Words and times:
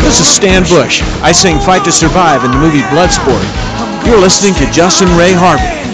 This 0.00 0.18
is 0.18 0.26
Stan 0.26 0.62
Bush. 0.62 1.02
I 1.20 1.30
sing 1.30 1.60
Fight 1.60 1.84
to 1.84 1.92
Survive 1.92 2.42
in 2.42 2.52
the 2.52 2.56
movie 2.56 2.80
Bloodsport. 2.88 3.44
You're 4.06 4.18
listening 4.18 4.54
to 4.54 4.72
Justin 4.72 5.08
Ray 5.14 5.34
Harvey. 5.34 5.89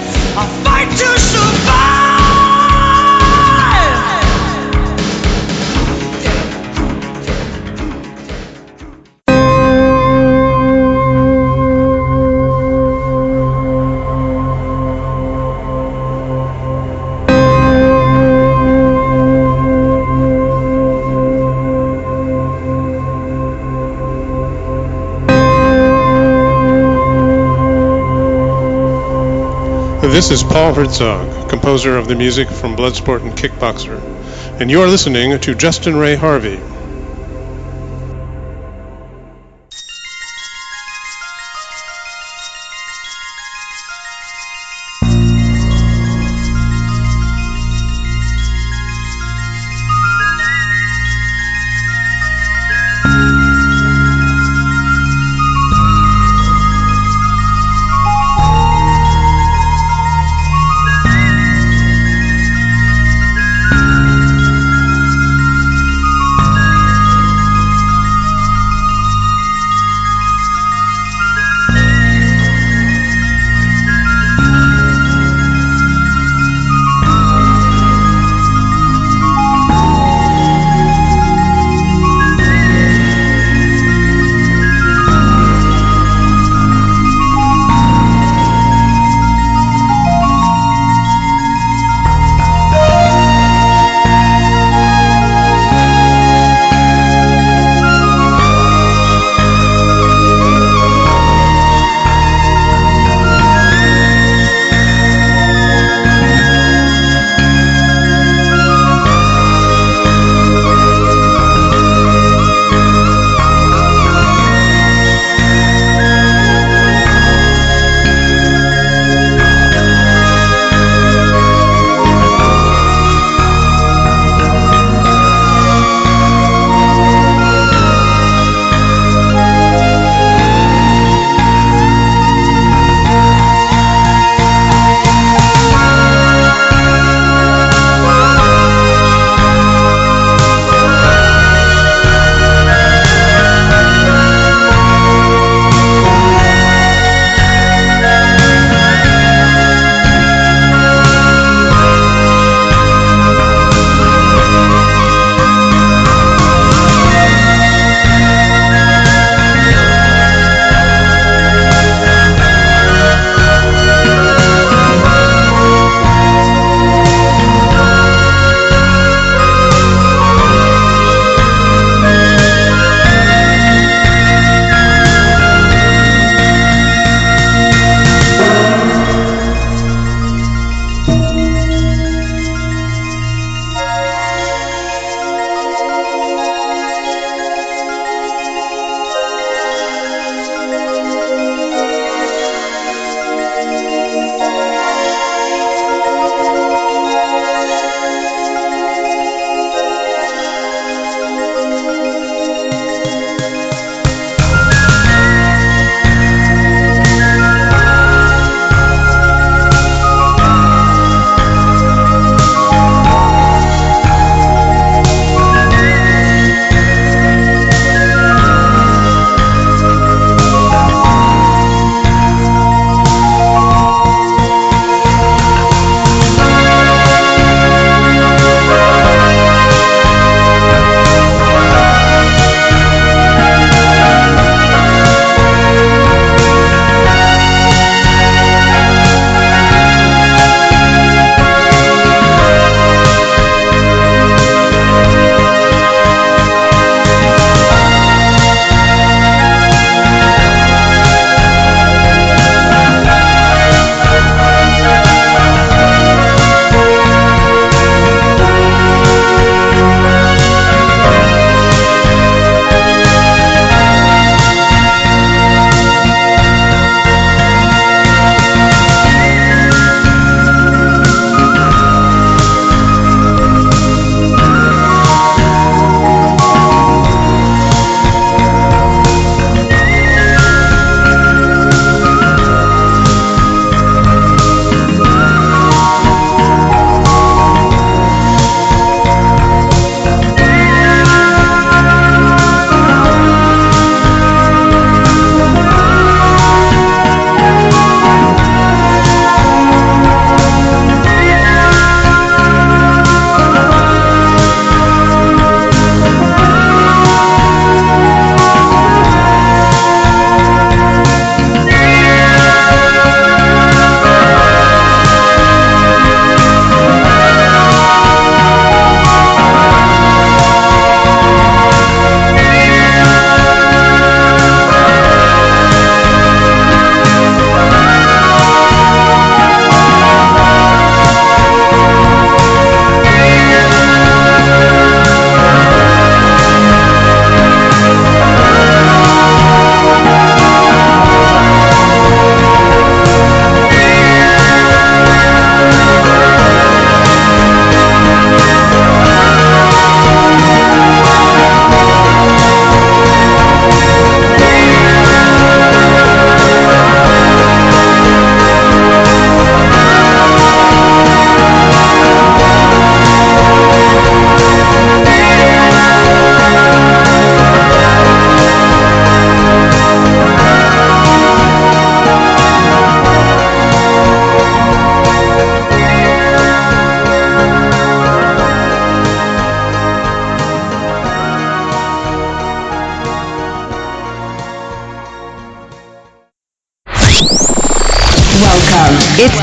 This 30.16 30.30
is 30.30 30.42
Paul 30.42 30.72
Hertzog, 30.72 31.50
composer 31.50 31.98
of 31.98 32.08
the 32.08 32.14
music 32.14 32.48
from 32.48 32.74
Bloodsport 32.74 33.20
and 33.20 33.32
Kickboxer, 33.32 34.00
and 34.58 34.70
you're 34.70 34.86
listening 34.86 35.38
to 35.38 35.54
Justin 35.54 35.94
Ray 35.94 36.14
Harvey. 36.16 36.58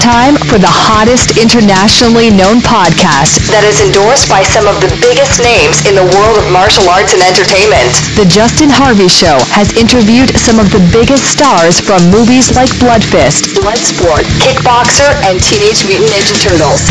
Time 0.04 0.36
for 0.52 0.60
the 0.60 0.68
hottest 0.68 1.40
internationally 1.40 2.28
known 2.28 2.60
podcast 2.60 3.40
that 3.48 3.64
is 3.64 3.80
endorsed 3.80 4.28
by 4.28 4.44
some 4.44 4.68
of 4.68 4.76
the 4.84 4.92
biggest 5.00 5.40
names 5.40 5.80
in 5.88 5.96
the 5.96 6.04
world 6.04 6.36
of 6.36 6.44
martial 6.52 6.84
arts 6.92 7.16
and 7.16 7.24
entertainment. 7.24 7.88
The 8.20 8.28
Justin 8.28 8.68
Harvey 8.68 9.08
Show 9.08 9.40
has 9.56 9.72
interviewed 9.80 10.36
some 10.36 10.60
of 10.60 10.68
the 10.76 10.84
biggest 10.92 11.24
stars 11.24 11.80
from 11.80 12.04
movies 12.12 12.52
like 12.52 12.68
Blood 12.84 13.00
Fist, 13.00 13.56
Bloodsport, 13.56 14.28
Kickboxer, 14.44 15.08
and 15.24 15.40
Teenage 15.40 15.88
Mutant 15.88 16.12
Ninja 16.12 16.36
Turtles. 16.36 16.84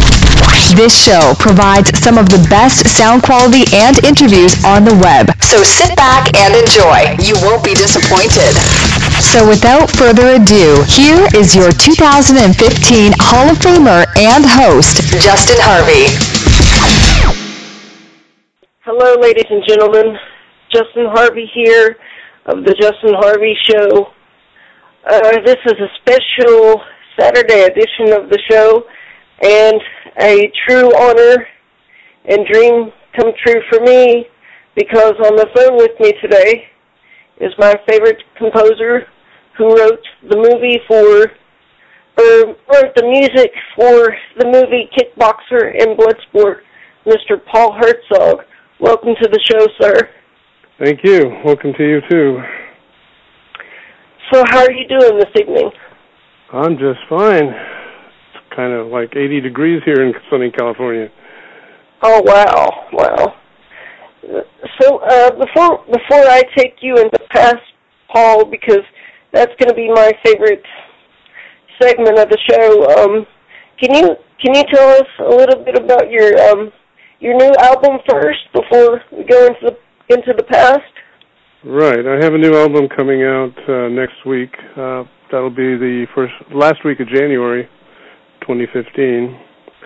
This 0.72 0.96
show 0.96 1.36
provides 1.36 1.92
some 2.00 2.16
of 2.16 2.32
the 2.32 2.40
best 2.48 2.88
sound 2.88 3.20
quality 3.28 3.68
and 3.76 4.00
interviews 4.08 4.56
on 4.64 4.88
the 4.88 4.96
web. 5.04 5.28
So 5.44 5.60
sit 5.60 5.92
back 6.00 6.32
and 6.32 6.56
enjoy. 6.56 7.12
You 7.20 7.36
won't 7.44 7.60
be 7.60 7.76
disappointed. 7.76 8.56
So 9.22 9.48
without 9.48 9.88
further 9.88 10.34
ado, 10.34 10.82
here 10.88 11.26
is 11.34 11.54
your 11.54 11.70
2015 11.70 13.12
Hall 13.18 13.48
of 13.48 13.56
Famer 13.56 14.04
and 14.18 14.44
host, 14.44 15.00
Justin 15.22 15.56
Harvey. 15.60 16.10
Hello, 18.80 19.14
ladies 19.22 19.46
and 19.48 19.62
gentlemen. 19.66 20.18
Justin 20.74 21.06
Harvey 21.06 21.48
here 21.54 21.96
of 22.46 22.64
the 22.64 22.74
Justin 22.74 23.14
Harvey 23.14 23.54
Show. 23.70 24.12
Uh, 25.08 25.40
this 25.46 25.56
is 25.64 25.78
a 25.80 25.88
special 26.02 26.82
Saturday 27.18 27.62
edition 27.62 28.12
of 28.12 28.28
the 28.28 28.38
show 28.50 28.84
and 29.40 29.80
a 30.20 30.50
true 30.66 30.92
honor 30.94 31.46
and 32.26 32.46
dream 32.52 32.92
come 33.16 33.32
true 33.46 33.62
for 33.70 33.80
me 33.80 34.26
because 34.74 35.14
on 35.24 35.36
the 35.36 35.46
phone 35.54 35.76
with 35.76 35.98
me 36.00 36.12
today 36.20 36.66
is 37.40 37.52
my 37.58 37.74
favorite 37.88 38.22
composer 38.36 39.06
who 39.58 39.66
wrote 39.76 40.04
the 40.28 40.36
movie 40.36 40.80
for, 40.88 41.30
or 42.18 42.54
wrote 42.72 42.94
the 42.96 43.04
music 43.04 43.52
for 43.76 44.14
the 44.38 44.46
movie 44.46 44.88
Kickboxer 44.96 45.72
and 45.80 45.98
Bloodsport, 45.98 46.60
Mr. 47.06 47.44
Paul 47.52 47.78
Hertzog. 47.80 48.44
Welcome 48.80 49.14
to 49.20 49.28
the 49.28 49.40
show, 49.50 49.66
sir. 49.80 50.08
Thank 50.82 51.00
you. 51.04 51.30
Welcome 51.44 51.72
to 51.76 51.84
you 51.84 52.00
too. 52.10 52.38
So 54.32 54.42
how 54.48 54.60
are 54.60 54.72
you 54.72 54.88
doing 54.88 55.18
this 55.18 55.30
evening? 55.40 55.70
I'm 56.52 56.76
just 56.78 57.00
fine. 57.08 57.48
It's 57.48 58.56
kind 58.56 58.72
of 58.72 58.88
like 58.88 59.14
80 59.14 59.40
degrees 59.40 59.82
here 59.84 60.02
in 60.02 60.12
sunny 60.30 60.50
California. 60.50 61.08
Oh 62.02 62.20
wow, 62.24 62.88
wow. 62.92 63.34
So 64.80 64.98
uh, 64.98 65.30
before 65.30 65.84
before 65.86 66.24
I 66.28 66.42
take 66.56 66.76
you 66.80 66.96
into 66.96 67.18
past 67.30 67.62
Paul, 68.12 68.44
because 68.44 68.82
that's 69.32 69.52
going 69.58 69.68
to 69.68 69.74
be 69.74 69.88
my 69.88 70.12
favorite 70.24 70.62
segment 71.80 72.18
of 72.18 72.28
the 72.28 72.38
show. 72.48 73.02
Um, 73.02 73.26
can 73.80 73.94
you 73.94 74.16
can 74.40 74.54
you 74.54 74.64
tell 74.72 74.88
us 74.90 75.08
a 75.20 75.34
little 75.34 75.64
bit 75.64 75.76
about 75.76 76.10
your 76.10 76.38
um, 76.50 76.70
your 77.20 77.34
new 77.34 77.52
album 77.60 77.98
first 78.08 78.40
before 78.52 79.00
we 79.10 79.24
go 79.24 79.46
into 79.46 79.60
the 79.62 80.14
into 80.14 80.32
the 80.36 80.44
past? 80.44 80.82
Right. 81.64 82.04
I 82.06 82.22
have 82.22 82.34
a 82.34 82.38
new 82.38 82.56
album 82.56 82.88
coming 82.94 83.22
out 83.22 83.54
uh, 83.68 83.88
next 83.88 84.26
week. 84.26 84.50
Uh, 84.76 85.04
that'll 85.30 85.50
be 85.50 85.78
the 85.78 86.06
first 86.14 86.34
last 86.52 86.84
week 86.84 87.00
of 87.00 87.08
January, 87.08 87.68
2015. 88.42 88.92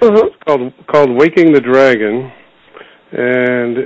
Mm-hmm. 0.03 0.27
It's 0.27 0.37
called 0.47 0.73
called 0.91 1.11
Waking 1.11 1.53
the 1.53 1.61
Dragon, 1.61 2.33
and 3.13 3.79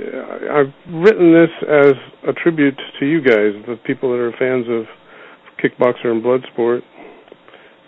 I've 0.51 0.73
written 0.93 1.33
this 1.33 1.51
as 1.69 1.93
a 2.27 2.33
tribute 2.33 2.79
to 2.99 3.05
you 3.05 3.21
guys, 3.21 3.53
the 3.67 3.77
people 3.85 4.11
that 4.11 4.19
are 4.19 4.31
fans 4.39 4.65
of 4.69 4.85
Kickboxer 5.61 6.07
and 6.07 6.23
Bloodsport, 6.23 6.81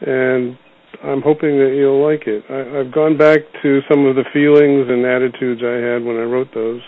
and 0.01 0.58
I'm 1.03 1.22
hoping 1.22 1.58
that 1.58 1.74
you'll 1.75 2.06
like 2.06 2.27
it. 2.27 2.44
I, 2.50 2.80
I've 2.80 2.94
gone 2.94 3.18
back 3.18 3.39
to 3.63 3.80
some 3.89 4.06
of 4.06 4.15
the 4.15 4.24
feelings 4.32 4.88
and 4.88 5.06
attitudes 5.06 5.62
I 5.65 5.82
had 5.82 6.06
when 6.06 6.15
I 6.15 6.24
wrote 6.24 6.53
those. 6.53 6.82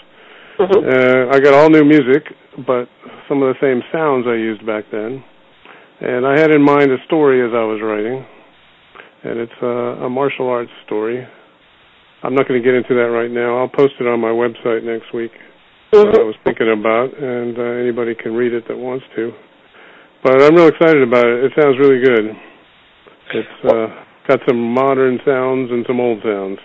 Mm-hmm. 0.60 0.88
Uh, 0.88 1.36
I 1.36 1.40
got 1.40 1.54
all 1.54 1.70
new 1.70 1.84
music, 1.84 2.24
but 2.66 2.88
some 3.28 3.44
of 3.44 3.52
the 3.52 3.60
same 3.60 3.82
sounds 3.92 4.26
I 4.28 4.36
used 4.36 4.66
back 4.66 4.86
then. 4.92 5.24
And 6.00 6.26
I 6.26 6.40
had 6.40 6.52
in 6.52 6.62
mind 6.62 6.92
a 6.92 6.98
story 7.06 7.42
as 7.42 7.52
I 7.52 7.64
was 7.64 7.82
writing, 7.82 8.26
and 9.24 9.40
it's 9.40 9.60
a, 9.62 10.06
a 10.06 10.10
martial 10.10 10.48
arts 10.48 10.72
story. 10.86 11.26
I'm 12.24 12.36
not 12.36 12.48
going 12.48 12.62
to 12.62 12.66
get 12.66 12.76
into 12.76 12.96
that 12.96 13.12
right 13.12 13.32
now. 13.32 13.60
I'll 13.60 13.70
post 13.70 13.94
it 14.00 14.08
on 14.08 14.20
my 14.20 14.32
website 14.32 14.84
next 14.84 15.14
week. 15.14 15.32
Mm-hmm. 15.94 16.08
What 16.08 16.20
I 16.20 16.24
was 16.24 16.36
thinking 16.44 16.72
about, 16.72 17.16
and 17.22 17.58
uh, 17.58 17.62
anybody 17.80 18.16
can 18.16 18.34
read 18.34 18.54
it 18.54 18.68
that 18.68 18.78
wants 18.78 19.06
to. 19.16 19.32
But 20.26 20.42
I'm 20.42 20.56
real 20.56 20.68
excited 20.68 21.04
about 21.04 21.24
it. 21.24 21.46
It 21.46 21.52
sounds 21.54 21.78
really 21.78 22.02
good. 22.02 22.36
It's 23.36 23.66
uh, 23.70 23.86
got 24.28 24.40
some 24.50 24.58
modern 24.74 25.20
sounds 25.24 25.70
and 25.70 25.86
some 25.86 26.00
old 26.00 26.18
sounds, 26.24 26.58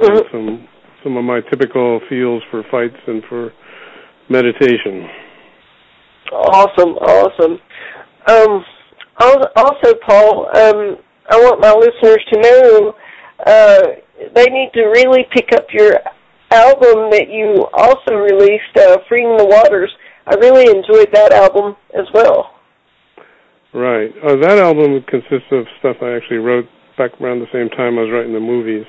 and 0.00 0.10
Mhm. 0.10 0.30
some 0.32 0.68
some 1.04 1.16
of 1.16 1.22
my 1.22 1.40
typical 1.42 2.00
feels 2.08 2.42
for 2.50 2.64
fights 2.64 2.98
and 3.06 3.22
for 3.26 3.52
meditation. 4.28 5.08
Awesome, 6.32 6.96
awesome. 6.98 7.60
Um, 8.26 8.64
also, 9.54 9.94
Paul, 10.02 10.50
um, 10.56 10.98
I 11.30 11.36
want 11.38 11.60
my 11.60 11.72
listeners 11.74 12.24
to 12.32 12.40
know 12.40 12.94
uh, 13.46 13.82
they 14.34 14.46
need 14.46 14.72
to 14.74 14.82
really 14.86 15.28
pick 15.30 15.52
up 15.52 15.72
your 15.72 15.94
album 16.50 17.10
that 17.10 17.28
you 17.30 17.68
also 17.72 18.16
released, 18.16 18.76
uh, 18.76 18.98
"Freeing 19.08 19.36
the 19.36 19.44
Waters." 19.44 19.94
I 20.26 20.34
really 20.34 20.66
enjoyed 20.66 21.12
that 21.12 21.32
album 21.32 21.76
as 21.94 22.10
well. 22.12 22.55
Right. 23.76 24.08
Uh, 24.24 24.40
that 24.40 24.56
album 24.56 25.04
consists 25.04 25.52
of 25.52 25.68
stuff 25.80 26.00
I 26.00 26.16
actually 26.16 26.40
wrote 26.40 26.64
back 26.96 27.20
around 27.20 27.40
the 27.40 27.52
same 27.52 27.68
time 27.68 27.98
I 27.98 28.08
was 28.08 28.10
writing 28.10 28.32
the 28.32 28.40
movies, 28.40 28.86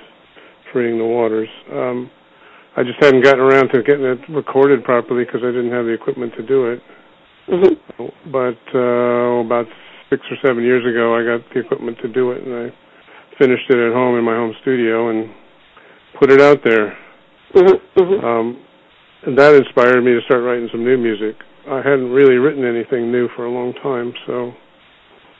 Freeing 0.71 0.97
the 0.97 1.03
Waters. 1.03 1.49
Um, 1.69 2.09
I 2.77 2.83
just 2.83 2.95
hadn't 3.03 3.21
gotten 3.21 3.41
around 3.41 3.67
to 3.75 3.83
getting 3.83 4.05
it 4.05 4.19
recorded 4.29 4.85
properly 4.85 5.25
because 5.25 5.41
I 5.43 5.51
didn't 5.51 5.75
have 5.75 5.85
the 5.85 5.91
equipment 5.91 6.31
to 6.37 6.43
do 6.47 6.71
it. 6.71 6.79
hmm 7.51 8.31
But 8.31 8.63
uh, 8.71 9.43
about 9.43 9.67
six 10.09 10.23
or 10.31 10.37
seven 10.39 10.63
years 10.63 10.87
ago, 10.87 11.19
I 11.19 11.35
got 11.35 11.43
the 11.53 11.59
equipment 11.59 11.97
to 12.01 12.07
do 12.07 12.31
it, 12.31 12.47
and 12.47 12.55
I 12.55 13.35
finished 13.37 13.67
it 13.67 13.75
at 13.75 13.91
home 13.91 14.17
in 14.17 14.23
my 14.23 14.35
home 14.35 14.55
studio 14.61 15.09
and 15.09 15.29
put 16.17 16.31
it 16.31 16.39
out 16.39 16.63
there. 16.63 16.95
hmm 17.51 17.75
hmm 17.93 18.25
Um, 18.25 18.63
and 19.25 19.37
that 19.37 19.53
inspired 19.53 19.99
me 19.99 20.13
to 20.13 20.21
start 20.23 20.43
writing 20.43 20.69
some 20.71 20.85
new 20.85 20.97
music. 20.97 21.35
I 21.67 21.83
hadn't 21.83 22.11
really 22.11 22.35
written 22.35 22.63
anything 22.63 23.11
new 23.11 23.27
for 23.35 23.43
a 23.43 23.51
long 23.51 23.73
time, 23.83 24.13
so. 24.25 24.53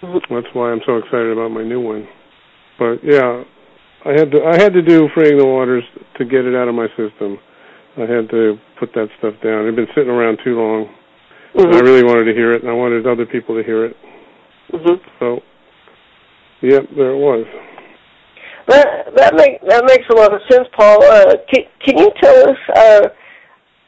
That's 0.02 0.48
why 0.54 0.72
I'm 0.72 0.82
so 0.86 0.98
excited 0.98 1.32
about 1.32 1.50
my 1.52 1.64
new 1.64 1.82
one. 1.82 2.08
But 2.80 3.04
yeah, 3.04 3.44
I 4.06 4.12
had 4.12 4.32
to 4.32 4.44
I 4.46 4.62
had 4.62 4.74
to 4.74 4.82
do 4.82 5.10
freeing 5.14 5.38
the 5.38 5.46
waters 5.46 5.84
to 6.18 6.26
get 6.26 6.46
it 6.46 6.56
out 6.56 6.68
of 6.68 6.76
my 6.76 6.88
system. 6.90 7.38
I 7.98 8.02
had 8.02 8.30
to 8.30 8.58
put 8.80 8.94
that 8.94 9.08
stuff 9.18 9.34
down. 9.44 9.64
It 9.64 9.74
had 9.74 9.76
been 9.76 9.88
sitting 9.96 10.12
around 10.12 10.40
too 10.44 10.56
long. 10.56 10.88
And 11.56 11.76
I 11.76 11.80
really 11.80 12.04
wanted 12.04 12.26
to 12.26 12.34
hear 12.34 12.54
it, 12.54 12.62
and 12.62 12.70
I 12.70 12.74
wanted 12.74 13.08
other 13.08 13.26
people 13.26 13.56
to 13.56 13.64
hear 13.64 13.86
it. 13.86 13.96
hmm 14.70 15.02
So, 15.18 15.42
yep, 16.62 16.84
there 16.96 17.14
it 17.14 17.18
was. 17.18 17.48
That 18.68 19.16
that 19.16 19.34
make 19.34 19.62
that 19.68 19.86
makes 19.86 20.06
a 20.12 20.16
lot 20.16 20.34
of 20.34 20.42
sense, 20.52 20.68
Paul. 20.78 21.02
Uh, 21.04 21.36
can 21.52 21.64
can 21.84 21.98
you 21.98 22.12
tell 22.22 22.50
us 22.50 22.58
uh, 22.76 23.02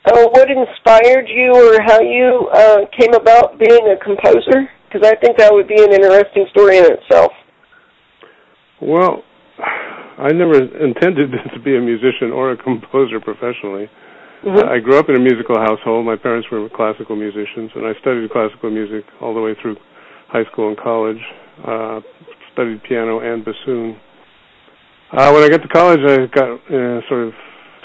uh, 0.06 0.28
what 0.32 0.50
inspired 0.50 1.28
you, 1.28 1.51
or 1.54 1.82
how 1.86 2.01
you 2.01 2.50
uh, 2.54 2.78
came 2.98 3.13
about 3.13 3.60
being 3.60 3.94
a 3.94 4.04
composer? 4.04 4.72
Because 4.89 5.08
I 5.08 5.15
think 5.22 5.38
that 5.38 5.53
would 5.53 5.67
be 5.67 5.77
an 5.77 5.93
interesting 5.93 6.48
story 6.50 6.77
in 6.77 6.86
itself. 6.86 7.31
Well, 8.81 9.24
I 10.17 10.34
never 10.34 10.58
intended 10.58 11.29
to 11.53 11.60
be 11.60 11.77
a 11.77 11.81
musician 11.81 12.31
or 12.34 12.51
a 12.51 12.58
composer 12.58 13.19
professionally. 13.19 13.89
Mhm. 14.43 14.65
I 14.67 14.79
grew 14.79 14.98
up 14.98 15.10
in 15.10 15.15
a 15.15 15.19
musical 15.19 15.60
household. 15.60 16.05
My 16.05 16.15
parents 16.15 16.50
were 16.50 16.67
classical 16.69 17.15
musicians, 17.15 17.72
and 17.75 17.86
I 17.86 17.93
studied 18.00 18.31
classical 18.31 18.72
music 18.72 19.05
all 19.22 19.34
the 19.34 19.41
way 19.41 19.53
through 19.62 19.75
high 20.29 20.46
school 20.46 20.69
and 20.69 20.77
college. 20.77 21.22
Uh, 21.63 22.00
studied 22.53 22.81
piano 22.84 23.19
and 23.19 23.43
bassoon. 23.43 23.98
Uh, 25.12 25.31
when 25.31 25.43
I 25.43 25.50
got 25.50 25.62
to 25.62 25.67
college, 25.67 26.00
I 26.08 26.25
got 26.27 26.50
uh, 26.72 27.01
sort 27.10 27.27
of 27.27 27.34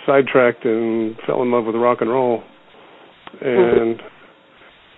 sidetracked 0.07 0.65
and 0.65 1.17
fell 1.27 1.43
in 1.43 1.51
love 1.51 1.65
with 1.65 1.75
rock 1.75 2.01
and 2.01 2.11
roll. 2.11 2.43
And 3.41 4.01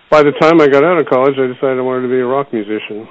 by 0.09 0.23
the 0.23 0.31
time 0.39 0.61
I 0.61 0.67
got 0.67 0.83
out 0.83 0.99
of 0.99 1.05
college, 1.07 1.35
I 1.37 1.47
decided 1.47 1.79
I 1.79 1.81
wanted 1.81 2.07
to 2.07 2.13
be 2.13 2.19
a 2.19 2.25
rock 2.25 2.53
musician. 2.53 3.07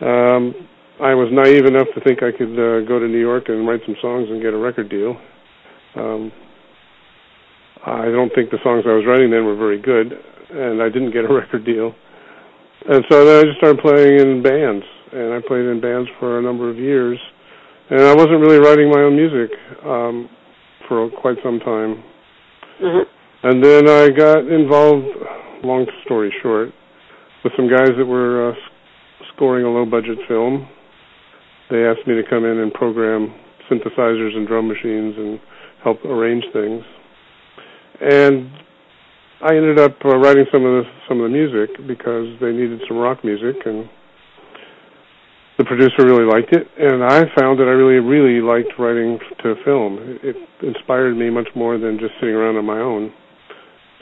Um, 0.00 0.54
I 1.00 1.14
was 1.14 1.28
naive 1.32 1.64
enough 1.64 1.88
to 1.94 2.00
think 2.04 2.22
I 2.22 2.32
could 2.32 2.52
uh, 2.52 2.84
go 2.86 2.98
to 2.98 3.08
New 3.08 3.20
York 3.20 3.48
and 3.48 3.66
write 3.66 3.80
some 3.86 3.96
songs 4.02 4.28
and 4.28 4.42
get 4.42 4.52
a 4.52 4.58
record 4.58 4.90
deal. 4.90 5.16
Um, 5.96 6.32
I 7.86 8.04
don't 8.12 8.32
think 8.34 8.50
the 8.50 8.60
songs 8.62 8.84
I 8.86 8.92
was 8.92 9.04
writing 9.06 9.30
then 9.30 9.46
were 9.46 9.56
very 9.56 9.80
good, 9.80 10.12
and 10.52 10.82
I 10.82 10.88
didn't 10.88 11.12
get 11.12 11.24
a 11.24 11.32
record 11.32 11.64
deal. 11.64 11.94
And 12.88 13.04
so 13.10 13.24
then 13.24 13.40
I 13.40 13.42
just 13.44 13.58
started 13.58 13.80
playing 13.80 14.20
in 14.20 14.42
bands, 14.42 14.84
and 15.12 15.32
I 15.32 15.40
played 15.46 15.64
in 15.64 15.80
bands 15.80 16.08
for 16.18 16.38
a 16.38 16.42
number 16.42 16.68
of 16.68 16.76
years. 16.76 17.18
And 17.90 18.02
I 18.02 18.14
wasn't 18.14 18.40
really 18.40 18.58
writing 18.58 18.90
my 18.90 19.00
own 19.00 19.16
music 19.16 19.50
um, 19.84 20.28
for 20.86 21.10
quite 21.10 21.36
some 21.42 21.58
time. 21.60 22.02
Mhm. 22.80 23.04
And 23.42 23.64
then 23.64 23.88
I 23.88 24.10
got 24.10 24.46
involved, 24.46 25.08
long 25.62 25.86
story 26.04 26.32
short, 26.42 26.70
with 27.44 27.52
some 27.56 27.68
guys 27.68 27.90
that 27.96 28.06
were 28.06 28.50
uh, 28.50 28.54
scoring 29.34 29.64
a 29.64 29.68
low 29.68 29.84
budget 29.84 30.18
film. 30.28 30.68
they 31.70 31.84
asked 31.84 32.06
me 32.06 32.14
to 32.14 32.22
come 32.28 32.44
in 32.44 32.58
and 32.58 32.72
program 32.74 33.34
synthesizers 33.70 34.36
and 34.36 34.46
drum 34.46 34.68
machines 34.68 35.14
and 35.16 35.40
help 35.82 36.04
arrange 36.04 36.44
things. 36.52 36.82
And 38.00 38.50
I 39.42 39.56
ended 39.56 39.78
up 39.78 39.96
uh, 40.04 40.16
writing 40.18 40.44
some 40.52 40.64
of 40.64 40.84
the 40.84 40.90
some 41.08 41.20
of 41.20 41.30
the 41.30 41.36
music 41.36 41.70
because 41.86 42.28
they 42.40 42.52
needed 42.52 42.80
some 42.86 42.98
rock 42.98 43.24
music, 43.24 43.56
and 43.64 43.88
the 45.56 45.64
producer 45.64 46.04
really 46.04 46.28
liked 46.28 46.52
it. 46.52 46.68
And 46.78 47.02
I 47.04 47.24
found 47.38 47.58
that 47.60 47.68
I 47.68 47.72
really 47.72 48.00
really 48.00 48.40
liked 48.40 48.78
writing 48.78 49.18
to 49.42 49.54
film. 49.64 49.98
It, 50.22 50.36
it 50.36 50.66
inspired 50.76 51.16
me 51.16 51.30
much 51.30 51.48
more 51.54 51.78
than 51.78 51.98
just 51.98 52.12
sitting 52.20 52.34
around 52.34 52.56
on 52.56 52.66
my 52.66 52.80
own. 52.80 53.12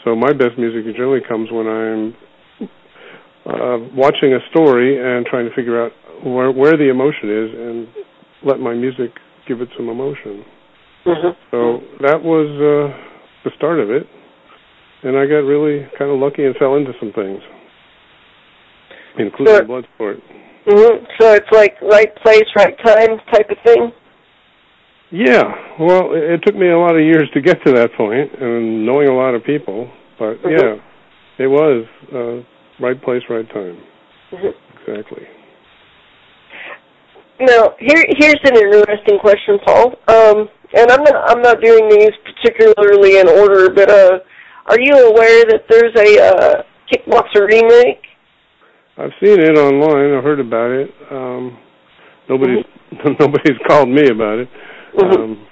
So 0.08 0.16
my 0.16 0.32
best 0.32 0.56
music 0.56 0.86
generally 0.96 1.20
comes 1.20 1.50
when 1.52 1.66
I'm 1.66 2.16
uh, 3.44 3.76
watching 3.94 4.32
a 4.32 4.40
story 4.50 4.96
and 4.96 5.26
trying 5.26 5.46
to 5.46 5.54
figure 5.54 5.84
out 5.84 5.92
where, 6.24 6.50
where 6.50 6.78
the 6.78 6.88
emotion 6.88 7.28
is 7.28 7.50
and 7.52 7.88
let 8.42 8.58
my 8.58 8.72
music 8.72 9.10
give 9.46 9.60
it 9.60 9.68
some 9.76 9.90
emotion. 9.90 10.46
Mm-hmm. 11.04 11.36
So 11.50 11.80
that 12.00 12.22
was 12.24 12.48
uh, 12.56 12.96
the 13.44 13.50
start 13.58 13.80
of 13.80 13.90
it, 13.90 14.06
and 15.02 15.14
I 15.14 15.26
got 15.26 15.44
really 15.44 15.86
kind 15.98 16.10
of 16.10 16.18
lucky 16.18 16.46
and 16.46 16.56
fell 16.56 16.76
into 16.76 16.92
some 16.98 17.12
things, 17.12 17.40
including 19.18 19.56
Sure. 19.56 19.64
Bloodsport. 19.64 20.22
hmm 20.64 21.04
So 21.20 21.34
it's 21.34 21.52
like 21.52 21.76
right 21.82 22.16
place, 22.22 22.48
right 22.56 22.74
time 22.82 23.18
type 23.30 23.50
of 23.50 23.58
thing. 23.62 23.92
Yeah, 25.10 25.44
well, 25.80 26.12
it, 26.12 26.32
it 26.34 26.40
took 26.44 26.54
me 26.54 26.68
a 26.68 26.78
lot 26.78 26.94
of 26.94 27.00
years 27.00 27.30
to 27.32 27.40
get 27.40 27.64
to 27.64 27.72
that 27.72 27.90
point, 27.96 28.30
and 28.40 28.84
knowing 28.84 29.08
a 29.08 29.14
lot 29.14 29.34
of 29.34 29.42
people, 29.42 29.90
but 30.18 30.42
Mhm. 30.42 30.50
yeah, 30.50 31.44
it 31.44 31.46
was 31.46 31.86
uh, 32.12 32.42
right 32.84 33.00
place, 33.00 33.22
right 33.28 33.48
time. 33.50 33.78
Mhm. 34.32 34.54
Exactly. 34.86 35.26
Now, 37.40 37.74
here 37.78 38.04
here's 38.18 38.40
an 38.44 38.56
interesting 38.56 39.18
question, 39.20 39.58
Paul. 39.60 39.94
Um, 40.08 40.48
and 40.74 40.90
I'm 40.90 41.02
not 41.04 41.30
I'm 41.30 41.42
not 41.42 41.60
doing 41.60 41.88
these 41.88 42.10
particularly 42.24 43.18
in 43.18 43.28
order, 43.28 43.70
but 43.70 43.90
uh, 43.90 44.18
are 44.66 44.80
you 44.80 44.92
aware 45.08 45.44
that 45.46 45.62
there's 45.68 45.94
a 45.96 46.20
uh, 46.20 46.62
Kickboxer 46.90 47.46
remake? 47.46 48.02
I've 48.98 49.12
seen 49.22 49.40
it 49.40 49.56
online. 49.56 50.16
I've 50.16 50.24
heard 50.24 50.40
about 50.40 50.70
it. 50.72 50.90
Um, 51.10 51.56
nobody's 52.28 52.64
nobody's 53.20 53.58
called 53.68 53.88
me 53.88 54.08
about 54.10 54.38
it. 54.40 54.48
Mhm. 54.96 55.16
Um, 55.16 55.46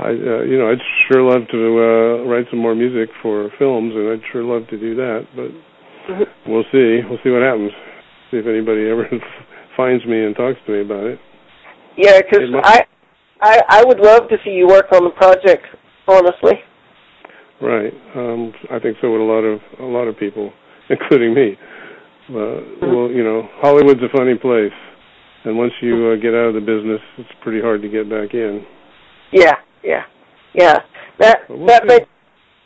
I, 0.00 0.10
uh, 0.10 0.42
you 0.48 0.56
know, 0.56 0.70
I'd 0.70 0.80
sure 1.08 1.22
love 1.22 1.46
to 1.52 1.60
uh, 1.60 2.28
write 2.28 2.46
some 2.50 2.58
more 2.58 2.74
music 2.74 3.10
for 3.22 3.50
films, 3.58 3.92
and 3.94 4.08
I'd 4.08 4.24
sure 4.32 4.42
love 4.42 4.66
to 4.68 4.78
do 4.78 4.94
that. 4.96 5.26
But 5.36 5.50
Mhm. 6.08 6.26
we'll 6.46 6.64
see. 6.72 7.04
We'll 7.08 7.20
see 7.22 7.30
what 7.30 7.42
happens. 7.42 7.72
See 8.30 8.38
if 8.38 8.46
anybody 8.46 8.88
ever 8.88 9.06
finds 9.76 10.04
me 10.06 10.24
and 10.24 10.34
talks 10.34 10.58
to 10.66 10.72
me 10.72 10.80
about 10.80 11.04
it. 11.04 11.18
Yeah, 11.96 12.20
because 12.22 12.48
I, 12.64 12.86
I 13.40 13.60
I 13.68 13.84
would 13.84 14.00
love 14.00 14.28
to 14.28 14.38
see 14.44 14.50
you 14.50 14.66
work 14.66 14.92
on 14.92 15.04
the 15.04 15.10
project. 15.10 15.66
Honestly. 16.08 16.54
Right. 17.60 17.92
Um, 18.16 18.52
I 18.70 18.78
think 18.78 18.96
so 19.00 19.10
would 19.12 19.20
a 19.20 19.30
lot 19.30 19.44
of 19.44 19.60
a 19.80 19.84
lot 19.84 20.08
of 20.08 20.16
people, 20.16 20.52
including 20.88 21.34
me. 21.34 21.58
Uh, 22.30 22.62
well, 22.80 23.10
you 23.10 23.22
know, 23.22 23.48
Hollywood's 23.60 24.00
a 24.02 24.16
funny 24.16 24.36
place, 24.36 24.72
and 25.44 25.58
once 25.58 25.72
you 25.82 26.12
uh, 26.12 26.16
get 26.16 26.32
out 26.32 26.48
of 26.48 26.54
the 26.54 26.60
business, 26.60 27.00
it's 27.18 27.28
pretty 27.42 27.60
hard 27.60 27.82
to 27.82 27.88
get 27.88 28.08
back 28.08 28.34
in. 28.34 28.64
Yeah, 29.32 29.54
yeah, 29.82 30.04
yeah. 30.54 30.78
That 31.18 31.40
we'll 31.48 31.66
that 31.66 31.82
see. 31.82 31.88
makes 31.88 32.06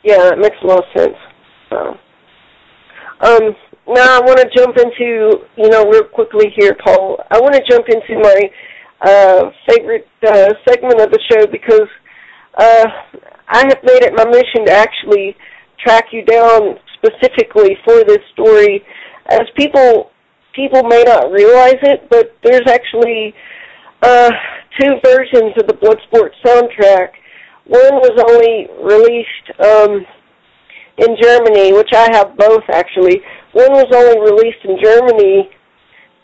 yeah, 0.03 0.17
that 0.29 0.39
makes 0.39 0.55
a 0.63 0.67
lot 0.67 0.79
of 0.79 0.85
sense. 0.95 1.17
So, 1.69 1.77
um, 3.21 3.55
now 3.87 4.17
I 4.17 4.21
want 4.21 4.39
to 4.39 4.49
jump 4.55 4.77
into 4.77 5.45
you 5.57 5.69
know 5.69 5.85
real 5.89 6.05
quickly 6.05 6.53
here, 6.55 6.75
Paul. 6.83 7.17
I 7.31 7.39
want 7.39 7.55
to 7.55 7.63
jump 7.69 7.85
into 7.89 8.19
my 8.21 8.41
uh, 9.01 9.51
favorite 9.69 10.07
uh, 10.25 10.53
segment 10.67 11.01
of 11.01 11.11
the 11.11 11.19
show 11.31 11.47
because 11.47 11.89
uh, 12.57 12.87
I 13.47 13.59
have 13.67 13.83
made 13.83 14.03
it 14.03 14.13
my 14.15 14.25
mission 14.25 14.65
to 14.65 14.71
actually 14.71 15.35
track 15.83 16.05
you 16.11 16.23
down 16.23 16.79
specifically 16.95 17.77
for 17.85 18.03
this 18.03 18.23
story, 18.33 18.83
as 19.29 19.41
people 19.57 20.11
people 20.55 20.83
may 20.83 21.03
not 21.03 21.31
realize 21.31 21.77
it, 21.83 22.09
but 22.09 22.33
there's 22.43 22.67
actually 22.67 23.33
uh, 24.01 24.29
two 24.79 24.93
versions 25.03 25.53
of 25.57 25.67
the 25.67 25.73
Bloodsport 25.73 26.31
soundtrack. 26.45 27.09
One 27.65 27.95
was 27.95 28.15
only 28.29 28.67
released 28.83 29.47
um, 29.59 30.05
in 30.97 31.17
Germany, 31.21 31.73
which 31.73 31.89
I 31.93 32.07
have 32.13 32.37
both 32.37 32.63
actually. 32.71 33.21
One 33.53 33.71
was 33.71 33.87
only 33.93 34.19
released 34.19 34.63
in 34.63 34.77
Germany, 34.83 35.49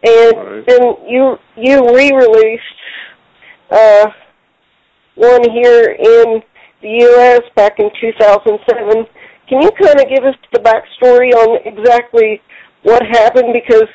and 0.04 0.38
Right. 0.38 0.66
then 0.68 0.82
you 1.08 1.38
you 1.56 1.96
re-released 1.96 2.64
uh, 3.72 4.08
one 5.16 5.50
here 5.52 5.92
in 5.92 6.42
the 6.82 6.90
U.S. 6.90 7.42
back 7.56 7.80
in 7.80 7.90
2007. 8.00 9.06
Can 9.48 9.62
you 9.62 9.72
kind 9.72 10.00
of 10.00 10.08
give 10.10 10.24
us 10.24 10.36
the 10.54 10.60
backstory 10.60 11.32
on 11.34 11.60
exactly 11.66 12.42
what 12.84 13.04
happened? 13.12 13.54
Because 13.54 13.88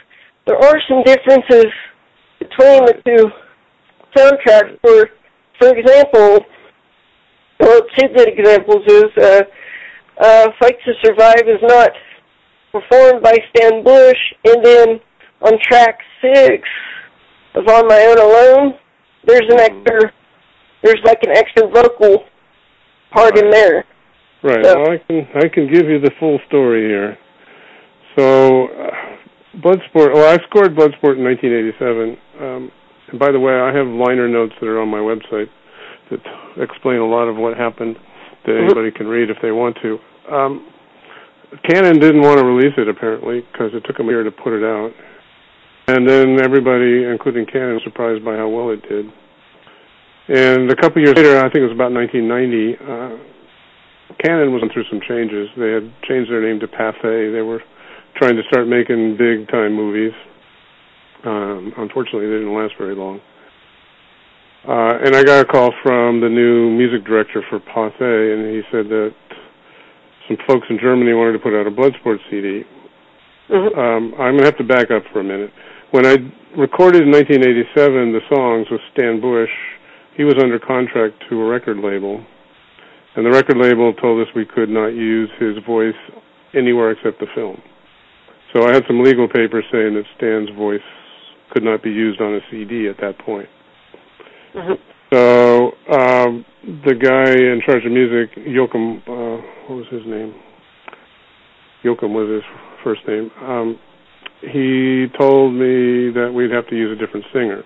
there 0.46 0.56
are 0.56 0.76
some 0.88 1.02
differences 1.02 1.66
between 2.38 2.84
the 2.86 2.94
two 3.04 3.30
soundtracks. 4.14 4.78
For 4.82 5.08
for 5.58 5.68
example, 5.76 6.44
well, 7.60 7.80
two 7.96 8.08
good 8.14 8.28
examples 8.28 8.84
is 8.86 9.04
uh, 9.20 9.42
uh, 10.20 10.48
"Fight 10.60 10.76
to 10.84 10.92
Survive" 11.04 11.48
is 11.48 11.62
not 11.62 11.90
performed 12.72 13.22
by 13.22 13.36
Stan 13.54 13.82
Bush, 13.82 14.18
and 14.44 14.64
then 14.64 15.00
on 15.42 15.52
track 15.62 15.98
six 16.20 16.68
of 17.54 17.66
"On 17.68 17.88
My 17.88 18.00
Own 18.10 18.18
Alone," 18.18 18.74
there's 19.24 19.48
an 19.48 19.60
extra, 19.60 20.12
there's 20.82 21.00
like 21.04 21.22
an 21.22 21.36
extra 21.36 21.68
vocal 21.68 22.24
part 23.12 23.38
in 23.38 23.50
there. 23.50 23.84
Right. 24.42 24.64
So- 24.64 24.78
Well, 24.78 24.92
I 24.92 24.98
can 24.98 25.28
I 25.34 25.48
can 25.48 25.72
give 25.72 25.88
you 25.88 25.98
the 26.00 26.10
full 26.20 26.38
story 26.46 26.86
here. 26.86 27.18
So, 28.18 28.68
uh, 28.68 28.90
Bloodsport. 29.60 30.14
Well, 30.14 30.32
I 30.32 30.36
scored 30.48 30.74
Bloodsport 30.74 31.16
in 31.16 31.24
1987. 31.24 32.16
Um, 32.40 32.72
and 33.08 33.18
by 33.18 33.30
the 33.30 33.40
way, 33.40 33.54
I 33.54 33.72
have 33.72 33.86
liner 33.86 34.28
notes 34.28 34.54
that 34.60 34.66
are 34.66 34.80
on 34.80 34.88
my 34.88 34.98
website 34.98 35.48
that 36.10 36.20
explain 36.56 36.98
a 36.98 37.06
lot 37.06 37.28
of 37.28 37.36
what 37.36 37.56
happened 37.56 37.96
that 38.44 38.52
Mhm. 38.52 38.64
anybody 38.64 38.90
can 38.90 39.08
read 39.08 39.30
if 39.30 39.40
they 39.40 39.52
want 39.52 39.76
to. 39.82 39.98
Um, 40.28 40.62
Cannon 41.62 41.98
didn't 41.98 42.22
want 42.22 42.40
to 42.40 42.46
release 42.46 42.76
it 42.76 42.88
apparently 42.88 43.44
because 43.52 43.74
it 43.74 43.84
took 43.84 43.96
them 43.96 44.08
a 44.08 44.12
year 44.12 44.24
to 44.24 44.30
put 44.30 44.52
it 44.52 44.64
out, 44.64 44.92
and 45.88 46.08
then 46.08 46.40
everybody, 46.42 47.04
including 47.04 47.46
Cannon, 47.46 47.74
was 47.74 47.82
surprised 47.84 48.24
by 48.24 48.36
how 48.36 48.48
well 48.48 48.70
it 48.70 48.82
did. 48.88 49.10
And 50.28 50.70
a 50.70 50.76
couple 50.76 51.00
years 51.02 51.14
later, 51.16 51.38
I 51.38 51.42
think 51.44 51.62
it 51.62 51.70
was 51.70 51.72
about 51.72 51.92
1990. 51.92 52.76
Uh, 52.76 53.16
Cannon 54.18 54.52
was 54.52 54.60
going 54.60 54.72
through 54.72 54.84
some 54.90 55.00
changes. 55.00 55.48
They 55.56 55.70
had 55.70 55.90
changed 56.02 56.30
their 56.30 56.42
name 56.42 56.58
to 56.60 56.66
Pathé. 56.66 57.32
They 57.32 57.42
were 57.42 57.62
trying 58.16 58.36
to 58.36 58.42
start 58.44 58.66
making 58.66 59.16
big 59.16 59.48
time 59.48 59.74
movies. 59.74 60.12
Um, 61.26 61.72
unfortunately, 61.76 62.26
they 62.28 62.38
didn't 62.38 62.54
last 62.54 62.74
very 62.78 62.94
long. 62.94 63.20
Uh, 64.66 64.98
and 65.04 65.14
I 65.14 65.22
got 65.22 65.40
a 65.40 65.44
call 65.44 65.72
from 65.82 66.20
the 66.20 66.28
new 66.28 66.70
music 66.70 67.04
director 67.04 67.42
for 67.50 67.58
Pathé, 67.60 68.34
and 68.34 68.54
he 68.54 68.62
said 68.70 68.88
that 68.88 69.14
some 70.28 70.38
folks 70.46 70.66
in 70.70 70.78
Germany 70.78 71.12
wanted 71.14 71.32
to 71.32 71.38
put 71.38 71.54
out 71.54 71.66
a 71.66 71.70
Bloodsport 71.70 72.18
CD. 72.30 72.64
Mhm. 73.48 73.78
Um, 73.78 74.14
I'm 74.18 74.34
going 74.34 74.38
to 74.38 74.44
have 74.44 74.56
to 74.58 74.64
back 74.64 74.90
up 74.90 75.04
for 75.12 75.20
a 75.20 75.24
minute. 75.24 75.52
When 75.92 76.04
I 76.04 76.16
recorded 76.56 77.02
in 77.02 77.10
1987 77.10 78.12
the 78.12 78.20
songs 78.28 78.68
with 78.70 78.80
Stan 78.92 79.20
Bush, 79.20 79.50
he 80.14 80.24
was 80.24 80.34
under 80.42 80.58
contract 80.58 81.22
to 81.28 81.40
a 81.42 81.44
record 81.48 81.78
label, 81.78 82.24
and 83.14 83.24
the 83.24 83.30
record 83.30 83.56
label 83.56 83.92
told 83.94 84.26
us 84.26 84.34
we 84.34 84.46
could 84.46 84.68
not 84.68 84.94
use 84.94 85.30
his 85.38 85.58
voice 85.58 85.94
anywhere 86.54 86.90
except 86.90 87.20
the 87.20 87.26
film. 87.34 87.60
So 88.52 88.66
I 88.66 88.72
had 88.72 88.84
some 88.86 89.00
legal 89.00 89.28
papers 89.28 89.64
saying 89.70 89.94
that 89.94 90.06
Stan's 90.16 90.50
voice 90.50 90.82
could 91.50 91.62
not 91.62 91.82
be 91.82 91.90
used 91.90 92.20
on 92.20 92.34
a 92.34 92.40
CD 92.50 92.88
at 92.88 92.96
that 92.98 93.18
point. 93.18 93.48
Mhm. 94.54 94.78
So 95.12 95.72
um, 95.92 96.44
the 96.84 96.94
guy 96.94 97.30
in 97.30 97.60
charge 97.64 97.84
of 97.86 97.92
music, 97.92 98.36
Joachim, 98.36 99.02
uh, 99.06 99.38
what 99.66 99.76
was 99.78 99.86
his 99.90 100.04
name? 100.06 100.34
Joachim 101.82 102.12
was 102.12 102.28
his 102.28 102.42
first 102.82 103.06
name. 103.06 103.30
Um, 103.42 103.78
he 104.40 105.06
told 105.18 105.54
me 105.54 106.10
that 106.10 106.32
we'd 106.34 106.50
have 106.50 106.66
to 106.68 106.76
use 106.76 106.96
a 106.96 107.00
different 107.00 107.24
singer. 107.32 107.62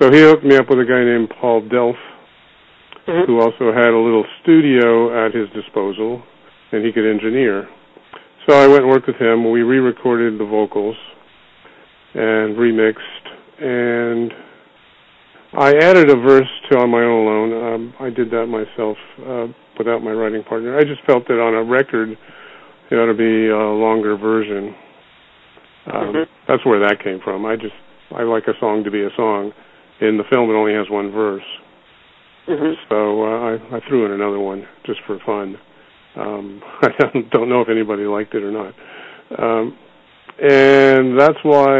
So 0.00 0.10
he 0.10 0.20
hooked 0.20 0.44
me 0.44 0.56
up 0.56 0.68
with 0.68 0.78
a 0.80 0.84
guy 0.84 1.04
named 1.04 1.30
Paul 1.40 1.62
Delph, 1.62 1.98
Mhm. 3.06 3.26
who 3.26 3.40
also 3.40 3.72
had 3.72 3.88
a 3.88 3.98
little 3.98 4.24
studio 4.42 5.26
at 5.26 5.34
his 5.34 5.48
disposal, 5.50 6.22
and 6.72 6.84
he 6.84 6.92
could 6.92 7.06
engineer. 7.06 7.68
So 8.46 8.54
I 8.54 8.66
went 8.66 8.82
and 8.82 8.90
worked 8.90 9.06
with 9.06 9.16
him. 9.16 9.50
We 9.50 9.62
re-recorded 9.62 10.38
the 10.38 10.44
vocals 10.44 10.96
and 12.14 12.56
remixed, 12.56 13.24
and 13.60 14.32
I 15.52 15.70
added 15.82 16.10
a 16.10 16.16
verse 16.16 16.48
to 16.70 16.78
"On 16.78 16.90
My 16.90 17.02
Own 17.02 17.26
Alone." 17.26 17.74
Um, 17.74 17.94
I 18.00 18.10
did 18.10 18.30
that 18.30 18.46
myself 18.46 18.96
uh, 19.26 19.46
without 19.78 20.02
my 20.02 20.12
writing 20.12 20.42
partner. 20.44 20.78
I 20.78 20.82
just 20.84 21.02
felt 21.06 21.26
that 21.28 21.40
on 21.40 21.54
a 21.54 21.64
record, 21.64 22.10
it 22.90 22.94
ought 22.94 23.06
to 23.06 23.14
be 23.14 23.48
a 23.48 23.56
longer 23.58 24.16
version. 24.16 24.74
Um, 25.86 26.12
Mhm. 26.12 26.26
That's 26.46 26.64
where 26.64 26.78
that 26.80 27.02
came 27.02 27.20
from. 27.20 27.46
I 27.46 27.56
just 27.56 27.74
I 28.14 28.22
like 28.22 28.46
a 28.48 28.58
song 28.60 28.84
to 28.84 28.90
be 28.90 29.02
a 29.02 29.10
song. 29.16 29.52
In 30.00 30.16
the 30.16 30.24
film, 30.24 30.50
it 30.50 30.54
only 30.54 30.72
has 30.74 30.88
one 30.90 31.10
verse. 31.10 31.44
Mhm. 32.46 32.74
So 32.88 33.22
uh, 33.24 33.38
I, 33.50 33.76
I 33.76 33.80
threw 33.88 34.06
in 34.06 34.12
another 34.12 34.38
one 34.38 34.66
just 34.84 35.00
for 35.06 35.18
fun. 35.24 35.58
Um, 36.16 36.62
I 36.82 36.88
don't, 36.98 37.30
don't 37.30 37.48
know 37.48 37.60
if 37.60 37.68
anybody 37.68 38.04
liked 38.04 38.34
it 38.34 38.42
or 38.42 38.50
not. 38.50 38.74
Um, 39.38 39.76
and 40.40 41.18
that's 41.18 41.38
why 41.42 41.76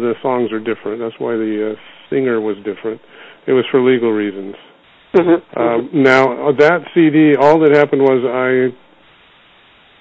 the 0.00 0.14
songs 0.22 0.50
are 0.52 0.60
different. 0.60 1.00
That's 1.00 1.18
why 1.18 1.36
the 1.36 1.74
uh, 1.74 1.80
singer 2.10 2.40
was 2.40 2.56
different. 2.64 3.00
It 3.46 3.52
was 3.52 3.64
for 3.70 3.80
legal 3.80 4.12
reasons. 4.12 4.54
Mhm. 5.14 5.42
Um, 5.56 5.90
now 5.92 6.48
uh, 6.48 6.52
that 6.52 6.84
CD, 6.94 7.34
all 7.36 7.58
that 7.60 7.74
happened 7.74 8.02
was 8.02 8.24
I 8.24 8.72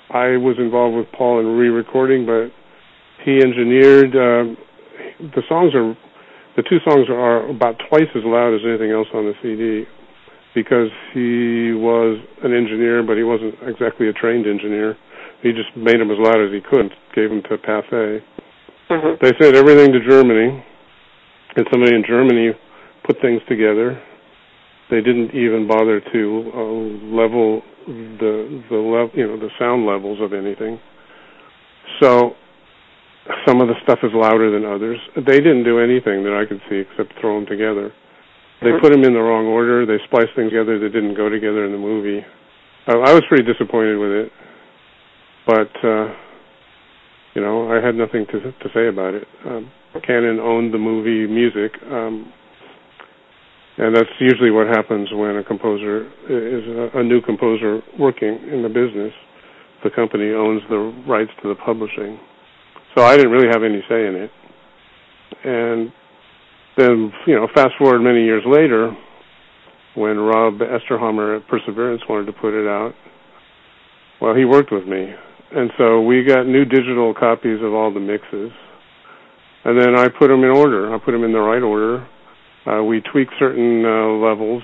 I 0.09 0.37
was 0.37 0.55
involved 0.57 0.95
with 0.95 1.11
Paul 1.11 1.39
in 1.39 1.57
re-recording, 1.57 2.25
but 2.25 2.51
he 3.23 3.39
engineered 3.39 4.15
um, 4.15 4.57
the 5.19 5.43
songs 5.49 5.73
are 5.75 5.95
the 6.55 6.63
two 6.63 6.79
songs 6.87 7.07
are 7.09 7.47
about 7.49 7.75
twice 7.89 8.09
as 8.15 8.23
loud 8.23 8.53
as 8.53 8.61
anything 8.65 8.91
else 8.91 9.07
on 9.13 9.25
the 9.25 9.33
CD 9.41 9.87
because 10.55 10.89
he 11.13 11.71
was 11.71 12.17
an 12.43 12.53
engineer, 12.53 13.03
but 13.03 13.15
he 13.15 13.23
wasn't 13.23 13.53
exactly 13.61 14.09
a 14.09 14.13
trained 14.13 14.47
engineer. 14.47 14.97
He 15.41 15.51
just 15.53 15.75
made 15.75 15.99
them 15.99 16.09
as 16.11 16.17
loud 16.17 16.41
as 16.41 16.51
he 16.51 16.61
could, 16.61 16.91
gave 17.13 17.29
them 17.29 17.41
to 17.43 17.57
Pathé. 17.57 18.21
Mhm. 18.89 19.19
They 19.19 19.33
sent 19.39 19.55
everything 19.55 19.91
to 19.93 19.99
Germany, 19.99 20.63
and 21.55 21.67
somebody 21.71 21.95
in 21.95 22.03
Germany 22.03 22.53
put 23.03 23.19
things 23.21 23.41
together. 23.47 23.97
They 24.89 25.01
didn't 25.01 25.33
even 25.35 25.67
bother 25.67 25.99
to 25.99 26.51
uh, 26.55 26.61
level 27.15 27.63
the 27.87 28.61
the 28.69 28.75
level, 28.75 29.11
you 29.13 29.27
know, 29.27 29.37
the 29.37 29.51
sound 29.59 29.85
levels 29.85 30.19
of 30.21 30.33
anything. 30.33 30.79
So 31.99 32.35
some 33.45 33.59
of 33.61 33.67
the 33.67 33.75
stuff 33.83 33.99
is 34.03 34.11
louder 34.13 34.49
than 34.51 34.65
others. 34.65 34.99
They 35.15 35.39
didn't 35.39 35.63
do 35.63 35.79
anything 35.79 36.23
that 36.23 36.33
I 36.33 36.45
could 36.45 36.61
see 36.69 36.77
except 36.77 37.19
throw 37.19 37.35
them 37.35 37.45
together. 37.45 37.91
They 38.61 38.71
Mhm. 38.71 38.81
put 38.81 38.91
them 38.91 39.03
in 39.03 39.13
the 39.13 39.21
wrong 39.21 39.45
order. 39.47 39.85
They 39.85 39.99
spliced 39.99 40.33
things 40.33 40.49
together 40.51 40.79
that 40.79 40.89
didn't 40.89 41.13
go 41.13 41.29
together 41.29 41.65
in 41.65 41.71
the 41.71 41.77
movie. 41.77 42.23
I, 42.87 42.93
I 42.93 43.13
was 43.13 43.23
pretty 43.27 43.43
disappointed 43.43 43.97
with 43.97 44.11
it, 44.11 44.31
but 45.47 45.71
uh, 45.83 46.13
you 47.33 47.41
know, 47.41 47.71
I 47.71 47.83
had 47.83 47.95
nothing 47.95 48.25
to 48.27 48.39
to 48.39 48.69
say 48.73 48.87
about 48.87 49.13
it. 49.13 49.27
Um, 49.45 49.71
Cannon 50.05 50.39
owned 50.39 50.73
the 50.73 50.77
movie 50.77 51.25
music, 51.25 51.71
um, 51.89 52.31
and 53.77 53.95
that's 53.95 54.09
usually 54.19 54.51
what 54.51 54.67
happens 54.67 55.09
when 55.11 55.37
a 55.37 55.43
composer 55.43 56.05
is 56.29 56.93
a, 56.93 56.99
a 56.99 57.03
new 57.03 57.21
composer 57.21 57.81
working 57.97 58.37
in 58.51 58.61
the 58.61 58.69
business. 58.69 59.13
The 59.83 59.89
company 59.89 60.31
owns 60.31 60.61
the 60.69 60.93
rights 61.07 61.31
to 61.41 61.49
the 61.49 61.55
publishing, 61.55 62.19
so 62.95 63.03
I 63.03 63.15
didn't 63.15 63.31
really 63.31 63.47
have 63.47 63.63
any 63.63 63.81
say 63.87 64.05
in 64.07 64.15
it. 64.15 64.31
And 65.43 65.91
then, 66.77 67.11
you 67.25 67.35
know, 67.35 67.47
fast 67.53 67.73
forward 67.77 67.99
many 67.99 68.23
years 68.23 68.43
later, 68.45 68.95
when 69.95 70.17
Rob 70.17 70.59
Esterhammer 70.59 71.37
at 71.37 71.47
Perseverance 71.47 72.01
wanted 72.07 72.25
to 72.25 72.33
put 72.33 72.53
it 72.53 72.67
out, 72.67 72.93
well, 74.21 74.35
he 74.35 74.45
worked 74.45 74.71
with 74.71 74.85
me, 74.85 75.13
and 75.55 75.71
so 75.77 76.01
we 76.01 76.23
got 76.23 76.45
new 76.47 76.65
digital 76.65 77.13
copies 77.13 77.59
of 77.61 77.73
all 77.73 77.93
the 77.93 77.99
mixes, 77.99 78.51
and 79.65 79.79
then 79.79 79.95
I 79.97 80.07
put 80.07 80.27
them 80.27 80.43
in 80.43 80.49
order. 80.51 80.93
I 80.93 80.97
put 80.99 81.11
them 81.11 81.23
in 81.23 81.31
the 81.31 81.39
right 81.39 81.61
order. 81.63 82.07
Uh, 82.65 82.83
we 82.83 83.01
tweaked 83.01 83.33
certain 83.39 83.85
uh, 83.85 84.07
levels. 84.19 84.63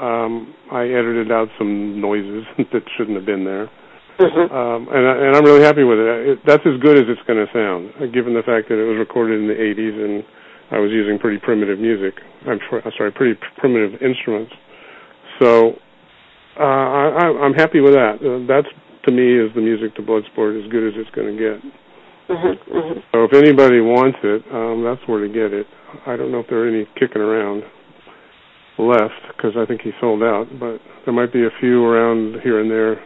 Um, 0.00 0.52
I 0.72 0.84
edited 0.84 1.30
out 1.32 1.48
some 1.58 2.00
noises 2.00 2.44
that 2.72 2.82
shouldn't 2.96 3.16
have 3.16 3.24
been 3.26 3.44
there, 3.44 3.70
Mhm. 4.18 4.50
um, 4.52 4.88
and, 4.92 5.06
I, 5.08 5.12
and 5.28 5.36
I'm 5.36 5.44
really 5.44 5.62
happy 5.62 5.84
with 5.84 5.98
it. 5.98 6.28
it. 6.28 6.38
That's 6.44 6.64
as 6.66 6.78
good 6.80 6.98
as 6.98 7.04
it's 7.08 7.22
going 7.26 7.40
to 7.40 7.50
sound, 7.52 7.92
uh, 8.00 8.06
given 8.12 8.34
the 8.34 8.42
fact 8.42 8.68
that 8.68 8.76
it 8.80 8.84
was 8.84 8.98
recorded 8.98 9.40
in 9.40 9.46
the 9.48 9.54
80s 9.54 9.94
and 10.04 10.24
I 10.70 10.80
was 10.80 10.90
using 10.90 11.18
pretty 11.18 11.38
primitive 11.38 11.78
music. 11.78 12.14
I'm 12.46 12.58
tr- 12.58 12.82
sorry, 12.98 13.12
pretty 13.12 13.34
p- 13.34 13.46
primitive 13.58 14.02
instruments. 14.02 14.52
So 15.40 15.78
uh, 16.58 16.62
I- 16.64 17.38
I'm 17.44 17.54
happy 17.54 17.80
with 17.80 17.94
that. 17.94 18.18
Uh, 18.20 18.44
that's 18.48 18.68
to 19.06 19.12
me 19.12 19.38
is 19.38 19.54
the 19.54 19.62
music 19.62 19.94
to 19.96 20.02
Bloodsport 20.02 20.58
as 20.58 20.70
good 20.70 20.86
as 20.86 20.94
it's 20.96 21.10
going 21.10 21.36
to 21.36 21.38
get. 21.38 21.62
Mhm. 22.28 22.58
Mhm. 22.68 23.02
So 23.12 23.24
if 23.24 23.32
anybody 23.32 23.80
wants 23.80 24.18
it, 24.22 24.42
um, 24.52 24.82
that's 24.82 25.06
where 25.06 25.20
to 25.20 25.28
get 25.28 25.52
it. 25.52 25.66
I 26.06 26.16
don't 26.16 26.32
know 26.32 26.40
if 26.40 26.48
there 26.48 26.64
are 26.64 26.66
any 26.66 26.86
kicking 26.96 27.22
around 27.22 27.62
left 28.78 29.22
because 29.28 29.56
I 29.56 29.64
think 29.64 29.80
he 29.82 29.94
sold 30.00 30.22
out, 30.22 30.48
but 30.58 30.80
there 31.04 31.14
might 31.14 31.32
be 31.32 31.46
a 31.46 31.50
few 31.60 31.86
around 31.86 32.40
here 32.42 32.58
and 32.60 32.70
there 32.70 32.98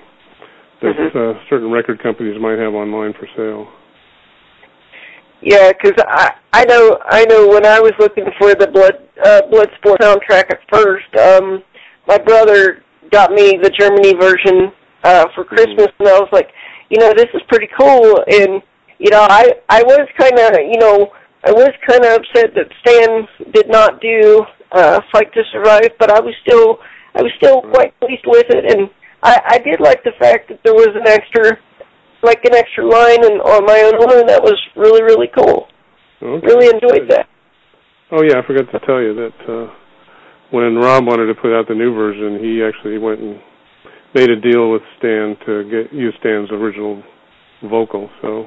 that 0.81 0.97
Mhm. 0.97 1.15
uh, 1.15 1.39
certain 1.49 1.71
record 1.71 2.01
companies 2.01 2.41
might 2.41 2.59
have 2.59 2.75
online 2.75 3.13
for 3.13 3.27
sale. 3.37 3.69
Yeah, 5.43 5.73
because 5.73 6.03
I 6.09 6.33
I 6.53 6.65
know 6.65 6.99
I 7.05 7.25
know 7.27 7.49
when 7.49 7.67
I 7.67 7.81
was 7.81 7.93
looking 7.99 8.31
for 8.39 8.55
the 8.55 8.67
blood 8.69 8.99
uh, 9.23 9.43
Bloodsport 9.51 9.99
soundtrack 10.01 10.51
at 10.51 10.61
first, 10.73 11.15
um, 11.17 11.63
my 12.07 12.19
brother 12.19 12.83
got 13.11 13.33
me 13.33 13.59
the 13.63 13.71
Germany 13.71 14.15
version 14.15 14.73
uh, 15.03 15.27
for 15.35 15.45
Christmas, 15.45 15.89
and 15.99 16.09
I 16.09 16.19
was 16.19 16.29
like, 16.33 16.49
you 16.89 16.99
know, 16.99 17.13
this 17.15 17.29
is 17.35 17.43
pretty 17.49 17.69
cool. 17.79 18.19
And 18.27 18.63
you 18.99 19.11
know, 19.11 19.27
I 19.29 19.55
I 19.69 19.83
was 19.83 20.07
kind 20.19 20.39
of 20.39 20.61
you 20.61 20.79
know 20.79 21.09
I 21.45 21.53
was 21.53 21.71
kind 21.89 22.05
of 22.05 22.21
upset 22.21 22.55
that 22.55 22.69
Stan 22.81 23.53
did 23.53 23.69
not 23.69 24.01
do 24.01 24.45
uh, 24.73 25.01
Fight 25.13 25.33
to 25.33 25.43
Survive, 25.53 25.93
but 25.99 26.11
I 26.11 26.21
was 26.21 26.35
still 26.43 26.79
I 27.15 27.23
was 27.23 27.33
still 27.37 27.63
quite 27.63 27.99
pleased 28.01 28.25
with 28.27 28.47
it, 28.51 28.77
and 28.77 28.91
I 29.23 29.41
I 29.47 29.59
did 29.59 29.81
like 29.81 30.05
the 30.05 30.13
fact 30.19 30.49
that 30.49 30.61
there 30.65 30.75
was 30.75 30.93
an 30.95 31.09
extra 31.09 31.59
like 32.23 32.45
an 32.45 32.55
extra 32.55 32.85
line 32.85 33.25
and 33.25 33.41
on 33.41 33.65
my 33.65 33.81
own 33.81 33.97
alone 33.97 34.27
that 34.27 34.43
was 34.43 34.59
really 34.77 35.03
really 35.03 35.29
cool. 35.37 35.67
Okay. 36.23 36.47
really 36.47 36.69
enjoyed 36.69 37.09
that. 37.09 37.27
Oh 38.13 38.23
yeah, 38.23 38.41
I 38.43 38.47
forgot 38.47 38.71
to 38.73 38.87
tell 38.87 39.01
you 39.01 39.15
that 39.15 39.39
uh, 39.49 39.73
when 40.51 40.77
Rob 40.77 41.07
wanted 41.07 41.33
to 41.33 41.35
put 41.35 41.57
out 41.57 41.69
the 41.69 41.75
new 41.75 41.95
version, 41.95 42.39
he 42.43 42.63
actually 42.63 42.99
went 42.99 43.21
and 43.21 43.41
made 44.15 44.31
a 44.31 44.41
deal 44.41 44.71
with 44.71 44.83
Stan 44.99 45.37
to 45.47 45.65
get 45.71 45.93
use 45.93 46.15
Stan's 46.21 46.51
original 46.51 47.03
vocal. 47.63 48.11
So 48.23 48.47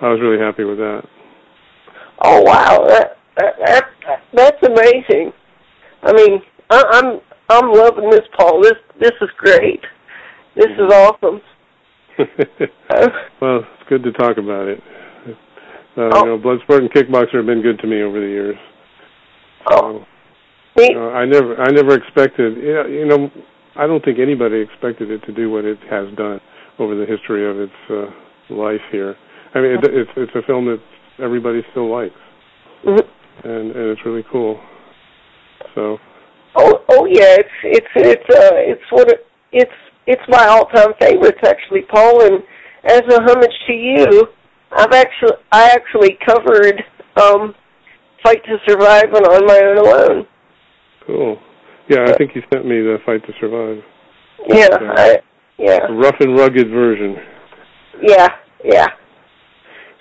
I 0.00 0.08
was 0.08 0.20
really 0.20 0.38
happy 0.42 0.64
with 0.64 0.78
that. 0.78 1.02
oh 2.22 2.40
wow 2.42 2.84
that 2.88 3.18
that, 3.36 3.54
that 3.66 3.84
that's 4.32 4.62
amazing 4.62 5.32
i 6.04 6.12
mean 6.12 6.40
I, 6.70 6.82
i'm 6.92 7.20
i'm 7.48 7.72
loving 7.72 8.08
this 8.10 8.26
paul 8.38 8.62
this 8.62 8.74
this 9.00 9.10
is 9.20 9.28
great 9.38 9.80
this 10.54 10.70
is 10.78 10.92
awesome 10.92 11.40
uh, 12.18 12.24
well, 13.40 13.58
it's 13.58 13.88
good 13.88 14.02
to 14.04 14.12
talk 14.12 14.36
about 14.38 14.68
it. 14.68 14.78
Uh, 15.28 15.32
Oh. 15.96 16.24
You 16.24 16.30
know, 16.30 16.38
Bloodsport 16.38 16.78
and 16.78 16.90
Kickboxer 16.90 17.36
have 17.36 17.46
been 17.46 17.62
good 17.62 17.78
to 17.78 17.86
me 17.86 18.02
over 18.02 18.18
the 18.20 18.26
years. 18.26 18.56
oh 19.70 20.04
So, 20.76 20.80
me, 20.80 20.88
you 20.90 20.94
know, 20.94 21.10
I 21.10 21.24
never, 21.24 21.56
I 21.60 21.70
never 21.70 21.94
expected. 21.94 22.56
You 22.56 22.74
know, 22.74 22.86
you 22.86 23.06
know, 23.06 23.30
I 23.76 23.86
don't 23.86 24.04
think 24.04 24.18
anybody 24.18 24.60
expected 24.60 25.10
it 25.10 25.22
to 25.26 25.32
do 25.32 25.50
what 25.50 25.64
it 25.64 25.78
has 25.90 26.06
done 26.16 26.40
over 26.78 26.94
the 26.94 27.06
history 27.06 27.48
of 27.48 27.58
its 27.58 27.72
uh, 27.90 28.54
life 28.54 28.80
here. 28.90 29.16
I 29.54 29.60
mean, 29.60 29.72
it, 29.72 29.84
it's 29.84 30.10
it's 30.16 30.32
a 30.34 30.42
film 30.46 30.66
that 30.66 30.80
everybody 31.22 31.62
still 31.70 31.90
likes, 31.90 32.14
mhm. 32.84 33.02
and 33.44 33.70
and 33.70 33.90
it's 33.90 34.00
really 34.04 34.24
cool. 34.30 34.60
So, 35.74 35.98
oh 36.56 36.84
oh 36.88 37.06
yeah 37.06 37.36
it's 37.38 37.56
it's 37.64 37.86
it's 37.96 38.30
uh 38.30 38.54
it's 38.54 38.82
what 38.90 39.08
it, 39.08 39.26
it's 39.52 39.72
it's 40.06 40.22
my 40.28 40.46
all 40.46 40.66
time 40.66 40.92
favorites 41.00 41.40
actually 41.44 41.82
paul 41.92 42.22
and 42.22 42.42
as 42.84 43.02
a 43.10 43.22
homage 43.22 43.54
to 43.66 43.72
you 43.72 44.24
i've 44.72 44.92
actually 44.92 45.36
i 45.52 45.70
actually 45.70 46.18
covered 46.26 46.82
um 47.16 47.54
fight 48.22 48.42
to 48.44 48.56
survive 48.68 49.12
and 49.12 49.26
on 49.26 49.46
my 49.46 49.60
own 49.64 49.78
alone 49.78 50.26
cool. 51.06 51.38
Yeah, 51.88 52.04
I 52.08 52.12
think 52.16 52.34
you 52.34 52.42
sent 52.52 52.64
me 52.66 52.76
the 52.80 52.98
Fight 53.04 53.22
to 53.26 53.32
Survive, 53.40 53.82
yeah 54.48 54.68
Okay. 54.72 54.86
I, 54.88 55.16
yeah 55.58 55.86
a 55.88 55.92
rough 55.92 56.16
and 56.20 56.36
rugged 56.36 56.68
version. 56.70 57.16
yeah 58.02 58.28
yeah 58.64 58.88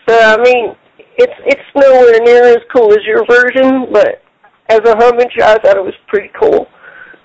so 0.08 0.20
i 0.20 0.38
mean 0.42 0.76
it's 1.18 1.34
it's 1.46 1.62
nowhere 1.76 2.20
near 2.24 2.46
as 2.46 2.58
cool 2.76 2.92
as 2.92 3.00
your 3.06 3.24
version 3.30 3.86
but 3.94 4.24
as 4.70 4.80
a 4.86 4.96
homage 4.98 5.32
i 5.42 5.58
thought 5.60 5.78
it 5.78 5.84
was 5.84 5.94
pretty 6.08 6.30
cool 6.40 6.68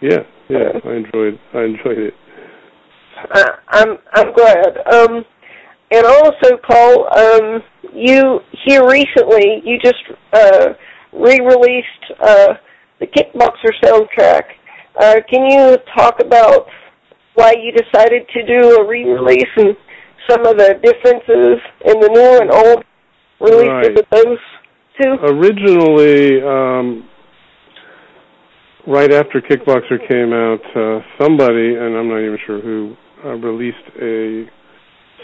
Yeah, 0.00 0.22
yeah, 0.48 0.68
I 0.84 0.92
enjoyed, 0.94 1.38
I 1.54 1.62
enjoyed 1.64 1.98
it. 1.98 2.14
Uh, 3.34 3.44
I'm 3.68 3.96
I'm 4.12 4.32
glad. 4.32 4.78
Um, 4.92 5.24
and 5.90 6.06
also, 6.06 6.56
Paul, 6.68 7.08
um, 7.18 7.62
you 7.92 8.38
here 8.64 8.86
recently 8.88 9.60
you 9.64 9.78
just 9.82 10.04
uh, 10.32 10.74
re-released 11.12 12.04
uh, 12.20 12.54
the 13.00 13.06
Kickboxer 13.06 13.72
soundtrack. 13.82 14.42
Uh, 15.00 15.16
can 15.30 15.48
you 15.50 15.76
talk 15.96 16.20
about 16.20 16.66
why 17.34 17.52
you 17.52 17.72
decided 17.72 18.26
to 18.34 18.46
do 18.46 18.76
a 18.80 18.88
re-release 18.88 19.52
and 19.56 19.76
some 20.28 20.44
of 20.44 20.58
the 20.58 20.74
differences 20.82 21.58
in 21.84 22.00
the 22.00 22.08
new 22.08 22.40
and 22.40 22.50
old 22.50 22.84
releases 23.40 23.68
Right. 23.68 23.98
of 23.98 24.06
those 24.10 24.38
two? 25.00 25.12
Originally, 25.22 26.42
um, 26.42 27.08
right 28.86 29.12
after 29.12 29.40
Kickboxer 29.40 30.06
came 30.08 30.32
out, 30.32 30.60
uh, 30.74 31.00
somebody, 31.20 31.76
and 31.76 31.96
I'm 31.96 32.08
not 32.08 32.20
even 32.20 32.38
sure 32.46 32.60
who, 32.60 32.96
uh, 33.24 33.34
released 33.36 33.76
a 34.00 34.48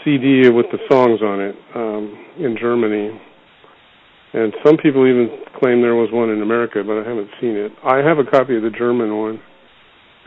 CD 0.03 0.49
with 0.49 0.67
the 0.71 0.79
songs 0.89 1.21
on 1.21 1.41
it 1.41 1.55
um, 1.73 2.25
in 2.37 2.57
Germany. 2.57 3.19
And 4.35 4.53
some 4.65 4.75
people 4.75 5.07
even 5.07 5.31
claim 5.55 5.79
there 5.81 5.95
was 5.95 6.11
one 6.11 6.29
in 6.29 6.41
America, 6.41 6.83
but 6.83 6.99
I 6.99 7.07
haven't 7.07 7.31
seen 7.39 7.55
it. 7.55 7.71
I 7.83 8.03
have 8.03 8.19
a 8.19 8.27
copy 8.27 8.57
of 8.57 8.63
the 8.63 8.69
German 8.69 9.15
one. 9.15 9.39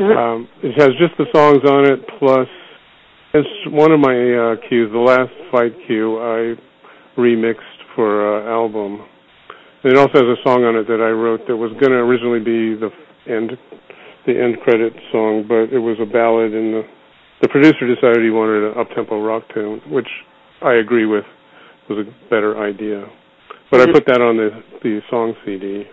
Mhm. 0.00 0.16
Um, 0.16 0.48
it 0.62 0.72
has 0.80 0.94
just 0.96 1.16
the 1.18 1.26
songs 1.34 1.62
on 1.68 1.84
it, 1.84 2.06
plus 2.18 2.48
it's 3.34 3.66
one 3.68 3.92
of 3.92 4.00
my 4.00 4.16
uh, 4.16 4.56
cues, 4.68 4.90
the 4.92 4.98
last 4.98 5.32
fight 5.52 5.74
cue, 5.86 6.16
I 6.16 6.56
remixed 7.20 7.80
for 7.94 8.08
uh, 8.24 8.50
album. 8.50 9.02
And 9.82 9.92
it 9.92 9.98
also 9.98 10.24
has 10.24 10.38
a 10.38 10.42
song 10.42 10.64
on 10.64 10.76
it 10.76 10.86
that 10.88 11.02
I 11.02 11.10
wrote 11.10 11.46
that 11.46 11.56
was 11.56 11.72
going 11.72 11.92
to 11.92 11.98
originally 11.98 12.40
be 12.40 12.74
the 12.74 12.90
end, 13.28 13.58
the 14.26 14.40
end 14.40 14.60
credit 14.60 14.94
song, 15.12 15.44
but 15.46 15.68
it 15.74 15.78
was 15.78 15.98
a 16.00 16.06
ballad, 16.06 16.54
and 16.54 16.74
the 16.74 16.84
the 17.40 17.48
producer 17.48 17.86
decided 17.86 18.24
he 18.24 18.30
wanted 18.30 18.72
an 18.72 18.80
up-tempo 18.80 19.22
rock 19.22 19.44
tune, 19.54 19.80
which 19.88 20.08
I 20.60 20.74
agree 20.74 21.06
with 21.06 21.24
was 21.88 22.04
a 22.04 22.30
better 22.30 22.58
idea. 22.58 23.06
But. 23.70 23.80
I 23.82 23.92
put 23.92 24.06
that 24.06 24.20
on 24.20 24.36
the 24.36 24.50
the 24.82 25.00
song 25.10 25.34
CD, 25.44 25.84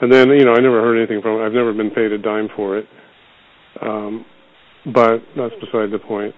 and 0.00 0.12
then 0.12 0.28
you 0.30 0.44
know 0.44 0.52
I 0.52 0.60
never 0.60 0.80
heard 0.80 0.96
anything 0.96 1.20
from 1.22 1.40
it. 1.40 1.44
I've 1.44 1.52
never 1.52 1.72
been 1.72 1.90
paid 1.90 2.12
a 2.12 2.18
dime 2.18 2.48
for 2.54 2.78
it, 2.78 2.86
um, 3.82 4.24
but 4.86 5.22
that's 5.36 5.54
beside 5.60 5.90
the 5.90 5.98
point. 5.98 6.34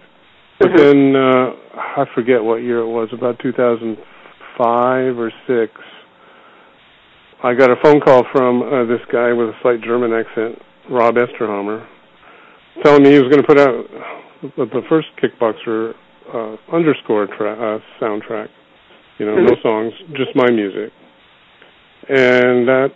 But 0.58 0.70
Mhm. 0.70 0.76
then 0.78 1.16
uh, 1.16 1.52
I 1.98 2.04
forget 2.14 2.42
what 2.42 2.62
year 2.62 2.78
it 2.78 2.86
was, 2.88 3.08
about 3.12 3.38
2005 3.40 5.18
or 5.18 5.30
six. 5.46 5.72
I 7.42 7.52
got 7.52 7.70
a 7.70 7.76
phone 7.82 8.00
call 8.00 8.24
from 8.32 8.62
uh, 8.62 8.84
this 8.86 9.00
guy 9.12 9.32
with 9.34 9.50
a 9.50 9.56
slight 9.60 9.82
German 9.82 10.12
accent, 10.14 10.60
Rob 10.90 11.16
Esterhammer, 11.16 11.84
telling 12.82 13.02
me 13.02 13.12
he 13.12 13.18
was 13.20 13.28
going 13.28 13.42
to 13.42 13.46
put 13.46 13.58
out 13.58 13.84
the, 14.56 14.64
the 14.64 14.82
first 14.88 15.08
Kickboxer 15.20 15.92
uh, 16.32 16.56
underscore 16.74 17.26
tra- 17.36 17.76
uh, 17.76 17.78
soundtrack. 18.00 18.48
You 19.18 19.26
know, 19.26 19.36
no 19.36 19.56
songs, 19.62 19.92
just 20.16 20.34
my 20.34 20.50
music, 20.50 20.92
and 22.08 22.68
that 22.68 22.88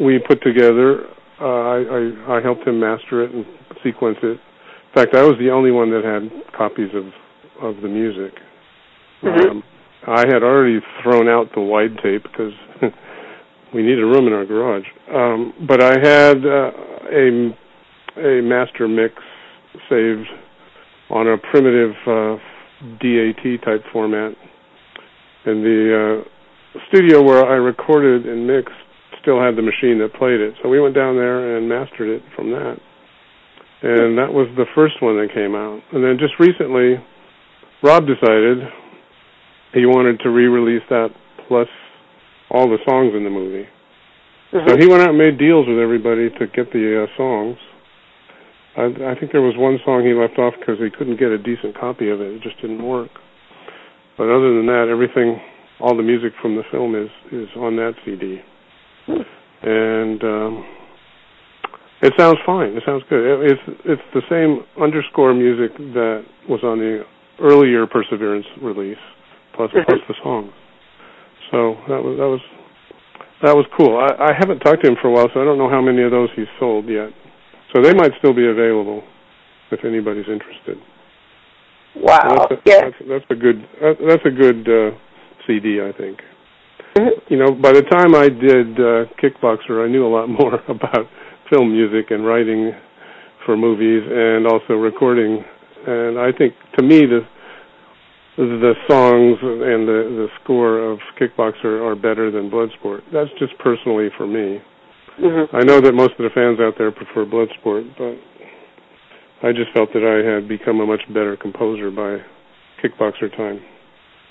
we 0.00 0.18
put 0.18 0.42
together. 0.42 1.06
Uh, 1.40 1.44
I, 1.44 1.78
I 1.80 2.36
I 2.38 2.42
helped 2.42 2.66
him 2.66 2.78
master 2.80 3.24
it 3.24 3.32
and 3.32 3.44
sequence 3.82 4.18
it. 4.22 4.38
In 4.38 4.94
fact, 4.94 5.14
I 5.14 5.22
was 5.22 5.34
the 5.38 5.50
only 5.50 5.70
one 5.70 5.90
that 5.90 6.04
had 6.04 6.30
copies 6.56 6.90
of 6.94 7.06
of 7.62 7.82
the 7.82 7.88
music. 7.88 8.34
Mhm. 9.22 9.50
Um, 9.50 9.62
I 10.06 10.26
had 10.26 10.42
already 10.42 10.80
thrown 11.02 11.28
out 11.28 11.48
the 11.54 11.60
wide 11.60 11.96
tape 12.02 12.24
because 12.24 12.52
we 13.74 13.82
needed 13.82 14.02
room 14.02 14.26
in 14.26 14.32
our 14.34 14.44
garage. 14.44 14.84
Um, 15.12 15.54
but 15.66 15.82
I 15.82 15.98
had 15.98 16.44
uh, 16.44 16.70
a 17.10 17.56
a 18.16 18.42
master 18.42 18.86
mix 18.86 19.14
saved 19.88 20.28
on 21.10 21.26
a 21.28 21.38
primitive 21.38 21.94
uh, 22.06 22.36
DAT 23.00 23.62
type 23.64 23.82
format, 23.92 24.34
and 25.46 25.64
the 25.64 26.24
uh, 26.24 26.78
studio 26.88 27.22
where 27.22 27.44
I 27.44 27.56
recorded 27.56 28.26
and 28.26 28.46
mixed 28.46 28.74
still 29.20 29.40
had 29.40 29.56
the 29.56 29.62
machine 29.62 29.98
that 30.00 30.12
played 30.14 30.40
it. 30.40 30.54
So 30.62 30.68
we 30.68 30.80
went 30.80 30.94
down 30.94 31.16
there 31.16 31.56
and 31.56 31.68
mastered 31.68 32.08
it 32.08 32.22
from 32.36 32.50
that. 32.50 32.76
And 33.82 34.16
that 34.16 34.32
was 34.32 34.48
the 34.56 34.64
first 34.74 35.00
one 35.00 35.16
that 35.16 35.34
came 35.34 35.54
out. 35.54 35.80
And 35.92 36.02
then 36.02 36.16
just 36.18 36.34
recently, 36.40 36.96
Rob 37.82 38.06
decided 38.06 38.64
he 39.72 39.84
wanted 39.84 40.20
to 40.20 40.30
re-release 40.30 40.82
that 40.88 41.08
plus 41.48 41.68
all 42.50 42.68
the 42.68 42.78
songs 42.88 43.12
in 43.14 43.24
the 43.24 43.30
movie. 43.30 43.68
Mhm. 44.52 44.68
So 44.68 44.76
he 44.76 44.86
went 44.86 45.02
out 45.02 45.10
and 45.10 45.18
made 45.18 45.36
deals 45.36 45.66
with 45.66 45.78
everybody 45.78 46.30
to 46.30 46.46
get 46.46 46.72
the 46.72 47.04
uh, 47.04 47.16
songs. 47.16 47.58
I, 48.76 49.12
I 49.12 49.14
think 49.18 49.32
there 49.32 49.42
was 49.42 49.56
one 49.56 49.78
song 49.84 50.04
he 50.04 50.14
left 50.14 50.38
off 50.38 50.54
because 50.58 50.78
he 50.78 50.90
couldn't 50.90 51.18
get 51.18 51.28
a 51.28 51.38
decent 51.38 51.78
copy 51.78 52.08
of 52.08 52.20
it. 52.20 52.32
It 52.32 52.42
just 52.42 52.60
didn't 52.60 52.82
work. 52.82 53.10
But 54.16 54.24
other 54.24 54.54
than 54.54 54.66
that, 54.66 54.88
everything, 54.90 55.40
all 55.80 55.96
the 55.96 56.02
music 56.02 56.32
from 56.40 56.54
the 56.56 56.62
film 56.70 56.94
is 56.94 57.10
is 57.32 57.48
on 57.56 57.76
that 57.76 57.94
CD, 58.04 58.38
and 59.62 60.22
um, 60.22 60.64
it 62.02 62.12
sounds 62.18 62.38
fine. 62.46 62.76
It 62.76 62.82
sounds 62.86 63.02
good. 63.10 63.20
It, 63.24 63.52
it's 63.52 63.78
it's 63.84 64.02
the 64.14 64.22
same 64.30 64.62
underscore 64.80 65.34
music 65.34 65.76
that 65.94 66.24
was 66.48 66.60
on 66.62 66.78
the 66.78 67.02
earlier 67.40 67.86
Perseverance 67.86 68.46
release, 68.62 69.02
plus 69.56 69.70
Mhm. 69.72 69.86
the 69.86 70.14
songs. 70.22 70.52
So 71.50 71.74
that 71.88 72.02
was 72.02 72.16
that 72.18 72.28
was 72.30 72.40
that 73.42 73.54
was 73.56 73.66
cool. 73.76 73.98
I, 73.98 74.30
I 74.30 74.32
haven't 74.38 74.60
talked 74.60 74.84
to 74.84 74.90
him 74.90 74.96
for 75.02 75.08
a 75.08 75.10
while, 75.10 75.28
so 75.34 75.40
I 75.42 75.44
don't 75.44 75.58
know 75.58 75.68
how 75.68 75.82
many 75.82 76.02
of 76.02 76.10
those 76.12 76.30
he's 76.36 76.46
sold 76.60 76.86
yet. 76.88 77.10
So 77.74 77.82
they 77.82 77.92
might 77.92 78.12
still 78.18 78.32
be 78.32 78.46
available 78.46 79.02
if 79.72 79.84
anybody's 79.84 80.28
interested. 80.30 80.78
So 81.94 82.00
Wow. 82.00 82.46
that's, 82.48 82.52
a, 82.52 82.56
yeah. 82.66 82.80
that's, 82.82 82.96
that's 83.08 83.24
a 83.30 83.34
good 83.34 83.64
that's 83.82 84.24
a 84.26 84.30
good 84.30 84.68
uh, 84.68 84.90
CD, 85.46 85.80
I 85.80 85.92
think. 85.96 86.18
Mhm. 86.96 87.10
You 87.28 87.38
know, 87.38 87.50
by 87.52 87.72
the 87.72 87.82
time 87.82 88.14
I 88.14 88.28
did 88.28 88.78
uh, 88.78 89.06
Kickboxer, 89.22 89.84
I 89.84 89.88
knew 89.88 90.06
a 90.06 90.12
lot 90.12 90.28
more 90.40 90.54
about 90.68 91.06
film 91.50 91.72
music 91.72 92.10
and 92.10 92.26
writing 92.26 92.72
for 93.46 93.56
movies, 93.56 94.02
and 94.10 94.46
also 94.46 94.74
recording. 94.74 95.44
And 95.86 96.18
I 96.18 96.32
think, 96.32 96.54
to 96.78 96.82
me, 96.84 97.00
the 97.06 97.20
the 98.36 98.74
songs 98.88 99.38
and 99.42 99.86
the 99.86 100.26
the 100.26 100.28
score 100.42 100.78
of 100.90 100.98
Kickboxer 101.20 101.84
are 101.86 101.94
better 101.94 102.30
than 102.30 102.50
Bloodsport. 102.50 103.02
That's 103.12 103.30
just 103.38 103.56
personally 103.58 104.08
for 104.16 104.26
me. 104.26 104.60
Mhm. 105.20 105.48
I 105.52 105.62
know 105.62 105.80
that 105.80 105.92
most 105.94 106.12
of 106.18 106.24
the 106.24 106.30
fans 106.34 106.58
out 106.58 106.74
there 106.76 106.90
prefer 106.90 107.24
Bloodsport, 107.24 107.86
but 107.96 108.16
I 109.42 109.52
just 109.52 109.72
felt 109.74 109.92
that 109.92 110.04
I 110.04 110.34
had 110.34 110.48
become 110.48 110.80
a 110.80 110.86
much 110.86 111.02
better 111.08 111.36
composer 111.36 111.90
by 111.90 112.18
Kickboxer 112.82 113.34
time. 113.36 113.60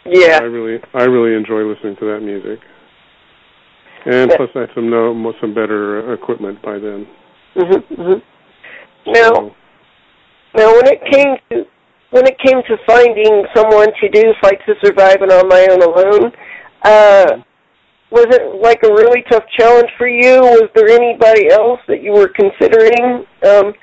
Yeah. 0.06 0.40
I 0.42 0.46
really, 0.46 0.82
I 0.94 1.04
really 1.04 1.36
enjoy 1.36 1.64
listening 1.64 1.96
to 1.98 2.06
that 2.12 2.20
music, 2.22 2.60
and 4.06 4.32
plus 4.36 4.50
I 4.56 4.62
had 4.62 4.70
some 4.76 4.90
no, 4.90 5.14
some 5.40 5.54
better 5.54 6.10
uh, 6.10 6.14
equipment 6.14 6.62
by 6.62 6.78
then. 6.80 7.08
Mhm. 7.56 7.84
Mhm. 7.98 8.22
Now, 9.08 9.30
So, 9.34 9.56
now, 10.56 10.74
when 10.74 10.88
it 10.88 11.00
came 11.12 11.38
to 11.52 11.66
when 12.10 12.28
it 12.28 12.38
came 12.40 12.62
to 12.68 12.78
finding 12.86 13.46
someone 13.56 13.88
to 14.02 14.10
do 14.10 14.34
Fight 14.42 14.60
to 14.68 14.76
Survive 14.84 15.22
and 15.22 15.32
On 15.32 15.48
My 15.48 15.68
Own 15.72 15.82
Alone, 15.82 16.32
uh, 16.84 17.26
was 18.12 18.28
it 18.30 18.62
like 18.62 18.84
a 18.84 18.94
really 18.94 19.24
tough 19.32 19.46
challenge 19.58 19.90
for 19.98 20.08
you? 20.08 20.42
Was 20.42 20.70
there 20.76 20.90
anybody 20.90 21.50
else 21.50 21.80
that 21.88 22.04
you 22.04 22.12
were 22.12 22.28
considering? 22.28 23.26
Um, 23.42 23.74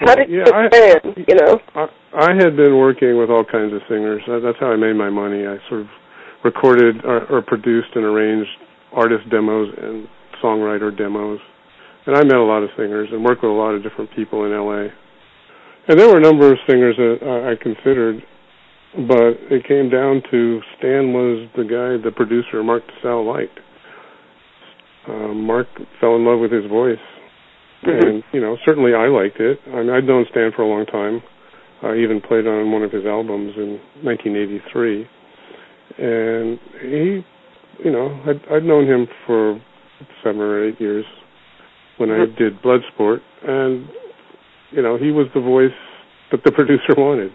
how 0.00 0.14
did 0.14 0.28
Yeah, 0.28 0.44
you 0.46 0.52
I- 0.52 1.24
You 1.28 1.34
know. 1.36 1.60
I, 1.74 1.86
I 2.14 2.34
had 2.34 2.56
been 2.56 2.76
working 2.78 3.16
with 3.18 3.30
all 3.30 3.44
kinds 3.44 3.72
of 3.72 3.80
singers. 3.88 4.22
That's 4.26 4.58
how 4.58 4.72
I 4.72 4.76
made 4.76 4.94
my 4.96 5.10
money. 5.10 5.46
I 5.46 5.56
sort 5.68 5.82
of 5.82 5.86
recorded 6.44 7.04
or, 7.04 7.26
or 7.30 7.42
produced 7.42 7.88
and 7.94 8.04
arranged 8.04 8.50
artist 8.92 9.28
demos 9.30 9.68
and 9.80 10.08
songwriter 10.42 10.96
demos. 10.96 11.38
And 12.06 12.16
I 12.16 12.24
met 12.24 12.36
a 12.36 12.42
lot 12.42 12.62
of 12.62 12.70
singers 12.76 13.08
and 13.12 13.22
worked 13.24 13.42
with 13.42 13.52
a 13.52 13.54
lot 13.54 13.74
of 13.74 13.82
different 13.82 14.10
people 14.16 14.44
in 14.46 14.52
LA. 14.52 14.88
And 15.88 15.98
there 15.98 16.08
were 16.08 16.18
a 16.18 16.20
number 16.22 16.50
of 16.50 16.58
singers 16.68 16.96
that 16.96 17.18
I, 17.22 17.52
I 17.52 17.54
considered, 17.62 18.22
but 19.06 19.36
it 19.52 19.66
came 19.68 19.90
down 19.90 20.22
to 20.30 20.60
Stan 20.78 21.12
was 21.12 21.48
the 21.56 21.62
guy, 21.64 22.02
the 22.02 22.10
producer 22.14 22.62
Mark 22.64 22.82
DiSalle 22.88 23.26
liked. 23.26 23.58
Uh, 25.08 25.34
Mark 25.34 25.66
fell 26.00 26.16
in 26.16 26.24
love 26.24 26.40
with 26.40 26.52
his 26.52 26.66
voice. 26.66 26.98
And 27.82 28.22
you 28.32 28.40
know 28.40 28.56
certainly 28.66 28.94
I 28.94 29.06
liked 29.08 29.40
it. 29.40 29.58
I 29.68 29.76
mean, 29.82 29.90
I'd 29.90 30.04
known 30.04 30.26
Stan 30.30 30.50
for 30.54 30.62
a 30.62 30.68
long 30.68 30.86
time. 30.86 31.22
I 31.82 31.96
even 31.96 32.20
played 32.20 32.46
on 32.46 32.70
one 32.72 32.82
of 32.82 32.92
his 32.92 33.06
albums 33.06 33.54
in 33.56 33.80
1983, 34.04 35.06
and 35.98 36.58
he, 36.82 37.24
you 37.84 37.90
know, 37.90 38.20
I'd, 38.26 38.40
I'd 38.54 38.64
known 38.64 38.86
him 38.86 39.06
for 39.26 39.60
seven 40.22 40.40
or 40.42 40.62
eight 40.68 40.78
years 40.80 41.04
when 41.96 42.10
I 42.10 42.26
Mhm. 42.26 42.36
did 42.36 42.62
Bloodsport, 42.62 43.20
and 43.46 43.88
you 44.72 44.82
know 44.82 44.96
he 44.98 45.10
was 45.10 45.26
the 45.34 45.40
voice 45.40 45.72
that 46.30 46.44
the 46.44 46.52
producer 46.58 46.94
wanted. 46.96 47.32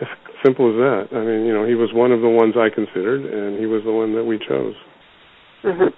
As 0.00 0.08
simple 0.44 0.70
as 0.70 0.76
that. 0.76 1.16
I 1.16 1.20
mean, 1.22 1.44
you 1.46 1.52
know, 1.52 1.66
he 1.66 1.74
was 1.74 1.92
one 1.92 2.10
of 2.12 2.22
the 2.22 2.28
ones 2.28 2.54
I 2.56 2.70
considered, 2.70 3.20
and 3.26 3.58
he 3.60 3.66
was 3.66 3.82
the 3.84 3.92
one 3.92 4.14
that 4.14 4.24
we 4.24 4.38
chose. 4.38 4.74
Mhm. 5.62 5.92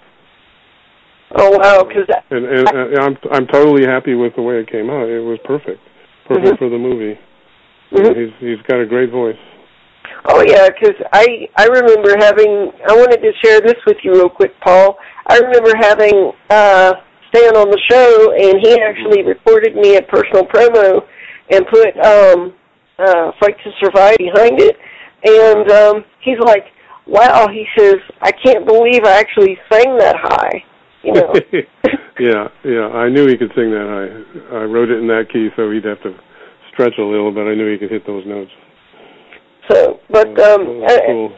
Oh 1.34 1.50
wow! 1.56 1.84
Because 1.84 2.08
And, 2.30 2.44
and, 2.44 2.68
and 2.68 2.98
I'm 2.98 3.16
I'm 3.32 3.46
totally 3.46 3.86
happy 3.86 4.14
with 4.14 4.34
the 4.36 4.42
way 4.42 4.60
it 4.60 4.70
came 4.70 4.90
out. 4.90 5.08
It 5.08 5.20
was 5.20 5.38
perfect, 5.44 5.80
perfect 6.26 6.54
Mhm. 6.54 6.58
for 6.58 6.68
the 6.68 6.78
movie. 6.78 7.18
Mhm. 7.92 8.16
He's 8.16 8.32
he's 8.40 8.62
got 8.66 8.80
a 8.80 8.86
great 8.86 9.10
voice. 9.10 9.38
Oh 10.26 10.42
yeah, 10.46 10.68
because 10.68 10.96
I 11.12 11.48
I 11.56 11.66
remember 11.66 12.14
having. 12.18 12.72
I 12.86 12.94
wanted 12.94 13.22
to 13.22 13.32
share 13.42 13.60
this 13.60 13.76
with 13.86 13.96
you 14.02 14.12
real 14.12 14.28
quick, 14.28 14.52
Paul. 14.60 14.98
I 15.28 15.38
remember 15.38 15.72
having 15.80 16.32
uh 16.50 16.92
Stan 17.28 17.56
on 17.56 17.70
the 17.70 17.80
show, 17.90 18.32
and 18.32 18.60
he 18.60 18.78
actually 18.80 19.22
recorded 19.22 19.74
me 19.74 19.96
a 19.96 20.02
personal 20.02 20.44
promo 20.44 21.02
and 21.50 21.66
put 21.66 21.96
um 22.04 22.52
uh 22.98 23.32
"Fight 23.40 23.56
to 23.64 23.70
Survive" 23.80 24.16
behind 24.18 24.60
it. 24.60 24.76
And 25.24 25.70
um 25.70 26.04
he's 26.20 26.38
like, 26.40 26.66
"Wow," 27.06 27.48
he 27.48 27.66
says, 27.78 27.96
"I 28.20 28.32
can't 28.32 28.66
believe 28.66 29.04
I 29.04 29.18
actually 29.18 29.58
sang 29.72 29.96
that 29.98 30.16
high." 30.18 30.64
You 31.02 31.12
know. 31.12 31.34
yeah, 32.20 32.48
yeah. 32.64 32.86
I 32.94 33.08
knew 33.08 33.26
he 33.26 33.36
could 33.36 33.52
sing 33.54 33.70
that 33.70 33.86
high. 33.86 34.56
I 34.56 34.64
wrote 34.64 34.90
it 34.90 34.98
in 34.98 35.08
that 35.08 35.26
key, 35.32 35.48
so 35.56 35.70
he'd 35.70 35.84
have 35.84 36.02
to 36.02 36.14
stretch 36.72 36.94
a 36.98 37.02
little, 37.02 37.32
but 37.32 37.42
I 37.42 37.54
knew 37.54 37.70
he 37.70 37.78
could 37.78 37.90
hit 37.90 38.06
those 38.06 38.24
notes. 38.26 38.50
So, 39.70 40.00
but 40.10 40.28
um, 40.40 40.82
uh, 40.84 40.98
cool. 41.06 41.32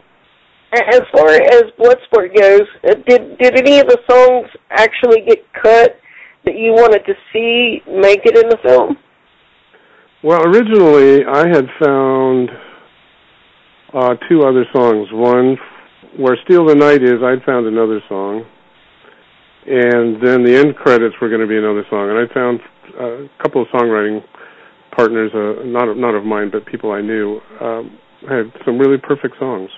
as 0.73 1.01
far 1.11 1.29
as 1.29 1.63
Bloodsport 1.79 2.35
goes, 2.35 2.67
uh, 2.83 2.95
did 3.07 3.37
did 3.37 3.57
any 3.57 3.79
of 3.79 3.87
the 3.87 3.99
songs 4.09 4.47
actually 4.71 5.21
get 5.27 5.39
cut 5.61 5.97
that 6.45 6.55
you 6.55 6.71
wanted 6.71 7.05
to 7.05 7.13
see 7.31 7.81
make 7.87 8.21
it 8.25 8.37
in 8.37 8.49
the 8.49 8.57
film? 8.63 8.97
Well, 10.23 10.41
originally 10.47 11.23
I 11.25 11.47
had 11.47 11.65
found 11.83 12.49
uh, 13.93 14.15
two 14.29 14.41
other 14.41 14.65
songs. 14.73 15.07
One 15.11 15.57
where 16.17 16.37
"Steal 16.45 16.65
the 16.65 16.75
Night" 16.75 17.03
is, 17.03 17.21
I'd 17.23 17.43
found 17.45 17.67
another 17.67 18.01
song, 18.09 18.45
and 19.67 20.21
then 20.21 20.43
the 20.43 20.55
end 20.55 20.75
credits 20.75 21.15
were 21.19 21.29
going 21.29 21.41
to 21.41 21.47
be 21.47 21.57
another 21.57 21.83
song. 21.89 22.09
And 22.09 22.19
I 22.21 22.31
found 22.33 22.59
uh, 22.99 23.25
a 23.25 23.29
couple 23.41 23.61
of 23.61 23.67
songwriting 23.69 24.21
partners, 24.95 25.31
uh, 25.33 25.65
not 25.65 25.97
not 25.97 26.15
of 26.15 26.23
mine, 26.23 26.49
but 26.51 26.65
people 26.65 26.91
I 26.91 27.01
knew, 27.01 27.41
um, 27.59 27.97
had 28.29 28.53
some 28.63 28.77
really 28.77 28.97
perfect 28.97 29.35
songs. 29.39 29.69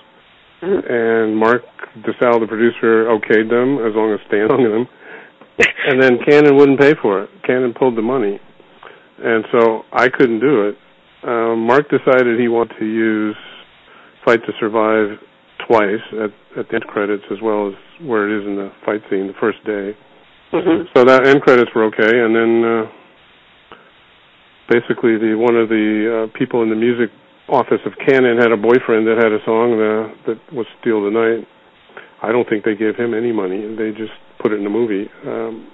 Mm-hmm. 0.62 0.92
And 0.92 1.38
Mark 1.38 1.64
DiSalle, 2.04 2.40
the 2.40 2.48
producer, 2.48 3.06
okayed 3.06 3.50
them 3.50 3.80
as 3.86 3.96
long 3.96 4.12
as 4.14 4.20
Stan 4.28 4.48
sung 4.50 4.64
them. 4.64 4.88
and 5.88 6.02
then 6.02 6.20
Cannon 6.28 6.56
wouldn't 6.56 6.80
pay 6.80 6.94
for 7.02 7.24
it. 7.24 7.30
Cannon 7.46 7.74
pulled 7.74 7.98
the 7.98 8.02
money, 8.02 8.40
and 9.20 9.46
so 9.52 9.84
I 9.92 10.10
couldn't 10.10 10.40
do 10.40 10.70
it. 10.70 10.76
Um, 11.24 11.66
Mark 11.66 11.90
decided 11.90 12.40
he 12.40 12.48
wanted 12.48 12.78
to 12.80 12.86
use 12.86 13.38
"Fight 14.26 14.42
to 14.46 14.52
Survive" 14.60 15.18
twice 15.66 16.04
at, 16.14 16.60
at 16.60 16.70
the 16.70 16.76
end 16.76 16.86
credits 16.88 17.24
as 17.32 17.38
well 17.42 17.70
as 17.70 17.74
where 18.02 18.30
it 18.30 18.42
is 18.42 18.48
in 18.48 18.56
the 18.56 18.72
fight 18.86 19.02
scene 19.10 19.28
the 19.28 19.38
first 19.40 19.64
day. 19.66 19.98
Mm-hmm. 20.54 20.88
So 20.96 21.04
that 21.04 21.28
end 21.28 21.42
credits 21.42 21.72
were 21.76 21.86
okay, 21.86 22.08
and 22.08 22.32
then 22.36 22.52
uh, 22.64 22.86
basically 24.70 25.18
the 25.20 25.36
one 25.36 25.56
of 25.56 25.68
the 25.70 26.30
uh, 26.30 26.38
people 26.38 26.64
in 26.64 26.70
the 26.70 26.76
music 26.76 27.10
office 27.50 27.84
of 27.86 27.94
Cannon 28.06 28.38
had 28.38 28.52
a 28.52 28.58
boyfriend 28.58 29.08
that 29.08 29.18
had 29.20 29.32
a 29.32 29.44
song 29.44 29.76
that, 29.76 30.14
that 30.28 30.40
was 30.56 30.66
"Steal 30.80 31.04
the 31.04 31.12
Night." 31.12 31.48
I 32.24 32.32
don't 32.32 32.48
think 32.50 32.64
they 32.64 32.76
gave 32.76 32.96
him 32.96 33.14
any 33.14 33.32
money; 33.32 33.60
they 33.76 33.92
just 33.92 34.16
put 34.40 34.52
it 34.52 34.58
in 34.58 34.64
the 34.64 34.72
movie, 34.72 35.10
um, 35.28 35.68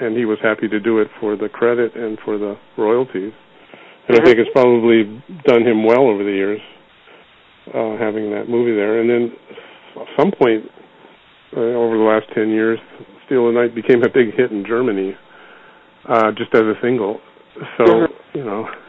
and 0.00 0.16
he 0.16 0.24
was 0.24 0.38
happy 0.42 0.68
to 0.68 0.78
do 0.78 0.98
it 0.98 1.08
for 1.18 1.36
the 1.36 1.48
credit 1.48 1.96
and 1.96 2.18
for 2.24 2.38
the 2.38 2.54
royalties. 2.78 3.32
And 4.08 4.18
I 4.18 4.24
think 4.24 4.38
it's 4.38 4.50
probably 4.52 5.04
done 5.46 5.62
him 5.62 5.84
well 5.84 6.10
over 6.10 6.24
the 6.24 6.34
years 6.34 6.60
uh, 7.68 7.96
having 7.98 8.30
that 8.34 8.48
movie 8.48 8.74
there. 8.74 9.00
And 9.00 9.08
then 9.08 9.32
at 10.00 10.08
some 10.18 10.32
point 10.32 10.66
uh, 11.56 11.60
over 11.60 11.96
the 11.96 12.04
last 12.04 12.26
ten 12.34 12.50
years, 12.50 12.78
"Steal 13.26 13.46
the 13.46 13.52
Night" 13.52 13.74
became 13.74 14.02
a 14.02 14.08
big 14.08 14.34
hit 14.34 14.50
in 14.50 14.64
Germany, 14.66 15.16
uh, 16.08 16.32
just 16.32 16.54
as 16.54 16.62
a 16.62 16.74
single. 16.82 17.20
So 17.76 18.06
you 18.34 18.44
know, 18.44 18.68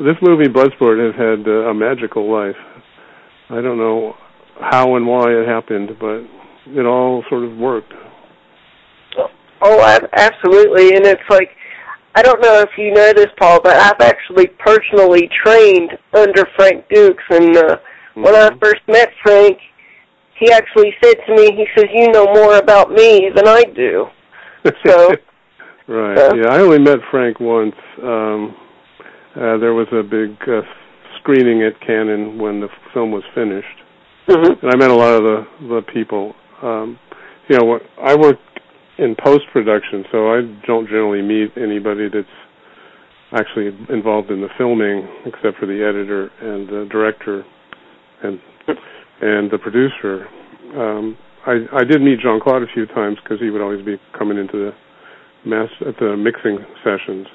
this 0.00 0.16
movie 0.22 0.48
Bloodsport 0.48 0.98
has 1.04 1.14
had 1.14 1.46
uh, 1.46 1.70
a 1.70 1.74
magical 1.74 2.30
life. 2.30 2.56
I 3.50 3.60
don't 3.60 3.78
know 3.78 4.14
how 4.60 4.96
and 4.96 5.06
why 5.06 5.30
it 5.30 5.46
happened, 5.46 5.90
but 6.00 6.22
it 6.66 6.84
all 6.84 7.24
sort 7.28 7.44
of 7.44 7.56
worked. 7.56 7.92
Oh, 9.60 9.98
absolutely. 10.12 10.94
And 10.94 11.06
it's 11.06 11.22
like, 11.30 11.50
I 12.14 12.22
don't 12.22 12.40
know 12.40 12.60
if 12.60 12.70
you 12.76 12.92
know 12.92 13.12
this, 13.12 13.28
Paul, 13.38 13.60
but 13.62 13.76
I've 13.76 14.00
actually 14.00 14.48
personally 14.58 15.28
trained 15.44 15.92
under 16.14 16.44
Frank 16.56 16.84
Dux. 16.90 17.16
And 17.30 17.56
uh, 17.56 17.62
mm-hmm. 17.62 18.22
when 18.22 18.34
I 18.34 18.50
first 18.60 18.82
met 18.86 19.10
Frank, 19.22 19.58
he 20.38 20.52
actually 20.52 20.92
said 21.02 21.16
to 21.26 21.34
me, 21.34 21.52
he 21.54 21.66
says, 21.76 21.86
you 21.92 22.10
know 22.12 22.24
more 22.26 22.56
about 22.56 22.90
me 22.90 23.30
than 23.34 23.48
I 23.48 23.64
do. 23.64 24.06
So. 24.86 25.12
right. 25.88 26.18
Uh, 26.18 26.34
yeah, 26.34 26.48
I 26.50 26.60
only 26.60 26.78
met 26.78 26.98
Frank 27.10 27.40
once. 27.40 27.74
Um, 28.02 28.54
uh, 29.34 29.58
there 29.58 29.74
was 29.74 29.86
a 29.92 30.02
big 30.02 30.36
uh, 30.48 30.62
screening 31.18 31.62
at 31.62 31.80
Cannon 31.80 32.38
when 32.38 32.60
the 32.60 32.68
film 32.92 33.12
was 33.12 33.22
finished. 33.34 33.66
Mm-hmm. 34.28 34.64
And 34.66 34.72
I 34.72 34.76
met 34.76 34.90
a 34.90 34.94
lot 34.94 35.14
of 35.14 35.22
the 35.22 35.46
the 35.68 35.82
people. 35.92 36.34
Um, 36.62 36.98
you 37.48 37.58
know, 37.58 37.78
I 38.02 38.14
work 38.14 38.36
in 38.98 39.14
post 39.24 39.44
production, 39.52 40.04
so 40.12 40.32
I 40.32 40.42
don't 40.66 40.86
generally 40.86 41.22
meet 41.22 41.56
anybody 41.56 42.08
that's 42.12 42.26
actually 43.32 43.68
involved 43.94 44.30
in 44.30 44.40
the 44.40 44.48
filming, 44.58 45.08
except 45.24 45.58
for 45.58 45.66
the 45.66 45.84
editor 45.84 46.30
and 46.40 46.68
the 46.68 46.88
director 46.90 47.44
and 48.22 48.40
and 49.20 49.50
the 49.50 49.58
producer. 49.58 50.26
Um, 50.76 51.16
I 51.46 51.64
I 51.72 51.84
did 51.84 52.00
meet 52.02 52.20
Jean 52.20 52.40
Claude 52.40 52.62
a 52.62 52.72
few 52.72 52.86
times 52.86 53.18
because 53.22 53.40
he 53.40 53.50
would 53.50 53.60
always 53.60 53.84
be 53.84 53.96
coming 54.16 54.38
into 54.38 54.58
the 54.58 54.72
mass 55.48 55.70
at 55.86 55.94
the 55.98 56.16
mixing 56.16 56.58
sessions 56.84 57.26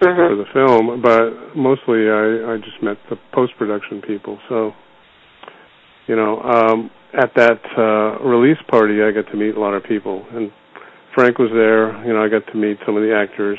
mm-hmm. 0.00 0.16
for 0.16 0.36
the 0.36 0.48
film, 0.52 1.02
but 1.02 1.56
mostly 1.56 2.08
I 2.10 2.54
I 2.54 2.56
just 2.56 2.82
met 2.82 2.96
the 3.08 3.16
post 3.32 3.52
production 3.58 4.02
people. 4.02 4.38
So 4.48 4.72
you 6.06 6.16
know, 6.16 6.40
um, 6.40 6.90
at 7.14 7.30
that 7.36 7.60
uh, 7.78 8.24
release 8.24 8.58
party, 8.68 9.02
I 9.02 9.12
got 9.12 9.30
to 9.30 9.36
meet 9.36 9.54
a 9.56 9.60
lot 9.60 9.74
of 9.74 9.84
people, 9.84 10.26
and 10.32 10.50
Frank 11.14 11.38
was 11.38 11.50
there. 11.52 11.94
You 12.04 12.14
know, 12.14 12.22
I 12.22 12.28
got 12.28 12.50
to 12.50 12.58
meet 12.58 12.78
some 12.84 12.96
of 12.96 13.02
the 13.02 13.14
actors. 13.14 13.58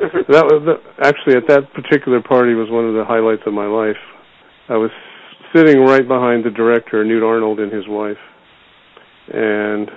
Mm-hmm. 0.00 0.32
that 0.32 0.44
was 0.50 0.58
the, 0.66 0.74
actually 1.06 1.36
at 1.36 1.46
that 1.46 1.70
particular 1.72 2.20
party 2.20 2.54
was 2.54 2.66
one 2.68 2.84
of 2.84 2.94
the 2.94 3.04
highlights 3.06 3.42
of 3.46 3.54
my 3.54 3.66
life. 3.66 4.00
I 4.68 4.74
was 4.74 4.90
sitting 5.54 5.80
right 5.80 6.06
behind 6.06 6.44
the 6.44 6.50
director, 6.50 7.04
Newt 7.04 7.22
Arnold, 7.22 7.60
and 7.60 7.72
his 7.72 7.84
wife, 7.86 8.20
and 9.32 9.88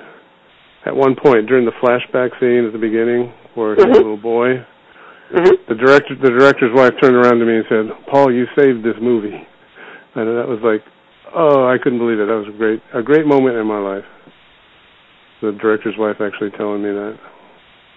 at 0.86 0.96
one 0.96 1.16
point 1.16 1.48
during 1.48 1.66
the 1.66 1.76
flashback 1.84 2.32
scene 2.40 2.66
at 2.66 2.74
the 2.74 2.80
beginning, 2.80 3.34
where 3.56 3.76
mm-hmm. 3.76 3.88
he's 3.88 3.98
a 3.98 4.02
little 4.02 4.18
boy, 4.18 4.64
mm-hmm. 5.34 5.56
the 5.68 5.76
director, 5.76 6.16
the 6.16 6.30
director's 6.30 6.72
wife, 6.74 6.94
turned 7.02 7.16
around 7.16 7.40
to 7.40 7.46
me 7.46 7.58
and 7.58 7.66
said, 7.68 7.86
"Paul, 8.12 8.34
you 8.34 8.46
saved 8.58 8.86
this 8.86 8.96
movie," 9.02 9.36
and 10.16 10.28
that 10.28 10.48
was 10.48 10.60
like, 10.64 10.86
oh, 11.36 11.68
I 11.68 11.78
couldn't 11.82 12.00
believe 12.00 12.20
it. 12.20 12.28
That 12.28 12.38
was 12.38 12.54
a 12.54 12.58
great, 12.58 12.82
a 12.94 13.02
great 13.02 13.26
moment 13.26 13.58
in 13.58 13.66
my 13.68 13.80
life 13.80 14.06
the 15.42 15.52
director's 15.54 15.96
wife 15.98 16.18
actually 16.22 16.52
telling 16.52 16.82
me 16.82 16.90
that. 16.90 17.18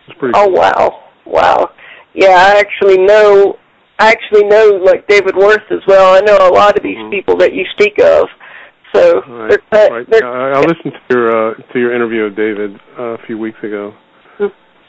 It's 0.08 0.18
pretty. 0.18 0.34
Oh 0.36 0.46
cool. 0.46 0.54
wow, 0.54 1.04
wow. 1.26 1.70
Yeah, 2.14 2.30
I 2.30 2.58
actually 2.58 2.98
know. 2.98 3.56
I 4.00 4.08
actually 4.08 4.44
know 4.48 4.80
like 4.82 5.06
David 5.08 5.36
Worth 5.36 5.68
as 5.70 5.84
well. 5.86 6.16
I 6.16 6.20
know 6.20 6.38
a 6.40 6.48
lot 6.48 6.76
of 6.76 6.82
these 6.82 6.96
mm-hmm. 6.96 7.10
people 7.10 7.36
that 7.36 7.52
you 7.52 7.64
speak 7.76 8.00
of. 8.02 8.28
So 8.94 9.20
right, 9.20 9.60
they're, 9.70 9.90
right. 9.90 10.06
They're, 10.10 10.26
I, 10.26 10.58
I 10.58 10.60
listened 10.60 10.96
to 10.96 11.00
your 11.10 11.28
uh, 11.28 11.54
to 11.54 11.78
your 11.78 11.94
interview 11.94 12.22
of 12.22 12.34
David 12.34 12.80
uh, 12.98 13.14
a 13.14 13.26
few 13.26 13.36
weeks 13.36 13.58
ago. 13.62 13.92
Hmm. 14.38 14.48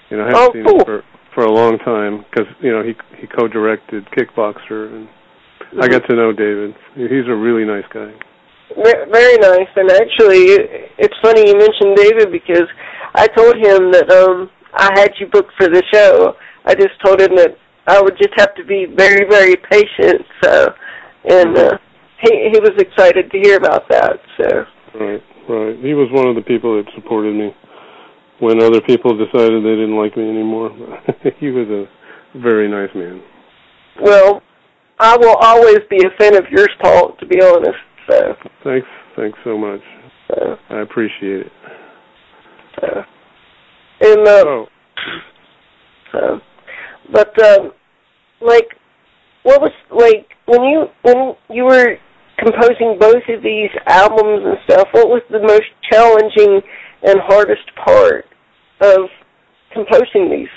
You 0.09 0.17
know, 0.17 0.23
I 0.23 0.27
haven't 0.27 0.41
oh, 0.41 0.53
seen 0.53 0.65
cool. 0.65 0.79
him 0.79 0.85
for 0.85 1.03
for 1.35 1.43
a 1.43 1.51
long 1.51 1.77
time 1.79 2.25
because 2.29 2.47
you 2.61 2.71
know 2.71 2.81
he 2.83 2.95
he 3.19 3.27
co-directed 3.27 4.07
Kickboxer, 4.15 4.95
and 4.95 5.07
mm-hmm. 5.07 5.81
I 5.83 5.87
got 5.89 6.07
to 6.09 6.15
know 6.15 6.31
David. 6.31 6.73
He's 6.95 7.27
a 7.27 7.35
really 7.35 7.65
nice 7.65 7.85
guy. 7.93 8.15
Very 8.73 9.37
nice, 9.43 9.67
and 9.75 9.91
actually, 9.91 10.55
it's 10.97 11.17
funny 11.21 11.51
you 11.51 11.59
mentioned 11.59 11.99
David 11.99 12.31
because 12.31 12.67
I 13.13 13.27
told 13.27 13.55
him 13.59 13.91
that 13.91 14.09
um 14.09 14.49
I 14.73 14.89
had 14.95 15.11
you 15.19 15.27
booked 15.27 15.51
for 15.59 15.67
the 15.67 15.83
show. 15.93 16.33
I 16.63 16.75
just 16.75 16.95
told 17.03 17.19
him 17.19 17.35
that 17.35 17.57
I 17.91 18.01
would 18.01 18.15
just 18.15 18.33
have 18.37 18.55
to 18.55 18.63
be 18.63 18.85
very, 18.95 19.27
very 19.29 19.57
patient. 19.69 20.23
So, 20.41 20.73
and 21.25 21.57
uh, 21.57 21.77
he 22.21 22.51
he 22.53 22.59
was 22.59 22.71
excited 22.77 23.29
to 23.29 23.37
hear 23.37 23.57
about 23.57 23.89
that. 23.89 24.13
So. 24.37 24.47
Right, 24.95 25.21
right. 25.49 25.75
He 25.83 25.93
was 25.93 26.07
one 26.13 26.27
of 26.27 26.35
the 26.35 26.41
people 26.41 26.77
that 26.77 26.89
supported 26.95 27.35
me 27.35 27.51
when 28.39 28.63
other 28.63 28.79
people 28.79 29.11
decided 29.17 29.63
they 29.63 29.75
didn't 29.75 29.97
like 29.97 30.15
me 30.15 30.23
anymore. 30.23 30.71
he 31.39 31.51
was 31.51 31.67
a 31.67 32.39
very 32.39 32.69
nice 32.69 32.95
man. 32.95 33.21
Well, 34.01 34.41
I 34.97 35.17
will 35.17 35.35
always 35.41 35.79
be 35.89 35.97
a 35.97 36.17
fan 36.17 36.37
of 36.37 36.45
yours, 36.49 36.71
Paul. 36.81 37.17
To 37.19 37.25
be 37.25 37.41
honest. 37.41 37.75
So 38.09 38.33
thanks, 38.63 38.87
thanks 39.17 39.37
so 39.43 39.57
much. 39.57 39.81
So, 40.29 40.55
I 40.69 40.79
appreciate 40.79 41.41
it. 41.41 41.51
So, 42.79 42.87
and 43.99 44.27
uh, 44.27 44.43
oh. 44.47 44.65
so, 46.13 46.39
but 47.11 47.43
um, 47.43 47.71
like, 48.41 48.67
what 49.43 49.61
was 49.61 49.71
like 49.89 50.27
when 50.45 50.63
you 50.63 50.85
when 51.01 51.35
you 51.49 51.65
were 51.65 51.97
composing 52.37 52.97
both 52.99 53.23
of 53.29 53.43
these 53.43 53.69
albums 53.87 54.43
and 54.45 54.57
stuff? 54.65 54.87
What 54.91 55.07
was 55.07 55.21
the 55.29 55.39
most 55.39 55.69
challenging 55.89 56.61
and 57.03 57.19
hardest 57.25 57.65
part 57.85 58.25
of 58.81 59.09
composing 59.73 60.29
these 60.29 60.53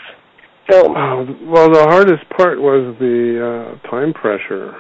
films? 0.69 0.97
Uh, 0.97 1.25
well, 1.45 1.71
the 1.71 1.87
hardest 1.89 2.29
part 2.37 2.61
was 2.61 2.97
the 2.99 3.79
uh, 3.81 3.91
time 3.91 4.13
pressure. 4.13 4.75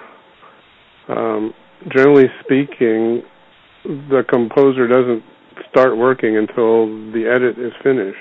Um, 1.09 1.53
generally 1.95 2.29
speaking, 2.40 3.23
the 3.85 4.25
composer 4.29 4.88
doesn't 4.88 5.23
start 5.71 5.97
working 5.97 6.37
until 6.37 6.87
the 7.12 7.29
edit 7.29 7.59
is 7.59 7.73
finished. 7.83 8.19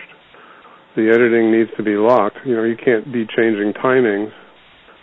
The 0.95 1.09
editing 1.09 1.51
needs 1.51 1.71
to 1.77 1.83
be 1.83 1.95
locked. 1.95 2.37
You 2.45 2.55
know, 2.55 2.63
you 2.63 2.75
can't 2.77 3.05
be 3.11 3.25
changing 3.35 3.73
timings 3.81 4.31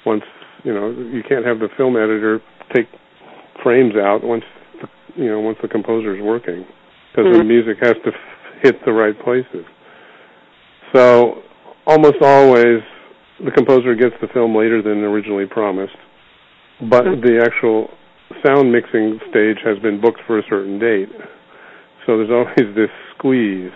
once, 0.07 0.25
you 0.65 0.75
know, 0.75 0.91
you 0.91 1.23
can't 1.29 1.45
have 1.45 1.59
the 1.59 1.69
film 1.77 1.97
editor 1.97 2.41
take 2.75 2.87
frames 3.63 3.95
out 3.97 4.23
once, 4.23 4.45
the, 4.81 4.89
you 5.23 5.31
know, 5.31 5.41
once 5.41 5.59
the 5.63 5.69
composer 5.69 6.17
is 6.17 6.23
working 6.23 6.65
because 7.11 7.27
mm-hmm. 7.27 7.39
the 7.39 7.45
music 7.45 7.77
has 7.83 7.95
to 8.05 8.11
f- 8.11 8.63
hit 8.63 8.77
the 8.85 8.93
right 8.93 9.19
places. 9.25 9.67
So, 10.95 11.43
almost 11.87 12.17
always 12.23 12.81
the 13.45 13.51
composer 13.51 13.95
gets 13.95 14.15
the 14.21 14.29
film 14.29 14.55
later 14.57 14.83
than 14.83 14.99
originally 14.99 15.47
promised, 15.47 15.97
but 16.89 17.05
mm-hmm. 17.05 17.21
the 17.21 17.43
actual 17.45 17.89
sound 18.45 18.73
mixing 18.73 19.19
stage 19.31 19.59
has 19.65 19.79
been 19.81 20.01
booked 20.01 20.21
for 20.27 20.39
a 20.39 20.43
certain 20.49 20.79
date. 20.79 21.09
So 22.07 22.17
there's 22.17 22.31
always 22.33 22.75
this 22.77 22.91
squeeze. 23.17 23.71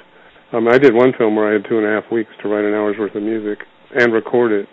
Um, 0.52 0.68
I 0.68 0.78
did 0.78 0.94
one 0.94 1.12
film 1.16 1.36
where 1.36 1.50
I 1.50 1.54
had 1.54 1.64
two 1.68 1.78
and 1.78 1.86
a 1.86 1.90
half 1.90 2.10
weeks 2.12 2.30
to 2.42 2.48
write 2.48 2.64
an 2.64 2.74
hour's 2.74 2.96
worth 2.98 3.14
of 3.14 3.22
music 3.22 3.58
and 3.94 4.12
record 4.12 4.52
it. 4.52 4.68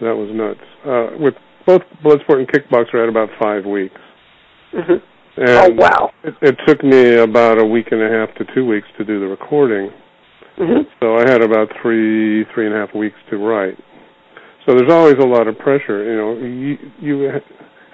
That 0.00 0.14
was 0.14 0.30
nuts. 0.32 0.60
Uh, 0.86 1.18
with 1.18 1.34
both 1.66 1.82
Bloodsport 2.04 2.38
and 2.38 2.48
Kickboxer, 2.48 2.96
I 2.96 3.00
had 3.00 3.08
about 3.08 3.28
five 3.40 3.64
weeks. 3.64 4.00
Mhm. 4.72 5.02
And 5.36 5.48
Oh 5.48 5.68
wow. 5.74 6.10
It, 6.24 6.34
it 6.42 6.56
took 6.66 6.82
me 6.82 7.16
about 7.16 7.58
a 7.58 7.64
week 7.64 7.88
and 7.90 8.02
a 8.02 8.08
half 8.08 8.34
to 8.36 8.44
two 8.54 8.66
weeks 8.66 8.88
to 8.98 9.04
do 9.04 9.20
the 9.20 9.26
recording. 9.26 9.90
Mhm. 10.58 10.86
So 11.00 11.16
I 11.16 11.30
had 11.30 11.42
about 11.42 11.68
three, 11.80 12.44
three 12.54 12.66
and 12.66 12.74
a 12.74 12.78
half 12.78 12.94
weeks 12.94 13.16
to 13.30 13.36
write. 13.38 13.78
So 14.66 14.74
there's 14.74 14.90
always 14.92 15.16
a 15.22 15.26
lot 15.26 15.48
of 15.48 15.58
pressure. 15.58 16.04
You 16.04 16.16
know, 16.16 16.32
you, 16.38 16.78
you 17.00 17.30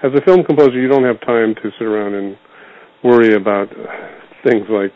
as 0.03 0.11
a 0.13 0.21
film 0.21 0.43
composer, 0.43 0.79
you 0.79 0.87
don't 0.87 1.03
have 1.03 1.19
time 1.21 1.55
to 1.55 1.71
sit 1.77 1.85
around 1.87 2.13
and 2.13 2.37
worry 3.03 3.35
about 3.35 3.69
things 4.43 4.65
like, 4.69 4.93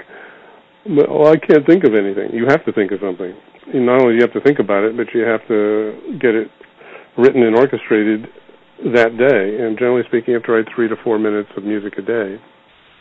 well, 0.86 1.28
I 1.28 1.38
can't 1.38 1.66
think 1.66 1.84
of 1.84 1.94
anything. 1.94 2.34
You 2.34 2.46
have 2.50 2.66
to 2.66 2.72
think 2.72 2.92
of 2.92 3.00
something. 3.02 3.34
Not 3.74 4.02
only 4.02 4.14
do 4.14 4.16
you 4.16 4.22
have 4.22 4.34
to 4.34 4.42
think 4.42 4.60
about 4.60 4.84
it, 4.84 4.98
but 4.98 5.08
you 5.14 5.22
have 5.22 5.46
to 5.48 6.18
get 6.20 6.34
it 6.34 6.50
written 7.20 7.44
and 7.44 7.56
orchestrated 7.56 8.28
that 8.96 9.18
day. 9.20 9.60
And 9.60 9.78
generally 9.78 10.04
speaking, 10.08 10.32
you 10.32 10.40
have 10.40 10.44
to 10.44 10.54
write 10.54 10.66
three 10.74 10.88
to 10.88 10.96
four 11.04 11.20
minutes 11.20 11.50
of 11.58 11.64
music 11.64 11.98
a 11.98 12.02
day. 12.02 12.40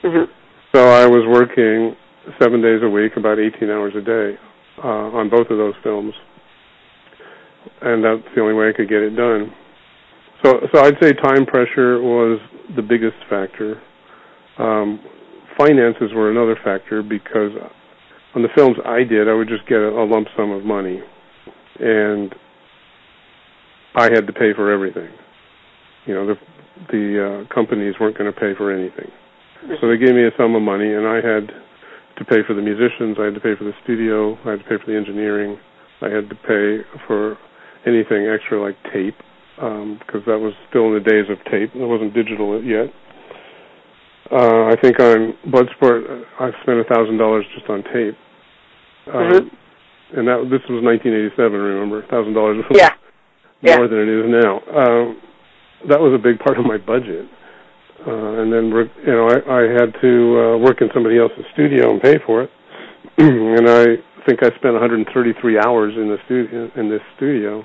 Mhm. 0.02 0.28
So 0.74 0.88
I 0.88 1.06
was 1.06 1.24
working 1.26 1.96
seven 2.38 2.60
days 2.60 2.82
a 2.82 2.88
week, 2.88 3.16
about 3.16 3.38
18 3.38 3.70
hours 3.70 3.94
a 3.94 4.02
day, 4.02 4.36
uh, 4.82 5.16
on 5.16 5.28
both 5.28 5.50
of 5.50 5.56
those 5.56 5.74
films, 5.82 6.14
and 7.80 8.04
that's 8.04 8.22
the 8.34 8.40
only 8.40 8.54
way 8.54 8.68
I 8.68 8.72
could 8.72 8.88
get 8.88 9.02
it 9.02 9.16
done. 9.16 9.52
So, 10.44 10.68
so 10.72 10.84
I'd 10.84 10.98
say 11.00 11.12
time 11.12 11.46
pressure 11.46 12.00
was 12.00 12.38
the 12.76 12.82
biggest 12.82 13.16
factor. 13.30 13.80
Um, 14.58 15.00
finances 15.56 16.12
were 16.12 16.30
another 16.30 16.56
factor 16.62 17.02
because 17.02 17.52
on 18.34 18.42
the 18.42 18.48
films 18.54 18.76
I 18.84 19.04
did, 19.04 19.28
I 19.28 19.32
would 19.32 19.48
just 19.48 19.66
get 19.66 19.78
a, 19.78 19.88
a 19.88 20.04
lump 20.04 20.28
sum 20.36 20.50
of 20.50 20.64
money, 20.64 21.00
and 21.80 22.34
I 23.98 24.10
had 24.14 24.26
to 24.26 24.32
pay 24.32 24.54
for 24.54 24.70
everything. 24.70 25.10
You 26.06 26.14
know, 26.14 26.26
the 26.26 26.36
the 26.92 27.04
uh, 27.18 27.54
companies 27.54 27.94
weren't 27.98 28.16
going 28.16 28.32
to 28.32 28.38
pay 28.38 28.54
for 28.56 28.72
anything. 28.72 29.10
So 29.80 29.88
they 29.88 29.98
gave 29.98 30.14
me 30.14 30.22
a 30.22 30.30
sum 30.38 30.54
of 30.54 30.62
money, 30.62 30.94
and 30.94 31.06
I 31.06 31.16
had 31.16 31.50
to 32.16 32.24
pay 32.24 32.46
for 32.46 32.54
the 32.54 32.62
musicians. 32.62 33.18
I 33.18 33.24
had 33.24 33.34
to 33.34 33.40
pay 33.40 33.56
for 33.58 33.64
the 33.64 33.74
studio. 33.82 34.38
I 34.46 34.54
had 34.54 34.62
to 34.62 34.68
pay 34.70 34.78
for 34.78 34.86
the 34.86 34.96
engineering. 34.96 35.58
I 36.00 36.08
had 36.08 36.30
to 36.30 36.36
pay 36.46 36.86
for 37.06 37.36
anything 37.84 38.30
extra 38.30 38.62
like 38.62 38.78
tape, 38.94 39.18
because 39.56 40.22
that 40.30 40.38
was 40.38 40.54
still 40.70 40.86
in 40.86 40.94
the 40.94 41.02
days 41.02 41.26
of 41.26 41.42
tape. 41.50 41.74
It 41.74 41.86
wasn't 41.86 42.14
digital 42.14 42.62
yet. 42.62 42.94
Uh, 44.30 44.70
I 44.70 44.76
think 44.80 45.00
on 45.00 45.34
Bloodsport, 45.50 46.06
uh, 46.06 46.24
I 46.38 46.50
spent 46.62 46.78
a 46.78 46.84
thousand 46.84 47.18
dollars 47.18 47.44
just 47.56 47.68
on 47.68 47.82
tape. 47.82 48.14
Um, 49.12 49.32
Mhm. 49.32 49.50
And 50.14 50.28
that 50.28 50.48
this 50.48 50.62
was 50.68 50.82
1987. 50.82 51.60
Remember, 51.60 52.02
thousand 52.06 52.34
dollars 52.34 52.64
Yeah. 52.70 52.94
More 53.62 53.88
than 53.88 53.98
it 53.98 54.08
is 54.08 54.24
now. 54.28 54.60
Um, 54.70 55.20
that 55.88 56.00
was 56.00 56.12
a 56.14 56.22
big 56.22 56.38
part 56.38 56.58
of 56.58 56.64
my 56.64 56.78
budget. 56.78 57.26
Uh, 58.06 58.42
and 58.42 58.52
then, 58.52 58.70
you 59.04 59.12
know, 59.12 59.28
I, 59.28 59.38
I 59.50 59.62
had 59.74 59.94
to 60.00 60.12
uh, 60.38 60.56
work 60.58 60.80
in 60.80 60.88
somebody 60.94 61.18
else's 61.18 61.44
studio 61.52 61.90
and 61.92 62.00
pay 62.00 62.16
for 62.24 62.42
it. 62.42 62.50
and 63.18 63.68
I 63.68 63.84
think 64.26 64.42
I 64.42 64.48
spent 64.56 64.74
133 64.74 65.58
hours 65.58 65.94
in 65.96 66.08
the 66.08 66.18
studio 66.26 66.70
in 66.76 66.88
this 66.88 67.00
studio, 67.16 67.64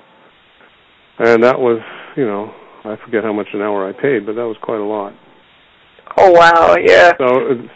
and 1.20 1.44
that 1.44 1.60
was, 1.60 1.80
you 2.16 2.26
know, 2.26 2.54
I 2.84 2.98
forget 3.06 3.24
how 3.24 3.34
much 3.34 3.48
an 3.54 3.62
hour 3.62 3.88
I 3.88 3.94
paid, 3.94 4.26
but 4.26 4.34
that 4.36 4.48
was 4.48 4.58
quite 4.62 4.80
a 4.80 4.84
lot. 4.84 5.14
Oh 6.18 6.32
wow. 6.32 6.76
Yeah. 6.82 7.12
So, 7.18 7.28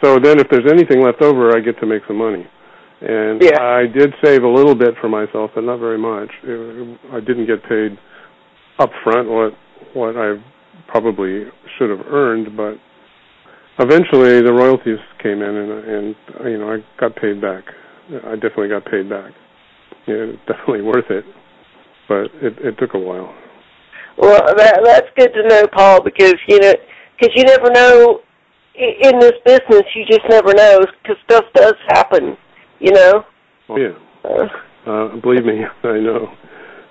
so 0.02 0.18
then 0.18 0.38
if 0.38 0.48
there's 0.50 0.70
anything 0.70 1.02
left 1.02 1.22
over, 1.22 1.56
I 1.56 1.60
get 1.60 1.78
to 1.80 1.86
make 1.86 2.02
some 2.06 2.18
money. 2.18 2.46
And 3.00 3.42
Yeah. 3.42 3.62
I 3.62 3.86
did 3.86 4.12
save 4.24 4.42
a 4.42 4.48
little 4.48 4.74
bit 4.74 4.94
for 5.00 5.08
myself, 5.08 5.52
but 5.54 5.64
not 5.64 5.78
very 5.78 5.98
much. 5.98 6.30
It, 6.42 6.98
I 7.12 7.20
didn't 7.20 7.46
get 7.46 7.62
paid 7.68 7.98
up 8.78 8.90
front 9.04 9.28
what 9.28 9.52
what 9.94 10.16
I 10.16 10.34
probably 10.88 11.44
should 11.78 11.90
have 11.90 12.06
earned, 12.06 12.56
but 12.56 12.74
eventually 13.78 14.42
the 14.42 14.52
royalties 14.52 14.98
came 15.22 15.42
in, 15.42 15.54
and 15.56 15.70
and 15.70 16.16
you 16.44 16.58
know 16.58 16.72
I 16.72 17.00
got 17.00 17.16
paid 17.16 17.40
back. 17.40 17.64
I 18.26 18.34
definitely 18.34 18.68
got 18.68 18.84
paid 18.84 19.08
back. 19.08 19.32
Yeah, 20.06 20.32
it's 20.32 20.38
definitely 20.46 20.82
worth 20.92 21.10
it, 21.10 21.24
but 22.08 22.30
it 22.42 22.58
it 22.58 22.78
took 22.78 22.94
a 22.94 22.98
while. 22.98 23.34
Well, 24.16 24.42
that 24.56 24.80
that's 24.84 25.08
good 25.16 25.32
to 25.34 25.48
know, 25.48 25.66
Paul, 25.72 26.02
because 26.02 26.34
you 26.48 26.58
know, 26.60 26.74
because 27.18 27.34
you 27.36 27.44
never 27.44 27.70
know 27.70 28.20
in 28.78 29.18
this 29.18 29.32
business. 29.44 29.82
You 29.94 30.04
just 30.06 30.22
never 30.28 30.54
know 30.54 30.84
because 31.02 31.16
stuff 31.24 31.44
does 31.54 31.74
happen. 31.88 32.36
You 32.78 32.92
know. 32.92 33.24
Oh, 33.68 33.76
yeah. 33.76 33.94
Uh, 34.24 34.46
Uh, 34.86 35.16
believe 35.20 35.44
me, 35.44 35.60
I 35.84 35.98
know. 35.98 36.28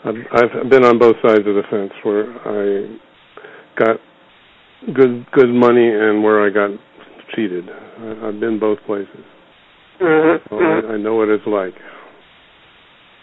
I've, 0.06 0.16
I've 0.32 0.70
been 0.70 0.86
on 0.86 1.00
both 1.00 1.16
sides 1.22 1.40
of 1.40 1.56
the 1.56 1.64
fence 1.70 1.92
where 2.04 2.30
I 2.46 2.98
got 3.76 3.98
good 4.94 5.26
good 5.32 5.50
money 5.50 5.88
and 5.90 6.24
where 6.24 6.46
I 6.46 6.50
got 6.50 6.70
cheated. 7.36 7.70
I, 7.70 8.28
I've 8.28 8.40
been 8.40 8.60
both 8.60 8.80
places, 8.86 9.26
mhm, 10.00 10.40
so 10.50 10.56
mhm. 10.56 10.90
I, 10.90 10.94
I 10.94 10.98
know 10.98 11.16
what 11.16 11.30
it's 11.30 11.46
like. 11.48 11.74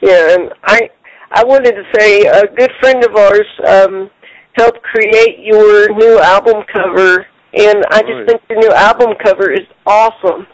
Yeah, 0.00 0.34
and 0.34 0.50
I 0.64 0.90
I 1.32 1.44
wanted 1.44 1.72
to 1.72 1.84
say 1.96 2.22
a 2.26 2.46
good 2.54 2.70
friend 2.80 3.04
of 3.04 3.16
ours 3.16 3.46
um, 3.66 4.10
helped 4.56 4.82
create 4.82 5.38
your 5.40 5.94
new 5.94 6.18
album 6.18 6.62
cover, 6.72 7.26
and 7.54 7.84
I 7.90 8.00
just 8.00 8.12
Right. 8.12 8.26
think 8.28 8.42
your 8.50 8.58
new 8.60 8.72
album 8.72 9.14
cover 9.24 9.50
is 9.50 9.66
awesome. 9.86 10.46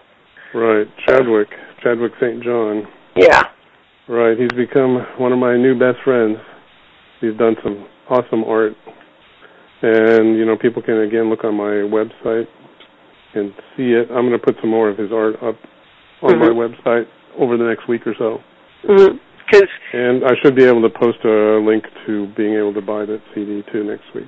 Right, 0.54 0.86
Chadwick, 1.06 1.48
Chadwick 1.82 2.12
St. 2.20 2.42
John. 2.42 2.86
Yeah. 3.16 3.42
Right, 4.10 4.36
he's 4.36 4.50
become 4.56 5.06
one 5.18 5.30
of 5.32 5.38
my 5.38 5.56
new 5.56 5.78
best 5.78 6.02
friends. 6.02 6.36
He's 7.20 7.36
done 7.38 7.54
some 7.62 7.86
awesome 8.08 8.42
art, 8.42 8.72
and 9.82 10.36
you 10.36 10.44
know 10.44 10.56
people 10.58 10.82
can 10.82 10.98
again 11.06 11.30
look 11.30 11.44
on 11.44 11.54
my 11.54 11.86
website 11.86 12.48
and 13.34 13.54
see 13.76 13.92
it. 13.94 14.10
I'm 14.10 14.26
going 14.26 14.32
to 14.32 14.44
put 14.44 14.56
some 14.60 14.70
more 14.70 14.88
of 14.88 14.98
his 14.98 15.12
art 15.12 15.36
up 15.44 15.54
on 16.22 16.40
my 16.40 16.48
Mhm. 16.48 16.58
website 16.58 17.06
over 17.38 17.56
the 17.56 17.62
next 17.62 17.86
week 17.86 18.04
or 18.04 18.14
so. 18.18 18.42
Because 18.82 19.68
And 19.92 20.24
I 20.24 20.34
should 20.42 20.56
be 20.56 20.64
able 20.64 20.82
to 20.82 20.90
post 20.90 21.24
a 21.24 21.62
link 21.62 21.84
to 22.06 22.26
being 22.36 22.54
able 22.54 22.74
to 22.74 22.82
buy 22.82 23.04
that 23.04 23.20
CD 23.32 23.62
too 23.70 23.84
next 23.84 24.12
week. 24.12 24.26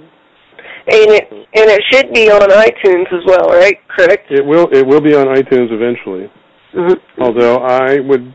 and 0.87 1.11
it 1.11 1.27
and 1.33 1.71
it 1.71 1.83
should 1.91 2.13
be 2.13 2.31
on 2.31 2.49
iTunes 2.51 3.13
as 3.13 3.25
well, 3.27 3.49
right? 3.49 3.79
Correct. 3.89 4.31
It 4.31 4.45
will 4.45 4.69
it 4.71 4.87
will 4.87 5.01
be 5.01 5.17
on 5.17 5.27
iTunes 5.27 5.73
eventually. 5.73 6.31
Mhm. 6.73 7.01
Although 7.19 7.57
I 7.57 7.99
would 7.99 8.33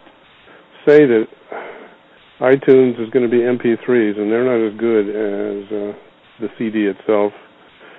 say 0.87 1.05
that 1.05 1.27
iTunes 2.39 3.01
is 3.01 3.09
going 3.09 3.25
to 3.25 3.31
be 3.31 3.43
MP3s, 3.43 4.17
and 4.17 4.31
they're 4.31 4.45
not 4.45 4.61
as 4.65 4.77
good 4.79 5.09
as 5.09 5.65
uh, 5.67 5.97
the 6.39 6.47
CD 6.57 6.85
itself. 6.85 7.33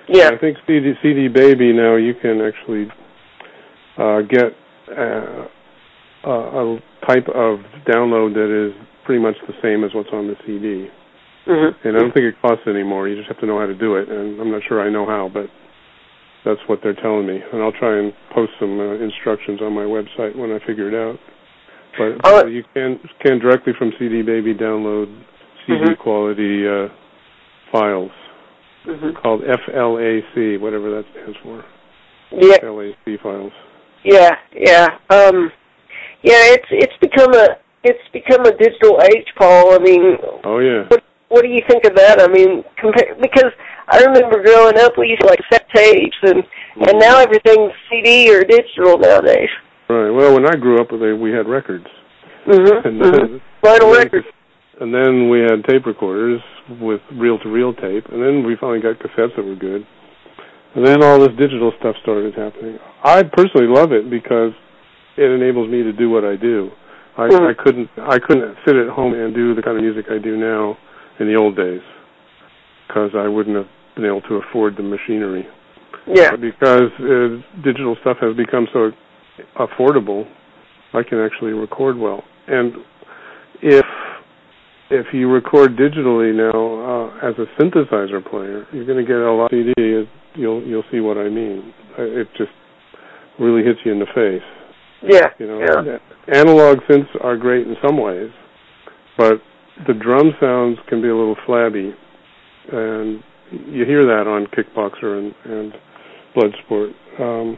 Yeah. 0.07 0.29
I 0.33 0.37
think 0.39 0.57
CD 0.65 0.93
CD 1.03 1.27
Baby 1.27 1.71
now 1.71 1.95
you 1.95 2.13
can 2.19 2.41
actually 2.41 2.87
uh, 3.97 4.21
get 4.21 4.55
uh, 4.89 5.45
a, 6.23 6.31
a 6.31 6.79
type 7.05 7.27
of 7.29 7.59
download 7.85 8.33
that 8.33 8.49
is 8.49 8.73
pretty 9.05 9.21
much 9.21 9.35
the 9.45 9.53
same 9.61 9.83
as 9.83 9.91
what's 9.93 10.09
on 10.11 10.27
the 10.27 10.35
CD. 10.45 10.87
Mm-hmm. 11.47 11.87
And 11.87 11.97
I 11.97 11.99
don't 11.99 12.13
think 12.13 12.25
it 12.25 12.35
costs 12.41 12.63
any 12.67 12.83
more. 12.83 13.07
You 13.07 13.15
just 13.15 13.27
have 13.27 13.39
to 13.39 13.45
know 13.45 13.59
how 13.59 13.65
to 13.65 13.75
do 13.75 13.95
it, 13.95 14.09
and 14.09 14.39
I'm 14.39 14.51
not 14.51 14.61
sure 14.67 14.81
I 14.81 14.89
know 14.89 15.05
how, 15.05 15.29
but 15.31 15.47
that's 16.45 16.59
what 16.67 16.79
they're 16.81 16.95
telling 16.95 17.27
me. 17.27 17.39
And 17.53 17.61
I'll 17.61 17.73
try 17.73 17.99
and 17.99 18.13
post 18.33 18.51
some 18.59 18.79
uh, 18.79 18.95
instructions 19.03 19.61
on 19.61 19.73
my 19.73 19.83
website 19.83 20.35
when 20.35 20.51
I 20.51 20.59
figure 20.65 20.87
it 20.87 20.95
out. 20.95 21.19
But 21.97 22.21
Oh, 22.23 22.39
uh, 22.41 22.45
you 22.45 22.63
can 22.73 22.99
can 23.25 23.39
directly 23.39 23.73
from 23.77 23.93
CD 23.99 24.21
Baby 24.21 24.53
download 24.53 25.09
CD 25.65 25.79
Mhm. 25.79 25.97
quality 25.97 26.67
uh, 26.67 26.87
files 27.71 28.11
Mhm. 28.85 29.15
called 29.21 29.43
FLAC, 29.43 30.57
whatever 30.57 30.89
that 30.91 31.05
stands 31.11 31.37
for. 31.43 31.63
Yeah. 32.31 32.57
FLAC 32.61 33.17
files. 33.17 33.51
Yeah. 34.03 34.35
Yeah. 34.53 34.87
Um. 35.09 35.51
Yeah. 36.21 36.53
It's 36.53 36.67
it's 36.71 36.97
become 36.97 37.33
a 37.33 37.57
it's 37.83 38.07
become 38.13 38.45
a 38.45 38.51
digital 38.51 39.01
age, 39.03 39.27
Paul. 39.37 39.73
I 39.73 39.79
mean, 39.79 40.17
Oh 40.43 40.59
yeah. 40.59 40.83
what 40.87 41.03
what 41.29 41.41
do 41.43 41.49
you 41.49 41.61
think 41.67 41.85
of 41.85 41.95
that? 41.95 42.21
I 42.21 42.27
mean, 42.27 42.63
compare 42.77 43.15
because 43.21 43.51
I 43.87 44.01
remember 44.03 44.41
growing 44.43 44.77
up, 44.79 44.97
we 44.97 45.07
used 45.09 45.21
to 45.21 45.27
like 45.27 45.41
set 45.51 45.67
tapes, 45.75 46.17
and 46.23 46.43
and 46.87 46.99
now 46.99 47.19
everything's 47.19 47.73
CD 47.89 48.33
or 48.33 48.43
digital 48.43 48.97
nowadays. 48.97 49.49
Right. 49.89 50.11
Well, 50.11 50.35
when 50.35 50.45
I 50.47 50.55
grew 50.55 50.79
up, 50.79 50.89
they, 50.91 51.13
we 51.13 51.31
had 51.31 51.47
records. 51.49 51.87
Mhm. 52.45 52.85
And 52.85 53.01
mhm. 53.01 53.11
then- 53.11 53.41
then- 53.63 53.91
records. 53.91 54.27
And 54.79 54.93
then 54.93 55.27
we 55.29 55.39
had 55.41 55.65
tape 55.65 55.85
recorders 55.85 56.41
with 56.79 57.01
reel-to-reel 57.11 57.73
tape, 57.73 58.07
and 58.09 58.21
then 58.23 58.45
we 58.45 58.55
finally 58.55 58.79
got 58.79 58.97
cassettes 58.99 59.35
that 59.35 59.43
were 59.43 59.55
good. 59.55 59.85
And 60.75 60.85
then 60.85 61.03
all 61.03 61.19
this 61.19 61.35
digital 61.37 61.73
stuff 61.79 61.97
started 62.01 62.33
happening. 62.35 62.79
I 63.03 63.23
personally 63.23 63.67
love 63.67 63.91
it 63.91 64.09
because 64.09 64.53
it 65.17 65.25
enables 65.25 65.67
me 65.67 65.83
to 65.83 65.91
do 65.91 66.09
what 66.09 66.23
I 66.23 66.35
do. 66.37 66.71
I, 67.17 67.27
Mhm. 67.27 67.49
I 67.49 67.53
couldn't 67.53 67.89
I 67.97 68.19
couldn't 68.19 68.55
sit 68.63 68.75
at 68.77 68.87
home 68.87 69.13
and 69.13 69.33
do 69.33 69.53
the 69.53 69.61
kind 69.61 69.75
of 69.75 69.83
music 69.83 70.09
I 70.09 70.19
do 70.19 70.37
now 70.37 70.77
in 71.19 71.27
the 71.27 71.35
old 71.35 71.57
days 71.57 71.81
because 72.87 73.13
I 73.15 73.27
wouldn't 73.27 73.57
have 73.57 73.67
been 73.95 74.05
able 74.05 74.21
to 74.21 74.35
afford 74.35 74.77
the 74.77 74.83
machinery. 74.83 75.45
Yeah. 76.07 76.35
Because 76.37 76.91
uh, 77.01 77.41
digital 77.61 77.97
stuff 77.97 78.17
has 78.19 78.35
become 78.37 78.67
so 78.71 78.91
affordable, 79.57 80.25
I 80.93 81.03
can 81.03 81.19
actually 81.19 81.51
record 81.51 81.97
well. 81.97 82.23
And 82.47 82.73
if 83.61 83.85
if 84.91 85.05
you 85.13 85.29
record 85.29 85.77
digitally 85.77 86.33
now 86.33 87.11
uh, 87.13 87.29
as 87.29 87.35
a 87.37 87.61
synthesizer 87.61 88.27
player, 88.27 88.65
you're 88.73 88.85
going 88.85 88.97
to 88.97 89.05
get 89.05 89.17
a 89.17 89.31
lot 89.31 89.45
of 89.45 89.51
CD. 89.51 90.07
You'll 90.35 90.63
you'll 90.63 90.83
see 90.91 90.99
what 90.99 91.17
I 91.17 91.29
mean. 91.29 91.73
It 91.97 92.27
just 92.37 92.51
really 93.39 93.63
hits 93.63 93.79
you 93.85 93.91
in 93.91 93.99
the 93.99 94.07
face. 94.15 94.45
Yeah. 95.03 95.27
You 95.37 95.47
know, 95.47 95.59
yeah. 95.59 95.97
analog 96.35 96.79
synths 96.89 97.09
are 97.21 97.37
great 97.37 97.67
in 97.67 97.75
some 97.85 98.01
ways, 98.01 98.29
but 99.17 99.35
the 99.87 99.93
drum 99.93 100.31
sounds 100.41 100.77
can 100.89 101.01
be 101.01 101.07
a 101.07 101.15
little 101.15 101.37
flabby, 101.45 101.93
and 102.71 103.23
you 103.51 103.85
hear 103.85 104.05
that 104.05 104.27
on 104.27 104.47
Kickboxer 104.47 105.17
and, 105.17 105.33
and 105.45 105.73
Bloodsport. 106.35 106.91
Um, 107.19 107.57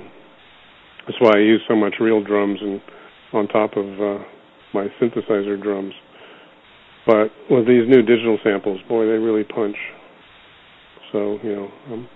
that's 1.06 1.20
why 1.20 1.32
I 1.36 1.40
use 1.40 1.62
so 1.68 1.76
much 1.76 1.96
real 2.00 2.24
drums 2.24 2.60
and 2.62 2.82
on 3.34 3.48
top 3.48 3.78
of 3.78 3.86
uh, 3.86 4.24
my 4.74 4.88
synthesizer 5.00 5.62
drums. 5.62 5.94
But 7.06 7.32
with 7.50 7.68
these 7.68 7.88
new 7.88 8.02
digital 8.02 8.38
samples, 8.44 8.80
boy, 8.88 9.06
they 9.06 9.18
really 9.18 9.44
punch. 9.44 9.76
So 11.12 11.40
you 11.44 11.56
know, 11.56 11.72
I'm 11.92 12.08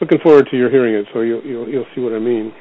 looking 0.00 0.18
forward 0.22 0.48
to 0.50 0.56
your 0.56 0.70
hearing 0.70 0.94
it, 0.94 1.06
so 1.12 1.20
you'll 1.20 1.42
you'll, 1.42 1.68
you'll 1.68 1.86
see 1.94 2.00
what 2.00 2.12
I 2.12 2.18
mean. 2.18 2.52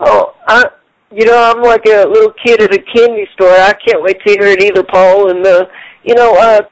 Oh, 0.00 0.32
I 0.46 0.64
you 1.10 1.24
know, 1.26 1.38
I'm 1.38 1.62
like 1.62 1.86
a 1.86 2.06
little 2.08 2.32
kid 2.44 2.60
at 2.60 2.74
a 2.74 2.78
candy 2.78 3.26
store. 3.34 3.50
I 3.50 3.72
can't 3.86 4.02
wait 4.02 4.18
to 4.26 4.32
hear 4.32 4.48
it 4.48 4.62
either, 4.62 4.82
Paul. 4.82 5.30
And 5.30 5.46
uh, 5.46 5.66
you 6.02 6.14
know, 6.14 6.34
uh, 6.34 6.62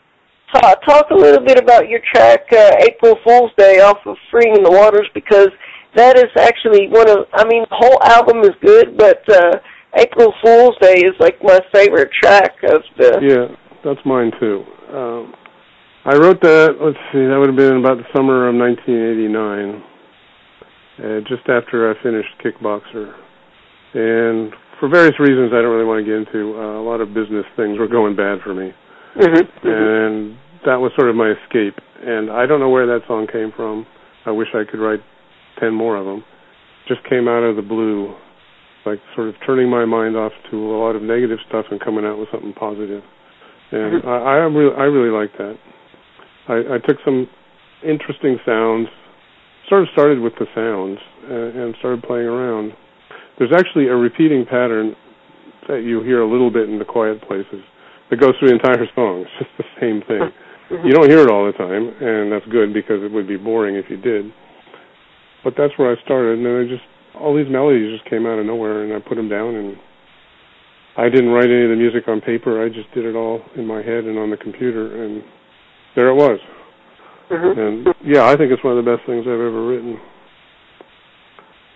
talk, 0.53 0.85
talk 0.85 1.11
a 1.11 1.15
little 1.15 1.45
bit 1.45 1.59
about 1.59 1.89
your 1.89 2.01
track 2.13 2.41
uh, 2.53 2.73
"April 2.81 3.17
Fool's 3.25 3.53
Day" 3.57 3.81
off 3.81 3.99
of 4.05 4.17
"Freeing 4.31 4.57
in 4.57 4.65
the 4.65 4.71
Waters" 4.71 5.09
because 5.15 5.49
that 5.97 6.17
is 6.17 6.31
actually 6.39 6.89
one 6.89 7.09
of. 7.09 7.27
I 7.33 7.45
mean, 7.45 7.65
the 7.69 7.77
whole 7.77 8.03
album 8.03 8.41
is 8.43 8.57
good, 8.61 8.97
but 8.97 9.23
uh, 9.31 9.59
"April 9.97 10.33
Fool's 10.43 10.77
Day" 10.81 11.01
is 11.01 11.15
like 11.21 11.37
my 11.43 11.61
favorite 11.73 12.11
track 12.23 12.53
of 12.65 12.83
the. 12.99 13.21
Yeah, 13.23 13.57
that's 13.85 14.05
mine 14.05 14.33
too. 14.41 14.65
Um, 14.93 15.35
I 16.05 16.17
wrote 16.17 16.41
that. 16.43 16.77
Let's 16.81 16.99
see, 17.13 17.25
that 17.25 17.37
would 17.39 17.49
have 17.49 17.57
been 17.57 17.77
about 17.79 17.99
the 17.99 18.09
summer 18.15 18.49
of 18.49 18.55
1989, 18.55 19.83
uh, 20.99 21.21
just 21.29 21.49
after 21.49 21.91
I 21.91 22.03
finished 22.03 22.31
Kickboxer 22.45 23.15
and 23.95 24.53
for 24.81 24.89
various 24.89 25.19
reasons 25.21 25.53
I 25.53 25.61
don't 25.61 25.73
really 25.73 25.85
want 25.85 26.05
to 26.05 26.09
get 26.09 26.17
into, 26.17 26.57
uh, 26.57 26.81
a 26.81 26.85
lot 26.85 27.01
of 27.01 27.13
business 27.15 27.45
things 27.57 27.79
were 27.79 27.89
going 27.89 28.17
bad 28.17 28.41
for 28.43 28.55
me, 28.55 28.73
mm-hmm. 29.17 29.69
and 29.69 30.37
that 30.65 30.81
was 30.81 30.93
sort 30.97 31.11
of 31.11 31.17
my 31.17 31.33
escape. 31.45 31.77
And 32.03 32.31
I 32.31 32.47
don't 32.47 32.59
know 32.59 32.71
where 32.71 32.87
that 32.87 33.07
song 33.07 33.29
came 33.31 33.53
from. 33.55 33.87
I 34.27 34.31
wish 34.31 34.49
I 34.55 34.65
could 34.69 34.81
write 34.81 35.01
ten 35.61 35.75
more 35.75 35.97
of 35.97 36.07
them. 36.07 36.25
Just 36.89 37.01
came 37.09 37.29
out 37.29 37.43
of 37.43 37.57
the 37.57 37.63
blue, 37.63 38.15
like 38.85 38.99
sort 39.15 39.29
of 39.29 39.35
turning 39.47 39.71
my 39.71 39.85
mind 39.85 40.17
off 40.17 40.33
to 40.51 40.57
a 40.57 40.79
lot 40.79 40.97
of 40.97 41.03
negative 41.03 41.39
stuff 41.49 41.67
and 41.71 41.81
coming 41.81 42.05
out 42.05 42.19
with 42.19 42.29
something 42.33 42.53
positive. 42.53 43.03
And 43.71 44.03
mm-hmm. 44.03 44.09
I, 44.09 44.19
I 44.19 44.35
really, 44.51 44.75
I 44.77 44.85
really 44.85 45.11
like 45.11 45.33
that. 45.39 45.57
I, 46.49 46.77
I 46.77 46.79
took 46.87 46.99
some 47.05 47.29
interesting 47.83 48.39
sounds, 48.45 48.89
sort 49.69 49.83
of 49.83 49.89
started 49.93 50.21
with 50.21 50.35
the 50.39 50.47
sounds, 50.55 50.99
and, 51.25 51.57
and 51.57 51.75
started 51.79 52.03
playing 52.03 52.27
around 52.27 52.73
there's 53.39 53.53
actually 53.59 53.89
a 53.89 53.97
repeating 53.97 54.45
pattern 54.45 54.95
that 55.69 55.83
you 55.83 56.03
hear 56.03 56.21
a 56.21 56.31
little 56.31 56.51
bit 56.51 56.69
in 56.69 56.79
the 56.79 56.85
quiet 56.85 57.21
places 57.27 57.65
that 58.11 58.21
goes 58.21 58.35
through 58.39 58.49
the 58.51 58.55
entire 58.55 58.87
song. 58.95 59.25
It's 59.41 59.49
just 59.49 59.51
the 59.59 59.81
same 59.81 60.03
thing. 60.07 60.31
Mm-hmm. 60.71 60.87
You 60.87 60.95
don't 60.95 61.11
hear 61.11 61.21
it 61.21 61.29
all 61.29 61.45
the 61.45 61.53
time, 61.53 61.93
and 62.01 62.33
that's 62.33 62.47
good 62.47 62.73
because 62.73 63.03
it 63.03 63.13
would 63.13 63.29
be 63.29 63.37
boring 63.37 63.77
if 63.77 63.91
you 63.91 63.99
did. 63.99 64.33
But 65.45 65.55
that's 65.57 65.77
where 65.77 65.91
I 65.91 66.01
started, 66.05 66.39
and 66.39 66.47
then 66.47 66.57
I 66.57 66.65
just 66.69 66.87
all 67.19 67.37
these 67.37 67.51
melodies 67.51 67.99
just 67.99 68.09
came 68.09 68.27
out 68.27 68.39
of 68.39 68.47
nowhere, 68.47 68.85
and 68.85 68.93
I 68.93 68.99
put 68.99 69.17
them 69.17 69.29
down, 69.29 69.55
and 69.55 69.77
I 70.97 71.09
didn't 71.09 71.31
write 71.31 71.51
any 71.51 71.65
of 71.65 71.71
the 71.71 71.77
music 71.77 72.09
on 72.09 72.21
paper. 72.21 72.65
I 72.65 72.69
just 72.69 72.93
did 72.95 73.05
it 73.05 73.15
all 73.15 73.43
in 73.57 73.67
my 73.67 73.83
head 73.83 74.05
and 74.05 74.19
on 74.19 74.31
the 74.31 74.37
computer, 74.37 75.05
and 75.05 75.23
there 75.95 76.09
it 76.09 76.15
was. 76.15 76.39
Mm-hmm. 77.31 77.61
And 77.61 77.95
yeah, 78.05 78.27
I 78.27 78.37
think 78.37 78.53
it's 78.53 78.63
one 78.63 78.77
of 78.77 78.85
the 78.85 78.91
best 78.91 79.07
things 79.07 79.25
I've 79.27 79.41
ever 79.41 79.67
written. 79.67 79.99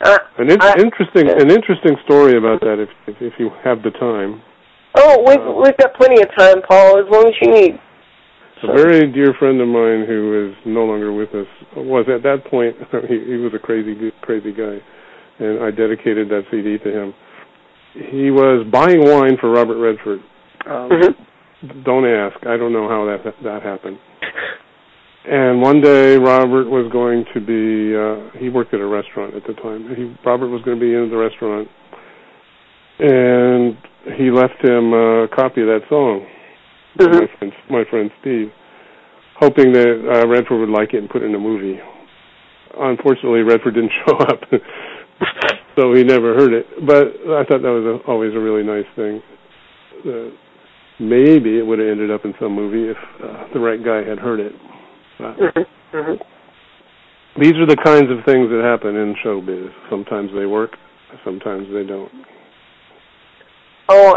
Uh, 0.00 0.18
an 0.38 0.50
in- 0.50 0.60
I, 0.60 0.74
interesting, 0.76 1.28
an 1.28 1.50
interesting 1.50 1.96
story 2.04 2.36
about 2.36 2.60
that, 2.60 2.78
if 2.78 2.90
if, 3.08 3.16
if 3.20 3.32
you 3.38 3.50
have 3.64 3.82
the 3.82 3.90
time. 3.92 4.42
Oh, 4.94 5.24
we've 5.26 5.40
uh, 5.40 5.52
we've 5.52 5.76
got 5.76 5.94
plenty 5.94 6.20
of 6.20 6.28
time, 6.36 6.60
Paul. 6.68 7.00
As 7.00 7.06
long 7.10 7.26
as 7.26 7.34
you 7.40 7.50
need. 7.50 7.80
A 8.68 8.74
very 8.74 9.12
dear 9.12 9.34
friend 9.38 9.60
of 9.60 9.68
mine 9.68 10.06
who 10.06 10.48
is 10.48 10.56
no 10.66 10.84
longer 10.84 11.12
with 11.12 11.30
us 11.30 11.46
was 11.76 12.06
at 12.08 12.22
that 12.22 12.44
point 12.50 12.76
he, 13.08 13.32
he 13.32 13.36
was 13.36 13.52
a 13.54 13.58
crazy 13.58 14.12
crazy 14.22 14.52
guy, 14.52 14.78
and 15.38 15.62
I 15.62 15.70
dedicated 15.70 16.28
that 16.30 16.42
CD 16.50 16.78
to 16.78 16.90
him. 16.90 17.14
He 17.94 18.30
was 18.30 18.66
buying 18.70 19.00
wine 19.00 19.36
for 19.40 19.50
Robert 19.50 19.78
Redford. 19.78 20.20
Um, 20.66 20.90
mm-hmm. 20.90 21.82
Don't 21.84 22.04
ask. 22.04 22.36
I 22.46 22.56
don't 22.56 22.72
know 22.72 22.88
how 22.88 23.06
that 23.06 23.34
that 23.42 23.62
happened. 23.62 23.98
And 25.28 25.60
one 25.60 25.80
day, 25.80 26.16
Robert 26.16 26.70
was 26.70 26.86
going 26.92 27.24
to 27.34 27.40
be, 27.40 27.90
uh, 27.98 28.38
he 28.38 28.48
worked 28.48 28.72
at 28.74 28.80
a 28.80 28.86
restaurant 28.86 29.34
at 29.34 29.42
the 29.42 29.54
time. 29.54 29.88
He, 29.96 30.14
Robert 30.24 30.46
was 30.48 30.62
going 30.62 30.78
to 30.78 30.80
be 30.80 30.94
in 30.94 31.10
the 31.10 31.16
restaurant. 31.16 31.66
And 33.00 33.76
he 34.16 34.30
left 34.30 34.62
him 34.62 34.94
a 34.94 35.26
copy 35.34 35.62
of 35.62 35.66
that 35.66 35.80
song, 35.88 36.24
mm-hmm. 36.97 37.18
my, 37.18 37.38
friend, 37.38 37.53
my 37.70 37.84
friend 37.88 38.11
Steve, 38.20 38.49
hoping 39.38 39.72
that 39.72 40.22
uh, 40.22 40.26
Redford 40.28 40.61
would 40.61 40.70
like 40.70 40.94
it 40.94 40.99
and 40.99 41.11
put 41.11 41.22
it 41.22 41.26
in 41.26 41.34
a 41.34 41.38
movie. 41.38 41.78
Unfortunately, 42.78 43.40
Redford 43.40 43.74
didn't 43.74 43.92
show 44.07 44.16
up, 44.16 44.40
so 45.76 45.94
he 45.94 46.03
never 46.05 46.34
heard 46.34 46.53
it. 46.53 46.66
But 46.86 47.09
I 47.32 47.44
thought 47.44 47.62
that 47.62 47.72
was 47.72 48.01
a, 48.01 48.11
always 48.11 48.34
a 48.34 48.40
really 48.40 48.62
nice 48.62 48.88
thing. 48.97 49.22
Uh, 50.07 50.30
maybe 51.01 51.59
it 51.59 51.66
would 51.66 51.78
have 51.78 51.88
ended 51.88 52.11
up 52.11 52.24
in 52.24 52.34
some 52.40 52.55
movie 52.55 52.90
if 52.90 52.97
uh, 53.22 53.53
the 53.53 53.61
right 53.61 53.82
guy 53.82 54.09
had 54.09 54.18
heard 54.18 54.40
it. 54.40 54.53
Mm-hmm. 55.20 55.97
Mm-hmm. 55.97 57.40
These 57.40 57.53
are 57.57 57.66
the 57.66 57.76
kinds 57.76 58.11
of 58.11 58.24
things 58.24 58.49
that 58.49 58.64
happen 58.64 58.97
in 58.97 59.14
showbiz. 59.24 59.68
Sometimes 59.90 60.30
they 60.34 60.47
work, 60.47 60.72
sometimes 61.24 61.66
they 61.72 61.84
don't. 61.84 62.11
Oh, 63.88 64.14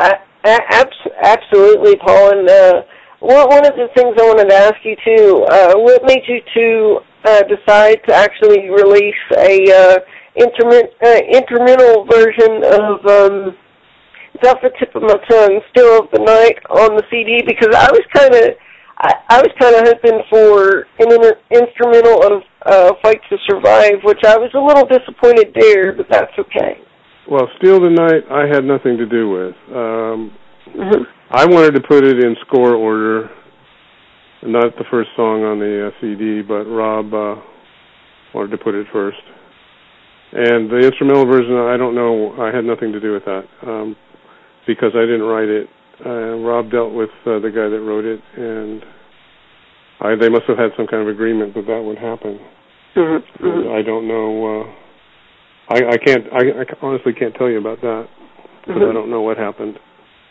absolutely, 1.22 1.96
Paul. 1.98 2.40
And 2.40 2.50
uh, 2.50 2.82
one 3.20 3.66
of 3.66 3.76
the 3.76 3.90
things 3.96 4.16
I 4.20 4.26
wanted 4.26 4.50
to 4.50 4.56
ask 4.56 4.76
you 4.84 4.96
too, 5.06 5.46
uh, 5.50 5.74
what 5.76 6.04
made 6.06 6.24
you 6.28 6.40
to 6.54 7.00
uh, 7.26 7.44
decide 7.44 8.00
to 8.08 8.14
actually 8.14 8.70
release 8.70 9.22
a 9.38 9.60
uh, 9.72 9.98
intermin- 10.38 10.94
uh, 11.04 11.22
instrumental 11.28 12.06
version 12.06 12.64
of 12.64 13.06
um, 13.06 13.58
"It's 14.34 14.48
Off 14.48 14.62
the 14.62 14.72
Tip 14.80 14.96
of 14.96 15.04
My 15.04 15.18
Tongue," 15.30 15.62
"Still 15.72 16.04
of 16.04 16.12
the 16.12 16.20
Night" 16.20 16.60
on 16.70 16.96
the 16.96 17.04
CD? 17.12 17.42
Because 17.46 17.76
I 17.76 17.92
was 17.92 18.06
kind 18.14 18.34
of 18.34 18.56
I, 19.00 19.14
I 19.30 19.42
was 19.42 19.52
kind 19.60 19.76
of 19.76 19.88
hoping 19.88 20.22
for 20.30 20.88
an 21.00 21.12
inter- 21.12 21.40
instrumental 21.52 22.24
of 22.24 22.44
uh, 22.66 22.94
"Fight 23.02 23.22
to 23.30 23.38
Survive," 23.50 24.04
which 24.04 24.24
I 24.26 24.38
was 24.38 24.52
a 24.54 24.60
little 24.60 24.88
disappointed 24.88 25.56
there, 25.60 25.94
but 25.94 26.08
that's 26.10 26.38
okay. 26.38 26.80
Well, 27.30 27.50
"Steal 27.58 27.80
the 27.80 27.90
Night" 27.90 28.24
I 28.32 28.48
had 28.48 28.64
nothing 28.64 28.98
to 28.98 29.06
do 29.06 29.30
with. 29.30 29.56
Um, 29.70 30.32
mm-hmm. 30.68 31.04
I 31.32 31.46
wanted 31.46 31.76
to 31.76 31.82
put 31.82 32.04
it 32.04 32.24
in 32.24 32.36
score 32.48 32.74
order, 32.74 33.30
not 34.44 34.76
the 34.78 34.86
first 34.90 35.10
song 35.16 35.44
on 35.44 35.60
the 35.60 35.88
uh, 35.88 35.92
CD, 36.02 36.42
but 36.42 36.66
Rob 36.66 37.14
uh, 37.14 37.36
wanted 38.34 38.52
to 38.52 38.58
put 38.58 38.74
it 38.74 38.88
first. 38.92 39.22
And 40.32 40.70
the 40.70 40.78
instrumental 40.78 41.26
version, 41.26 41.56
I 41.56 41.78
don't 41.78 41.96
know. 41.96 42.36
I 42.42 42.56
had 42.56 42.64
nothing 42.64 42.92
to 42.92 43.00
do 43.00 43.14
with 43.14 43.26
that 43.26 43.46
um, 43.66 43.96
because 44.68 44.92
I 44.96 45.02
didn't 45.02 45.24
write 45.24 45.50
it 45.50 45.68
uh, 46.06 46.40
Rob 46.40 46.72
dealt 46.72 46.94
with 46.94 47.10
uh, 47.26 47.40
the 47.40 47.52
guy 47.52 47.68
that 47.68 47.82
wrote 47.82 48.06
it, 48.06 48.22
and 48.38 48.84
I, 50.00 50.16
they 50.16 50.30
must 50.30 50.46
have 50.48 50.58
had 50.58 50.72
some 50.78 50.88
kind 50.88 51.04
of 51.04 51.10
agreement 51.10 51.54
that 51.56 51.68
that 51.68 51.82
would 51.84 51.98
happen. 51.98 52.40
Mm-hmm. 52.96 53.46
Mm-hmm. 53.46 53.76
I 53.76 53.82
don't 53.82 54.08
know. 54.08 54.62
Uh, 54.62 54.74
I, 55.70 55.94
I 55.94 55.98
can't. 55.98 56.26
I, 56.34 56.62
I 56.62 56.64
honestly 56.82 57.14
can't 57.14 57.36
tell 57.36 57.50
you 57.50 57.60
about 57.60 57.82
that 57.82 58.08
because 58.62 58.82
mm-hmm. 58.82 58.90
I 58.90 58.94
don't 58.94 59.10
know 59.10 59.22
what 59.22 59.38
happened. 59.38 59.78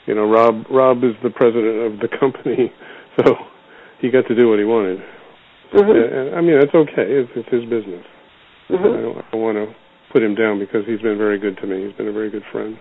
You 0.06 0.14
know, 0.14 0.28
Rob. 0.28 0.64
Rob 0.70 0.98
is 1.04 1.14
the 1.22 1.30
president 1.30 1.94
of 1.94 2.00
the 2.00 2.08
company, 2.20 2.72
so 3.16 3.34
he 4.00 4.10
got 4.10 4.26
to 4.26 4.34
do 4.34 4.48
what 4.50 4.58
he 4.58 4.64
wanted. 4.64 4.98
Mm-hmm. 5.74 5.90
And, 5.90 6.34
I 6.34 6.40
mean, 6.40 6.58
that's 6.58 6.74
okay. 6.74 7.06
It's, 7.06 7.30
it's 7.36 7.48
his 7.50 7.62
business. 7.70 8.04
Mm-hmm. 8.70 8.84
I 8.84 9.00
don't, 9.00 9.18
I 9.18 9.24
don't 9.30 9.42
want 9.42 9.58
to 9.58 9.66
put 10.12 10.22
him 10.22 10.34
down 10.34 10.58
because 10.58 10.82
he's 10.86 11.00
been 11.00 11.18
very 11.18 11.38
good 11.38 11.56
to 11.58 11.66
me. 11.66 11.86
He's 11.86 11.96
been 11.96 12.08
a 12.08 12.12
very 12.12 12.30
good 12.30 12.44
friend. 12.50 12.76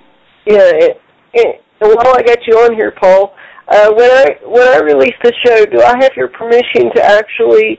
Yeah, 0.46 0.72
it, 0.72 0.98
it, 1.34 1.62
while 1.80 2.16
I 2.16 2.24
got 2.24 2.40
you 2.48 2.58
on 2.64 2.74
here, 2.74 2.94
Paul, 3.00 3.36
uh, 3.68 3.92
when 3.94 4.10
I 4.10 4.26
when 4.48 4.68
I 4.68 4.80
release 4.80 5.16
the 5.22 5.34
show, 5.46 5.66
do 5.66 5.84
I 5.84 5.96
have 6.00 6.12
your 6.16 6.30
permission 6.30 6.90
to 6.96 7.04
actually 7.04 7.78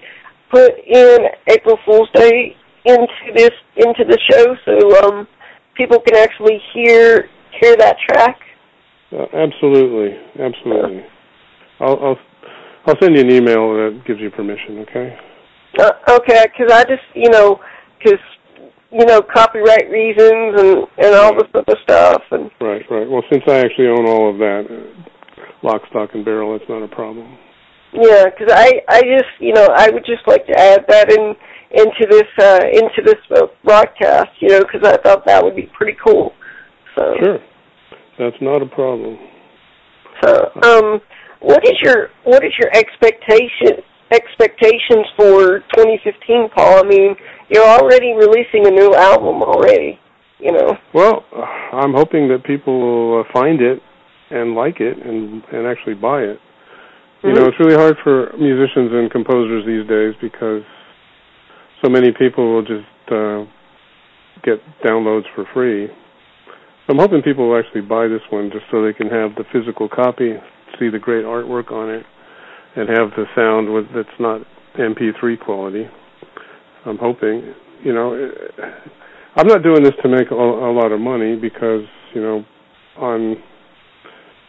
put 0.52 0.72
in 0.86 1.18
April 1.48 1.78
Fool's 1.84 2.08
Day 2.14 2.54
into 2.84 3.32
this 3.34 3.50
into 3.76 4.04
the 4.04 4.18
show 4.30 4.56
so 4.64 5.04
um, 5.04 5.28
people 5.76 6.00
can 6.00 6.16
actually 6.16 6.60
hear 6.74 7.28
hear 7.60 7.76
that 7.76 7.96
track? 8.08 8.38
Uh, 9.12 9.26
absolutely, 9.34 10.16
absolutely. 10.38 11.04
I'll, 11.80 11.98
I'll 12.02 12.18
I'll 12.86 13.00
send 13.00 13.16
you 13.16 13.22
an 13.22 13.30
email 13.30 13.74
that 13.74 14.02
gives 14.06 14.20
you 14.20 14.30
permission. 14.30 14.84
Okay. 14.88 15.16
Uh, 15.78 15.92
okay, 16.10 16.46
because 16.46 16.72
I 16.72 16.84
just 16.84 17.02
you 17.14 17.30
know 17.30 17.60
because 17.98 18.20
you 18.90 19.04
know, 19.04 19.20
copyright 19.20 19.90
reasons 19.90 20.60
and 20.60 20.86
and 20.98 21.14
all 21.14 21.34
this 21.34 21.48
other 21.54 21.76
stuff. 21.82 22.22
And 22.30 22.50
right, 22.60 22.82
right. 22.90 23.08
Well, 23.08 23.22
since 23.30 23.42
I 23.46 23.58
actually 23.58 23.88
own 23.88 24.06
all 24.06 24.30
of 24.30 24.38
that, 24.38 24.64
uh, 24.70 25.44
lock, 25.62 25.82
stock, 25.90 26.10
and 26.14 26.24
barrel, 26.24 26.56
it's 26.56 26.68
not 26.68 26.82
a 26.82 26.88
problem. 26.88 27.36
Yeah, 27.92 28.24
because 28.26 28.52
I 28.52 28.82
I 28.88 29.00
just 29.00 29.32
you 29.40 29.54
know 29.54 29.68
I 29.74 29.90
would 29.90 30.04
just 30.04 30.26
like 30.26 30.46
to 30.46 30.58
add 30.58 30.84
that 30.88 31.10
in 31.10 31.34
into 31.70 32.06
this 32.08 32.28
uh, 32.38 32.60
into 32.72 33.02
this 33.04 33.20
uh, 33.36 33.46
broadcast, 33.64 34.30
you 34.40 34.48
know, 34.48 34.60
because 34.60 34.86
I 34.86 34.96
thought 34.98 35.26
that 35.26 35.42
would 35.42 35.56
be 35.56 35.70
pretty 35.76 35.96
cool. 36.04 36.32
So 36.96 37.14
sure, 37.20 37.38
that's 38.18 38.36
not 38.40 38.62
a 38.62 38.66
problem. 38.66 39.18
So, 40.22 40.50
um, 40.62 41.00
what 41.40 41.64
is 41.64 41.74
your 41.82 42.08
what 42.24 42.44
is 42.44 42.52
your 42.58 42.70
expectation 42.74 43.84
expectations 44.10 45.06
for 45.16 45.60
2015, 45.76 46.48
Paul? 46.56 46.84
I 46.84 46.88
mean, 46.88 47.14
you're 47.48 47.68
already 47.68 48.14
releasing 48.14 48.66
a 48.66 48.70
new 48.70 48.94
album 48.94 49.42
already, 49.42 49.98
you 50.38 50.52
know. 50.52 50.76
Well, 50.94 51.24
I'm 51.72 51.92
hoping 51.92 52.28
that 52.28 52.44
people 52.44 52.80
will 52.80 53.20
uh, 53.20 53.24
find 53.32 53.60
it 53.60 53.80
and 54.30 54.54
like 54.54 54.80
it 54.80 54.96
and 54.98 55.42
and 55.52 55.66
actually 55.66 55.94
buy 55.94 56.22
it. 56.22 56.38
You 57.24 57.32
know, 57.34 57.46
it's 57.46 57.58
really 57.58 57.74
hard 57.74 57.96
for 58.04 58.30
musicians 58.38 58.92
and 58.92 59.10
composers 59.10 59.66
these 59.66 59.88
days 59.88 60.14
because 60.22 60.62
so 61.82 61.90
many 61.90 62.12
people 62.12 62.54
will 62.54 62.62
just 62.62 62.86
uh, 63.10 63.42
get 64.44 64.62
downloads 64.86 65.24
for 65.34 65.44
free. 65.52 65.88
So 65.88 66.94
I'm 66.94 66.98
hoping 66.98 67.22
people 67.22 67.50
will 67.50 67.58
actually 67.58 67.82
buy 67.82 68.06
this 68.06 68.22
one 68.30 68.50
just 68.52 68.66
so 68.70 68.84
they 68.84 68.92
can 68.92 69.08
have 69.08 69.34
the 69.34 69.44
physical 69.52 69.88
copy, 69.88 70.34
see 70.78 70.90
the 70.90 71.00
great 71.00 71.24
artwork 71.24 71.72
on 71.72 71.90
it, 71.90 72.06
and 72.76 72.88
have 72.88 73.10
the 73.16 73.24
sound 73.34 73.72
with, 73.74 73.86
that's 73.94 74.08
not 74.20 74.42
MP3 74.78 75.40
quality. 75.40 75.84
I'm 76.86 76.98
hoping, 76.98 77.52
you 77.82 77.92
know, 77.92 78.14
I'm 79.34 79.46
not 79.48 79.64
doing 79.64 79.82
this 79.82 79.94
to 80.02 80.08
make 80.08 80.30
a, 80.30 80.34
a 80.34 80.72
lot 80.72 80.92
of 80.92 81.00
money 81.00 81.34
because, 81.34 81.82
you 82.14 82.22
know, 82.22 82.44
on 82.96 83.36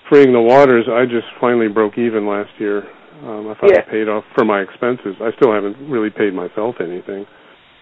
freeing 0.09 0.33
the 0.33 0.41
waters, 0.41 0.85
I 0.91 1.05
just 1.05 1.27
finally 1.39 1.67
broke 1.67 1.97
even 1.97 2.27
last 2.27 2.49
year. 2.57 2.83
Um, 3.23 3.47
I 3.49 3.53
thought 3.55 3.71
Yeah. 3.71 3.81
Paid 3.81 4.07
off 4.07 4.23
for 4.35 4.45
my 4.45 4.61
expenses. 4.61 5.15
I 5.21 5.31
still 5.33 5.51
haven't 5.53 5.77
really 5.89 6.09
paid 6.09 6.33
myself 6.33 6.75
anything. 6.81 7.25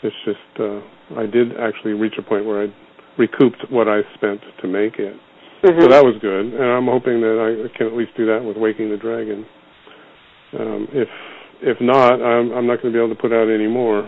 It's 0.04 0.16
just 0.26 0.60
uh, 0.60 0.80
I 1.18 1.26
did 1.26 1.58
actually 1.58 1.94
reach 1.94 2.18
a 2.18 2.22
point 2.22 2.46
where 2.46 2.64
I 2.64 2.74
recouped 3.18 3.70
what 3.72 3.88
I 3.88 4.02
spent 4.16 4.42
to 4.62 4.68
make 4.68 5.00
it. 5.00 5.16
Mhm. 5.64 5.82
So 5.82 5.88
that 5.88 6.04
was 6.04 6.18
good, 6.20 6.54
and 6.54 6.64
I'm 6.64 6.86
hoping 6.86 7.20
that 7.22 7.38
I 7.42 7.78
can 7.78 7.88
at 7.88 7.94
least 7.94 8.12
do 8.16 8.26
that 8.28 8.44
with 8.44 8.58
Waking 8.58 8.90
the 8.90 8.98
Dragon. 8.98 9.46
Um, 10.58 10.88
if 10.94 11.10
if 11.62 11.82
not, 11.82 12.22
I'm, 12.22 12.52
I'm 12.52 12.68
not 12.68 12.82
going 12.82 12.94
to 12.94 12.98
be 13.00 13.04
able 13.04 13.16
to 13.16 13.20
put 13.22 13.34
out 13.34 13.50
any 13.50 13.66
more. 13.68 14.08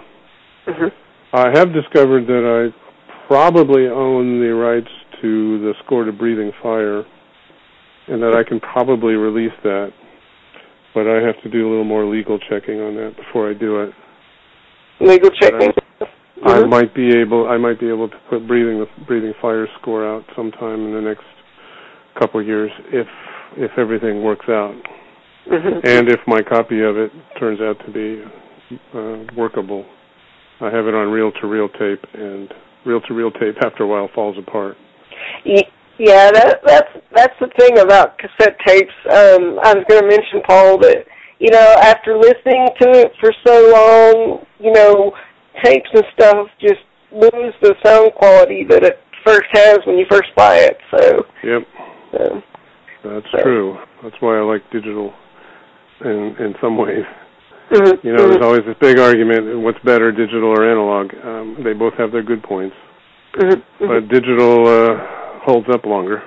Mhm. 0.67 0.91
I 1.33 1.49
have 1.57 1.73
discovered 1.73 2.27
that 2.27 2.45
I 2.45 2.73
probably 3.27 3.87
own 3.87 4.39
the 4.39 4.53
rights 4.53 4.91
to 5.21 5.59
the 5.59 5.73
score 5.83 6.03
to 6.05 6.11
Breathing 6.11 6.51
Fire, 6.61 7.03
and 8.09 8.21
that 8.21 8.33
I 8.35 8.47
can 8.47 8.59
probably 8.59 9.13
release 9.13 9.53
that. 9.63 9.91
But 10.93 11.07
I 11.07 11.21
have 11.25 11.41
to 11.43 11.49
do 11.49 11.67
a 11.67 11.69
little 11.69 11.85
more 11.85 12.05
legal 12.05 12.39
checking 12.49 12.81
on 12.81 12.95
that 12.95 13.15
before 13.15 13.49
I 13.49 13.53
do 13.53 13.81
it. 13.81 13.93
legal 15.01 15.29
checking. 15.29 15.71
I 16.43 16.59
Mhm. 16.59 16.69
might 16.69 16.93
be 16.93 17.17
able 17.17 17.47
I 17.47 17.57
might 17.57 17.79
be 17.79 17.87
able 17.89 18.09
to 18.09 18.17
put 18.29 18.45
breathing 18.47 18.79
the 18.79 18.87
breathing 19.07 19.33
fire 19.41 19.67
score 19.79 20.05
out 20.05 20.25
sometime 20.35 20.87
in 20.87 20.93
the 20.93 21.01
next 21.01 21.23
couple 22.15 22.39
of 22.41 22.47
years 22.47 22.71
if 22.91 23.07
if 23.55 23.71
everything 23.77 24.23
works 24.23 24.47
out 24.49 24.75
Mhm. 25.47 25.81
and 25.85 26.09
if 26.09 26.19
my 26.27 26.41
copy 26.41 26.81
of 26.81 26.97
it 26.97 27.11
turns 27.37 27.61
out 27.61 27.79
to 27.85 27.91
be 27.91 28.21
uh, 28.93 29.17
workable. 29.35 29.85
I 30.61 30.69
have 30.69 30.87
it 30.87 30.93
on 30.93 31.09
reel 31.11 31.31
to 31.31 31.47
reel 31.47 31.69
tape 31.69 32.05
and 32.13 32.53
reel 32.85 33.01
to 33.01 33.13
reel 33.13 33.31
tape 33.31 33.55
after 33.63 33.83
a 33.83 33.87
while 33.87 34.09
falls 34.09 34.37
apart. 34.37 34.77
Ye- 35.99 36.07
Yeah, 36.07 36.31
that 36.31 36.61
that's 36.65 36.89
that's 37.13 37.33
the 37.39 37.47
thing 37.59 37.77
about 37.79 38.17
cassette 38.17 38.57
tapes. 38.65 38.93
Um, 39.09 39.59
I 39.63 39.73
was 39.75 39.83
going 39.87 40.01
to 40.01 40.07
mention 40.07 40.41
Paul 40.47 40.77
that 40.79 41.05
you 41.39 41.51
know 41.51 41.75
after 41.81 42.17
listening 42.17 42.67
to 42.81 42.89
it 42.91 43.11
for 43.19 43.31
so 43.45 43.71
long, 43.71 44.45
you 44.59 44.71
know, 44.71 45.11
tapes 45.63 45.89
and 45.93 46.03
stuff 46.13 46.47
just 46.59 46.81
lose 47.11 47.53
the 47.61 47.75
sound 47.85 48.13
quality 48.15 48.63
that 48.69 48.83
it 48.83 48.99
first 49.25 49.47
has 49.53 49.79
when 49.85 49.97
you 49.97 50.05
first 50.09 50.29
buy 50.35 50.55
it. 50.57 50.77
So, 50.95 51.25
Yep, 51.43 51.63
um, 52.19 52.43
that's 53.03 53.25
So- 53.31 53.41
true. 53.43 53.77
That's 54.03 54.15
why 54.21 54.37
I 54.37 54.41
like 54.41 54.61
digital 54.71 55.13
in 56.05 56.35
in 56.39 56.55
some 56.61 56.77
ways. 56.77 57.03
mhm, 57.71 57.99
You 58.03 58.13
know, 58.13 58.23
mhm, 58.23 58.29
there's 58.31 58.41
always 58.45 58.63
this 58.65 58.77
big 58.79 58.97
argument 58.99 59.59
what's 59.59 59.79
better, 59.79 60.11
digital 60.11 60.49
or 60.49 60.63
analog. 60.63 61.13
Um, 61.23 61.57
they 61.63 61.73
both 61.73 61.93
have 61.95 62.11
their 62.13 62.23
good 62.23 62.41
points. 62.43 62.75
mhm, 63.35 63.61
mhm, 63.81 63.87
but 63.87 64.07
digital 64.07 64.67
uh, 64.67 64.97
holds 65.45 65.67
up 65.73 65.85
longer. 65.85 66.21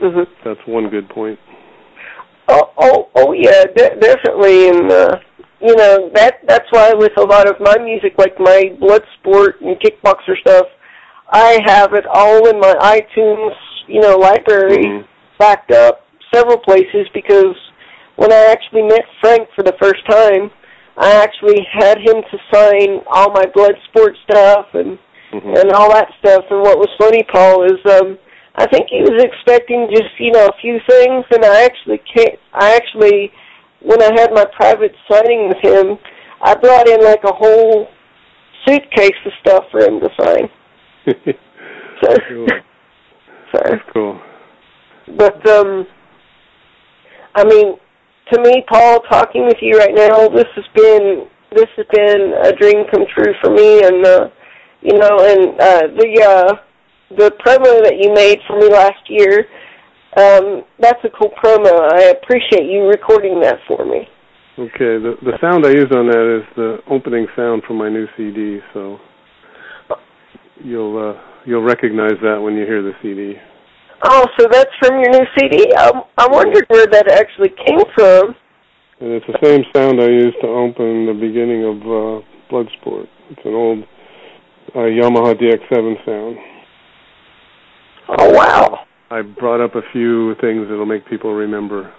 mhm. 0.00 0.26
That's 0.44 0.60
one 0.66 0.88
good 0.88 1.08
point. 1.08 1.38
Oh, 2.48 2.70
oh, 2.78 3.08
oh, 3.14 3.32
yeah, 3.32 3.64
de- 3.76 3.96
definitely, 4.00 4.68
and 4.68 4.90
uh, 4.90 5.16
you 5.60 5.74
know 5.76 6.10
that 6.14 6.38
that's 6.48 6.66
why 6.70 6.92
with 6.94 7.12
a 7.18 7.22
lot 7.22 7.48
of 7.48 7.60
my 7.60 7.76
music, 7.78 8.14
like 8.18 8.38
my 8.40 8.72
blood 8.80 9.02
sport 9.18 9.60
and 9.60 9.76
kickboxer 9.78 10.36
stuff, 10.40 10.66
I 11.30 11.60
have 11.66 11.92
it 11.94 12.06
all 12.06 12.48
in 12.48 12.58
my 12.58 12.74
iTunes, 12.80 13.54
you 13.86 14.00
know, 14.00 14.16
library 14.16 14.78
Mhm. 14.84 15.04
backed 15.38 15.70
up 15.70 16.06
several 16.34 16.58
places 16.58 17.06
because 17.14 17.54
when 18.16 18.32
I 18.32 18.46
actually 18.50 18.82
met 18.82 19.04
Frank 19.20 19.48
for 19.54 19.62
the 19.62 19.76
first 19.80 20.04
time, 20.08 20.50
I 20.96 21.12
actually 21.12 21.64
had 21.70 21.98
him 21.98 22.22
to 22.30 22.38
sign 22.52 23.00
all 23.06 23.30
my 23.30 23.46
blood 23.54 23.76
sport 23.88 24.16
stuff 24.24 24.74
and 24.74 24.98
Mhm. 25.32 25.56
and 25.60 25.72
all 25.72 25.90
that 25.92 26.12
stuff. 26.18 26.44
And 26.50 26.60
what 26.62 26.78
was 26.78 26.88
funny, 26.98 27.22
Paul, 27.22 27.62
is 27.62 27.78
um, 27.86 28.18
I 28.60 28.66
think 28.66 28.88
he 28.90 29.00
was 29.00 29.16
expecting 29.24 29.88
just 29.90 30.12
you 30.18 30.32
know 30.32 30.44
a 30.46 30.60
few 30.60 30.78
things, 30.86 31.24
and 31.32 31.44
I 31.46 31.64
actually 31.64 31.98
can't. 32.14 32.38
I 32.52 32.76
actually, 32.76 33.32
when 33.80 34.02
I 34.02 34.12
had 34.20 34.34
my 34.34 34.44
private 34.54 34.92
signing 35.10 35.48
with 35.48 35.56
him, 35.64 35.96
I 36.42 36.54
brought 36.56 36.86
in 36.86 37.00
like 37.02 37.24
a 37.24 37.32
whole 37.32 37.88
suitcase 38.66 39.16
of 39.24 39.32
stuff 39.40 39.64
for 39.70 39.80
him 39.80 40.00
to 40.00 40.08
sign. 40.20 40.48
So, 42.02 42.16
Cool. 42.30 42.46
so 43.52 43.60
That's 43.62 43.82
cool. 43.92 44.18
but 45.18 45.46
um, 45.50 45.86
I 47.34 47.44
mean, 47.44 47.76
to 48.32 48.40
me, 48.40 48.64
Paul, 48.72 49.00
talking 49.10 49.44
with 49.44 49.58
you 49.60 49.76
right 49.76 49.94
now, 49.94 50.28
this 50.28 50.48
has 50.56 50.64
been 50.74 51.26
this 51.52 51.68
has 51.76 51.86
been 51.92 52.32
a 52.42 52.52
dream 52.52 52.84
come 52.90 53.04
true 53.14 53.34
for 53.42 53.50
me, 53.50 53.82
and 53.84 54.06
uh, 54.06 54.28
you 54.80 54.96
know, 54.96 55.12
and 55.20 55.60
uh, 55.60 55.82
the 55.98 56.22
uh, 56.24 56.54
the 57.16 57.30
promo 57.44 57.82
that 57.82 57.98
you 57.98 58.12
made 58.14 58.38
for 58.46 58.58
me 58.58 58.68
last 58.68 59.02
year, 59.08 59.46
um, 60.16 60.62
that's 60.78 61.02
a 61.04 61.10
cool 61.10 61.30
promo. 61.42 61.70
I 61.92 62.14
appreciate 62.14 62.70
you 62.70 62.86
recording 62.86 63.40
that 63.40 63.58
for 63.66 63.84
me. 63.84 64.08
Okay, 64.58 64.98
the 64.98 65.14
the 65.22 65.38
sound 65.40 65.64
I 65.64 65.70
use 65.70 65.90
on 65.90 66.06
that 66.06 66.38
is 66.38 66.46
the 66.56 66.78
opening 66.90 67.26
sound 67.36 67.62
from 67.66 67.78
my 67.78 67.88
new 67.88 68.06
CD, 68.16 68.58
so 68.74 68.98
you'll 70.62 70.98
uh, 70.98 71.20
you'll 71.46 71.62
recognize 71.62 72.18
that 72.22 72.38
when 72.42 72.54
you 72.54 72.66
hear 72.66 72.82
the 72.82 72.92
CD. 73.02 73.34
Oh, 74.02 74.26
so 74.38 74.46
that's 74.50 74.70
from 74.80 75.00
your 75.00 75.10
new 75.10 75.26
CD. 75.38 75.72
I, 75.76 75.92
I 76.18 76.26
wondered 76.30 76.64
where 76.68 76.86
that 76.86 77.10
actually 77.10 77.50
came 77.50 77.80
from. 77.94 78.34
And 79.00 79.12
it's 79.12 79.26
the 79.26 79.38
same 79.42 79.64
sound 79.74 80.00
I 80.00 80.08
used 80.08 80.40
to 80.40 80.48
open 80.48 81.06
the 81.06 81.14
beginning 81.14 81.64
of 81.64 81.76
uh, 81.84 82.24
Bloodsport. 82.50 83.08
It's 83.30 83.40
an 83.44 83.54
old 83.54 83.84
uh, 84.74 84.88
Yamaha 84.88 85.34
DX7 85.36 86.04
sound. 86.04 86.36
Oh 88.18 88.30
wow. 88.32 88.80
I 89.10 89.22
brought 89.22 89.60
up 89.62 89.74
a 89.74 89.82
few 89.92 90.34
things 90.40 90.66
that'll 90.68 90.86
make 90.86 91.06
people 91.08 91.32
remember 91.34 91.92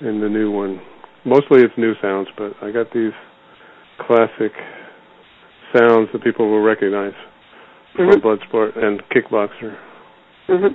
in 0.00 0.20
the 0.20 0.28
new 0.28 0.50
one. 0.50 0.80
Mostly 1.24 1.62
it's 1.62 1.74
new 1.76 1.94
sounds, 2.00 2.28
but 2.36 2.52
I 2.62 2.70
got 2.70 2.92
these 2.92 3.12
classic 4.06 4.52
sounds 5.76 6.08
that 6.12 6.22
people 6.22 6.48
will 6.48 6.62
recognize 6.62 7.12
from 7.94 8.10
Mhm. 8.10 8.20
Bloodsport 8.22 8.76
and 8.76 9.02
Kickboxer. 9.10 9.76
Mm-hmm. 10.48 10.74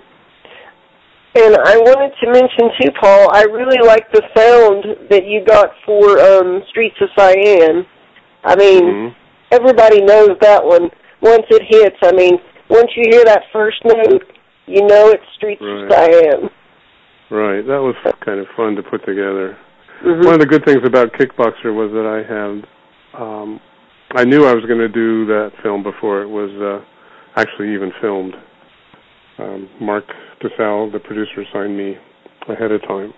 And 1.36 1.58
I 1.66 1.78
wanted 1.78 2.14
to 2.22 2.30
mention 2.30 2.70
too, 2.80 2.92
Paul. 3.02 3.30
I 3.34 3.44
really 3.44 3.80
like 3.88 4.12
the 4.12 4.22
sound 4.36 5.10
that 5.10 5.26
you 5.26 5.42
got 5.46 5.72
for 5.86 6.20
um, 6.20 6.64
Streets 6.70 6.98
of 7.02 7.10
Siam. 7.18 7.86
I 8.44 8.56
mean, 8.56 8.84
Mhm. 8.84 9.16
everybody 9.52 10.02
knows 10.02 10.38
that 10.42 10.64
one. 10.64 10.92
Once 11.22 11.46
it 11.50 11.64
hits, 11.64 11.98
I 12.04 12.12
mean, 12.12 12.40
once 12.70 12.92
you 12.96 13.04
hear 13.10 13.26
that 13.26 13.44
first 13.52 13.78
note, 13.86 14.24
you 14.66 14.82
know 14.88 15.10
it's 15.10 15.24
Streets 15.36 15.62
of 15.62 15.90
Right. 15.90 15.92
Siam. 15.92 16.50
Right, 17.30 17.66
that 17.66 17.82
was 17.82 17.96
kind 18.24 18.40
of 18.40 18.48
fun 18.56 18.76
to 18.76 18.84
put 18.84 19.06
together. 19.06 19.58
Mhm. 20.04 20.26
One 20.26 20.34
of 20.36 20.40
the 20.40 20.46
good 20.46 20.66
things 20.66 20.84
about 20.86 21.14
Kickboxer 21.14 21.74
was 21.74 21.92
that 21.92 22.06
I 22.06 22.22
had, 22.24 22.68
um, 23.20 23.60
I 24.16 24.24
knew 24.26 24.46
I 24.46 24.54
was 24.54 24.66
going 24.66 24.80
to 24.80 24.90
do 24.90 25.26
that 25.28 25.54
film 25.64 25.82
before 25.82 26.22
it 26.22 26.28
was 26.28 26.52
uh, 26.62 26.82
actually 27.36 27.74
even 27.74 27.92
filmed. 28.02 28.36
Um, 29.40 29.70
Mark 29.80 30.06
DiSalle, 30.42 30.92
the 30.92 31.00
producer, 31.00 31.44
signed 31.52 31.76
me 31.76 31.98
ahead 32.48 32.72
of 32.72 32.82
time. 32.84 33.14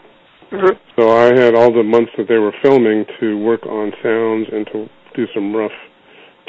Mhm. 0.52 0.78
So 0.98 1.10
I 1.10 1.36
had 1.36 1.56
all 1.56 1.72
the 1.72 1.84
months 1.84 2.12
that 2.18 2.28
they 2.28 2.38
were 2.38 2.54
filming 2.62 3.06
to 3.20 3.38
work 3.40 3.66
on 3.66 3.92
sounds 4.02 4.48
and 4.52 4.66
to 4.68 4.90
do 5.16 5.28
some 5.34 5.54
rough 5.56 5.74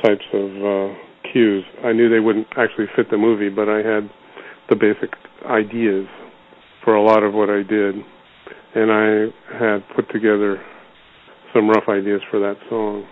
types 0.05 0.25
of 0.33 0.65
uh, 0.65 0.95
cues. 1.37 1.65
I 1.85 1.93
knew 1.93 2.09
they 2.09 2.21
wouldn't 2.21 2.47
actually 2.57 2.87
fit 2.97 3.11
the 3.11 3.19
movie, 3.19 3.51
but 3.51 3.69
I 3.69 3.79
had 3.79 4.09
the 4.71 4.77
basic 4.77 5.13
ideas 5.45 6.07
for 6.83 6.95
a 6.95 7.03
lot 7.03 7.23
of 7.23 7.35
what 7.35 7.51
I 7.51 7.63
did, 7.63 7.97
and 8.75 8.91
I 8.91 9.29
had 9.53 9.85
put 9.95 10.11
together 10.11 10.63
some 11.55 11.69
rough 11.69 11.89
ideas 11.89 12.23
for 12.31 12.41
that 12.41 12.57
song. 12.71 13.05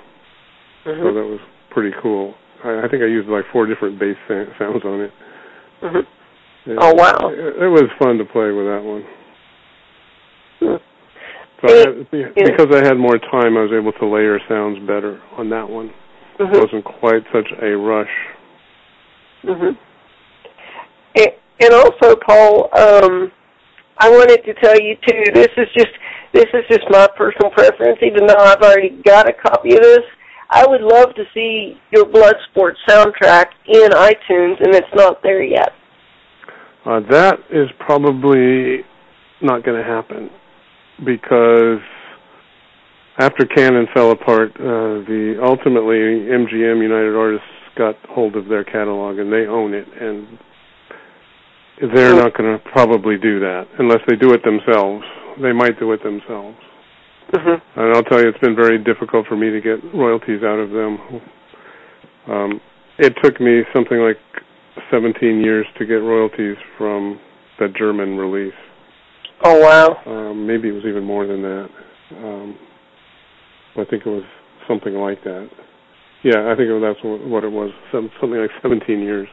Mm-hmm. 0.87 1.03
So 1.03 1.15
that 1.15 1.27
was 1.29 1.41
pretty 1.71 1.95
cool. 2.03 2.35
I, 2.65 2.85
I 2.85 2.89
think 2.89 3.03
I 3.03 3.07
used 3.07 3.29
like 3.29 3.45
four 3.53 3.67
different 3.67 4.01
bass 4.01 4.17
sa- 4.27 4.49
sounds 4.59 4.85
on 4.85 5.01
it. 5.01 5.13
Mm-hmm. 5.83 6.71
And 6.71 6.79
Oh, 6.81 6.95
wow. 6.95 7.29
It, 7.29 7.63
it 7.63 7.69
was 7.69 7.85
fun 7.99 8.17
to 8.17 8.25
play 8.25 8.51
with 8.53 8.65
that 8.65 8.83
one. 8.83 9.05
Hmm. 10.61 10.81
So 11.61 11.69
I 11.69 11.79
had, 11.79 12.11
because 12.11 12.69
I 12.73 12.85
had 12.85 12.97
more 12.97 13.19
time, 13.19 13.57
I 13.57 13.69
was 13.69 13.73
able 13.73 13.93
to 13.93 14.07
layer 14.07 14.39
sounds 14.49 14.79
better 14.87 15.21
on 15.37 15.51
that 15.51 15.69
one. 15.69 15.91
Mhm. 16.39 16.55
It 16.55 16.61
wasn't 16.61 16.85
quite 16.85 17.25
such 17.33 17.51
a 17.63 17.77
rush. 17.77 18.11
Mhm. 19.45 19.77
And, 21.17 21.33
and 21.61 21.75
also, 21.75 22.17
Paul, 22.17 22.71
um, 22.77 23.31
I 23.99 24.11
wanted 24.11 24.45
to 24.45 24.55
tell 24.55 24.79
you 24.81 24.97
too. 25.07 25.23
This 25.33 25.49
is 25.57 25.69
just 25.77 25.93
this 26.33 26.47
is 26.53 26.65
just 26.69 26.83
my 26.91 27.07
personal 27.17 27.51
preference. 27.51 27.99
Even 28.03 28.27
though 28.27 28.35
I've 28.39 28.61
already 28.61 28.91
got 29.05 29.29
a 29.29 29.33
copy 29.33 29.77
of 29.77 29.83
this, 29.83 30.03
I 30.51 30.67
would 30.67 30.83
love 30.83 31.15
to 31.15 31.25
see 31.33 31.81
your 31.93 32.05
Bloodsport 32.05 32.75
soundtrack 32.89 33.47
in 33.67 33.91
iTunes, 33.91 34.61
and 34.61 34.75
it's 34.75 34.95
not 34.95 35.23
there 35.23 35.43
yet. 35.43 35.73
Uh, 36.85 37.01
that 37.11 37.39
is 37.51 37.69
probably 37.79 38.85
not 39.41 39.65
going 39.65 39.81
to 39.81 39.89
happen 39.89 40.29
because 41.05 41.81
after 43.19 43.47
Cannon 43.47 43.87
fell 43.95 44.11
apart, 44.11 44.51
uh, 44.57 45.05
the 45.07 45.39
ultimately 45.43 46.27
MGM 46.29 46.83
United 46.83 47.15
Artists 47.15 47.47
got 47.77 47.97
hold 48.09 48.37
of 48.37 48.49
their 48.49 48.65
catalog 48.65 49.19
and 49.19 49.33
they 49.33 49.47
own 49.47 49.75
it, 49.75 49.87
and 50.01 50.39
they're 51.95 52.15
not 52.15 52.37
going 52.37 52.59
to 52.59 52.63
probably 52.71 53.17
do 53.19 53.41
that 53.41 53.67
unless 53.79 54.01
they 54.09 54.17
do 54.17 54.33
it 54.33 54.43
themselves. 54.45 55.05
They 55.43 55.53
might 55.53 55.79
do 55.79 55.93
it 55.93 56.03
themselves. 56.03 56.57
Mhm. 57.33 57.61
And 57.77 57.97
I'll 57.97 58.05
tell 58.05 58.21
you, 58.21 58.29
it's 58.29 58.39
been 58.39 58.55
very 58.55 58.79
difficult 58.79 59.27
for 59.27 59.37
me 59.37 59.51
to 59.51 59.61
get 59.61 59.83
royalties 59.93 60.43
out 60.45 60.59
of 60.59 60.71
them. 60.71 60.99
Um, 62.27 62.61
it 62.99 63.15
took 63.23 63.41
me 63.41 63.65
something 63.73 63.99
like 63.99 64.19
17 64.91 65.41
years 65.41 65.67
to 65.79 65.85
get 65.85 65.97
royalties 65.97 66.57
from 66.79 67.19
the 67.59 67.69
German 67.69 68.17
release. 68.17 68.55
Oh 69.43 69.59
wow. 69.59 70.01
Um, 70.07 70.47
maybe 70.47 70.69
it 70.69 70.73
was 70.73 70.85
even 70.85 71.05
more 71.05 71.27
than 71.27 71.43
that. 71.43 71.69
Um, 72.23 72.57
I 73.77 73.85
think 73.85 74.07
it 74.07 74.11
was 74.11 74.25
something 74.69 74.95
like 74.95 75.23
that. 75.25 75.49
Yeah, 76.23 76.51
I 76.51 76.57
think 76.57 76.69
it 76.69 76.73
was, 76.73 76.83
that's 76.83 77.05
what, 77.05 77.27
what 77.27 77.45
it 77.45 77.53
was. 77.53 77.71
Something 77.93 78.41
like 78.41 78.51
17 78.63 79.01
years. 79.01 79.29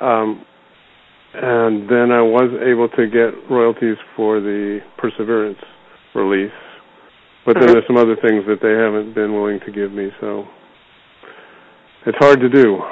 Um, 0.00 0.44
and 1.34 1.88
then 1.88 2.10
I 2.10 2.22
was 2.22 2.50
able 2.64 2.88
to 2.88 3.06
get 3.06 3.50
royalties 3.50 3.96
for 4.16 4.40
the 4.40 4.80
Perseverance 4.96 5.58
release, 6.14 6.50
but 7.44 7.54
then 7.54 7.68
Mhm. 7.68 7.72
there's 7.72 7.86
some 7.86 7.96
other 7.96 8.16
things 8.16 8.46
that 8.46 8.60
they 8.60 8.72
haven't 8.72 9.12
been 9.14 9.34
willing 9.34 9.60
to 9.60 9.70
give 9.70 9.92
me. 9.92 10.10
So 10.20 10.48
it's 12.06 12.18
hard 12.18 12.40
to 12.40 12.48
do. 12.48 12.82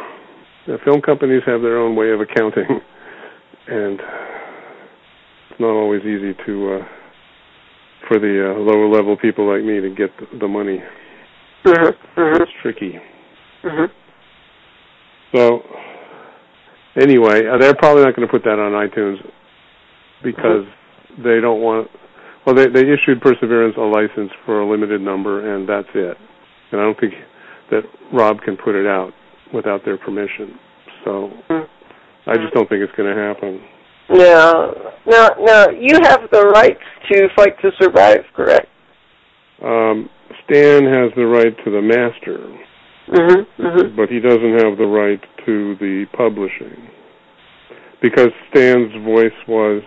The 0.67 0.79
film 0.79 1.01
companies 1.01 1.43
have 1.47 1.63
their 1.63 1.79
own 1.79 1.97
way 1.97 2.11
of 2.11 2.21
accounting, 2.21 2.69
and 3.67 4.01
it's 5.51 5.61
not 5.61 5.71
always 5.71 6.05
easy 6.05 6.35
to 6.45 6.75
uh, 6.75 6.85
for 8.09 8.19
the 8.19 8.53
uh, 8.55 8.59
lower 8.59 8.89
level 8.89 9.17
people 9.17 9.47
like 9.53 9.65
me 9.65 9.81
to 9.81 9.91
get 9.95 10.11
the, 10.19 10.39
the 10.39 10.49
money. 10.49 10.83
Mhm. 11.65 11.95
Mhm. 12.17 12.41
It's 12.41 12.53
tricky. 12.63 12.99
Mhm. 13.65 13.91
So 15.35 15.63
anyway, 17.01 17.47
uh, 17.47 17.59
they're 17.59 17.75
probably 17.75 18.05
not 18.05 18.15
going 18.17 18.27
to 18.27 18.33
put 18.33 18.45
that 18.45 18.59
on 18.59 18.73
iTunes 18.73 19.19
because 20.23 20.65
they 21.19 21.41
don't 21.41 21.61
want. 21.61 21.89
Well, 22.47 22.55
they 22.55 22.67
they 22.69 22.89
issued 22.89 23.21
Perseverance 23.21 23.75
a 23.77 23.81
license 23.81 24.31
for 24.45 24.61
a 24.61 24.69
limited 24.71 25.01
number, 25.01 25.55
and 25.55 25.69
that's 25.69 25.89
it. 25.95 26.17
And 26.71 26.81
I 26.81 26.85
don't 26.85 26.99
think 27.01 27.15
that 27.71 27.83
Rob 28.13 28.41
can 28.43 28.57
put 28.57 28.75
it 28.75 28.87
out 28.87 29.13
without 29.53 29.85
their 29.85 29.97
permission. 29.99 30.59
So 31.05 31.31
Mhm. 31.51 31.67
I 32.27 32.37
just 32.37 32.55
don't 32.55 32.69
think 32.69 32.83
it's 32.83 32.93
going 32.97 33.13
to 33.15 33.21
happen. 33.21 33.61
Now, 34.09 34.73
now, 35.07 35.29
now, 35.41 35.69
you 35.71 35.99
have 36.03 36.29
the 36.31 36.47
rights 36.55 36.83
to 37.11 37.29
fight 37.35 37.61
to 37.63 37.71
survive, 37.81 38.25
correct? 38.35 38.69
Um, 39.63 40.09
Stan 40.45 40.85
has 40.85 41.11
the 41.17 41.27
right 41.27 41.57
to 41.65 41.71
the 41.71 41.83
master, 41.83 42.39
Mhm. 43.09 43.47
Mhm. 43.59 43.97
but 43.97 44.09
he 44.09 44.21
doesn't 44.21 44.65
have 44.65 44.77
the 44.79 44.87
right 44.87 45.21
to 45.45 45.75
the 45.77 46.05
publishing 46.13 46.89
because 48.01 48.31
Stan's 48.51 48.95
voice 49.05 49.35
was 49.47 49.83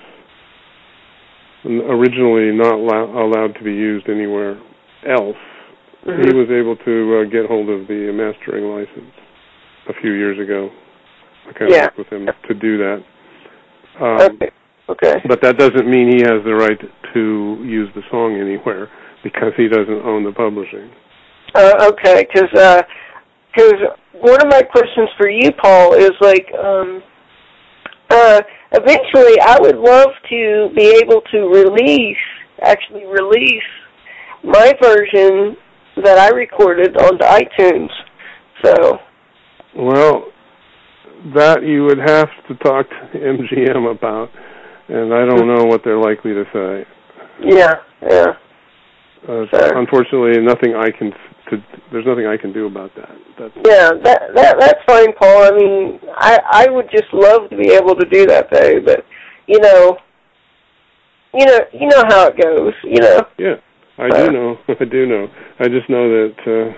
originally 1.66 2.52
not 2.52 2.74
allow- 2.74 3.24
allowed 3.24 3.56
to 3.56 3.64
be 3.64 3.74
used 3.74 4.10
anywhere 4.10 4.58
else. 5.06 5.38
He 6.06 6.12
Mhm. 6.12 6.34
was 6.34 6.50
able 6.50 6.76
to 6.78 7.18
uh, 7.20 7.24
get 7.26 7.46
hold 7.46 7.70
of 7.70 7.88
the 7.88 8.12
mastering 8.12 8.66
license 8.74 9.14
a 9.88 9.94
few 9.94 10.14
years 10.14 10.40
ago. 10.40 10.72
I 11.48 11.52
kind 11.54 11.72
of 11.72 11.78
Yeah. 11.78 11.84
worked 11.86 11.98
with 11.98 12.10
him 12.14 12.30
to 12.48 12.54
do 12.54 12.78
that. 12.78 13.04
Um, 14.02 14.20
Okay. 14.22 14.52
Okay. 14.90 15.22
But 15.28 15.40
that 15.44 15.58
doesn't 15.58 15.88
mean 15.88 16.10
he 16.10 16.24
has 16.26 16.44
the 16.44 16.56
right 16.56 16.80
to 17.14 17.64
use 17.64 17.90
the 17.94 18.02
song 18.10 18.40
anywhere 18.42 18.90
because 19.24 19.54
he 19.56 19.68
doesn't 19.68 20.02
own 20.02 20.24
the 20.24 20.32
publishing. 20.32 20.90
Uh, 21.54 21.92
okay, 21.94 22.26
because 22.26 22.50
uh, 22.58 22.82
cause 23.56 23.74
one 24.14 24.42
of 24.42 24.48
my 24.50 24.64
questions 24.64 25.10
for 25.16 25.30
you, 25.30 25.52
Paul, 25.62 25.94
is 25.94 26.12
like, 26.22 26.46
um, 26.58 27.04
uh, 28.10 28.42
eventually 28.72 29.40
I 29.42 29.58
would 29.60 29.78
love 29.78 30.10
to 30.30 30.70
be 30.76 31.00
able 31.04 31.22
to 31.32 31.38
release, 31.48 32.18
actually 32.62 33.06
release 33.06 33.70
my 34.44 34.74
version 34.82 35.56
that 36.04 36.18
I 36.18 36.30
recorded 36.30 36.98
onto 36.98 37.24
iTunes. 37.24 37.90
So, 38.64 38.98
Well, 39.76 40.26
that 41.36 41.64
you 41.64 41.84
would 41.84 41.98
have 42.00 42.30
to 42.48 42.56
talk 42.64 42.88
to 42.90 43.18
MGM 43.20 43.92
about, 43.92 44.30
and 44.88 45.14
I 45.14 45.26
don't 45.26 45.48
know 45.48 45.66
what 45.66 45.82
they're 45.84 46.00
likely 46.00 46.34
to 46.34 46.44
say. 46.54 46.86
yeah, 47.44 47.76
yeah. 48.02 48.26
Uh, 49.28 49.46
Sure. 49.52 49.78
Unfortunately, 49.78 50.42
nothing 50.42 50.76
I 50.76 50.90
can. 50.92 51.12
To, 51.50 51.58
there's 51.92 52.06
nothing 52.06 52.26
I 52.26 52.38
can 52.38 52.54
do 52.54 52.68
about 52.68 52.92
that. 52.96 53.10
That's 53.38 53.54
Yeah, 53.66 53.90
that 54.04 54.22
that 54.36 54.56
that's 54.60 54.80
fine, 54.88 55.12
Paul. 55.20 55.44
I 55.44 55.52
mean, 55.52 56.00
I 56.16 56.40
I 56.52 56.68
would 56.70 56.90
just 56.92 57.12
love 57.12 57.50
to 57.50 57.58
be 57.58 57.70
able 57.72 57.96
to 57.96 58.06
do 58.10 58.26
that 58.28 58.48
though, 58.52 58.80
but 58.86 59.04
you 59.48 59.60
know, 59.60 59.98
you 61.34 61.46
know, 61.46 61.60
you 61.74 61.88
know 61.88 62.04
how 62.08 62.28
it 62.28 62.38
goes. 62.42 62.74
You 62.84 63.02
know. 63.02 63.20
yeah. 63.38 63.56
I 63.98 64.08
Uh, 64.08 64.26
do 64.28 64.32
know. 64.32 64.58
I 64.80 64.86
do 64.86 65.06
know. 65.06 65.28
I 65.60 65.68
just 65.68 65.90
know 65.90 66.08
that 66.10 66.36
uh, 66.48 66.74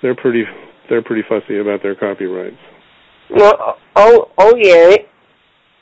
they're 0.00 0.14
pretty. 0.16 0.44
They're 0.88 1.02
pretty 1.02 1.22
fussy 1.28 1.58
about 1.58 1.82
their 1.82 1.94
copyrights. 1.94 2.56
No, 3.30 3.74
oh 3.96 4.30
oh 4.38 4.54
yeah. 4.56 4.96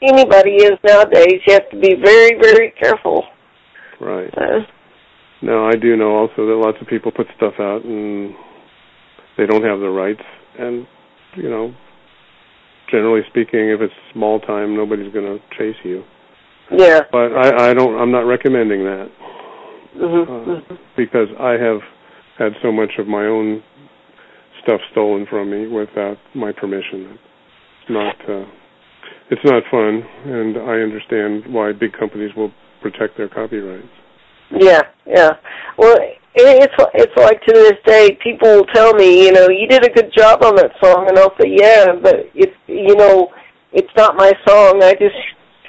Anybody 0.02 0.56
is 0.56 0.72
nowadays. 0.84 1.40
You 1.46 1.54
have 1.54 1.70
to 1.70 1.80
be 1.80 1.94
very 1.94 2.38
very 2.40 2.72
careful. 2.80 3.24
Right. 4.00 4.32
Uh, 4.36 4.60
No, 5.42 5.66
I 5.66 5.72
do 5.76 5.96
know 5.96 6.16
also 6.16 6.46
that 6.46 6.60
lots 6.64 6.78
of 6.80 6.86
people 6.88 7.12
put 7.12 7.26
stuff 7.36 7.54
out 7.60 7.84
and 7.84 8.34
they 9.38 9.46
don't 9.46 9.64
have 9.64 9.80
the 9.80 9.88
rights. 9.88 10.22
And 10.58 10.86
you 11.36 11.48
know, 11.50 11.74
generally 12.90 13.22
speaking, 13.30 13.70
if 13.70 13.80
it's 13.80 13.94
small 14.12 14.40
time, 14.40 14.76
nobody's 14.76 15.12
going 15.12 15.26
to 15.26 15.38
chase 15.56 15.76
you. 15.84 16.02
yeah. 16.70 17.00
But 17.12 17.32
I, 17.32 17.70
I 17.70 17.74
don't. 17.74 17.98
I'm 18.00 18.10
not 18.10 18.26
recommending 18.26 18.84
that 18.84 19.08
Mm-hmm. 19.96 20.50
uh, 20.72 20.76
because 20.94 21.28
I 21.40 21.52
have 21.52 21.80
had 22.38 22.52
so 22.62 22.70
much 22.70 22.90
of 22.98 23.06
my 23.06 23.24
own 23.24 23.62
stuff 24.62 24.80
stolen 24.92 25.26
from 25.30 25.50
me 25.50 25.66
without 25.68 26.18
my 26.34 26.52
permission. 26.52 27.18
It's 27.88 27.92
not. 27.92 28.16
Uh, 28.28 28.44
it's 29.30 29.42
not 29.44 29.62
fun, 29.70 30.02
and 30.24 30.56
I 30.56 30.80
understand 30.82 31.52
why 31.52 31.72
big 31.72 31.92
companies 31.92 32.30
will 32.36 32.52
protect 32.80 33.16
their 33.16 33.28
copyrights. 33.28 33.86
Yeah, 34.50 34.82
yeah. 35.06 35.30
Well, 35.78 35.96
it's 36.34 36.74
it's 36.94 37.16
like 37.16 37.40
to 37.42 37.52
this 37.52 37.78
day, 37.84 38.18
people 38.22 38.48
will 38.48 38.66
tell 38.66 38.94
me, 38.94 39.24
you 39.24 39.32
know, 39.32 39.48
you 39.48 39.66
did 39.68 39.84
a 39.84 39.92
good 39.92 40.12
job 40.16 40.42
on 40.42 40.56
that 40.56 40.72
song, 40.82 41.06
and 41.08 41.18
I'll 41.18 41.34
say, 41.40 41.54
yeah, 41.56 41.86
but 42.00 42.16
it's 42.34 42.56
you 42.66 42.96
know, 42.96 43.28
it's 43.72 43.90
not 43.96 44.16
my 44.16 44.32
song. 44.46 44.82
I 44.82 44.92
just 44.94 45.16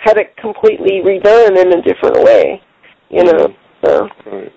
had 0.03 0.17
it 0.17 0.35
completely 0.37 1.01
redone 1.03 1.59
in 1.59 1.73
a 1.73 1.81
different 1.81 2.23
way, 2.23 2.61
you 3.09 3.23
know. 3.23 3.47
So, 3.83 4.07
Right. 4.25 4.51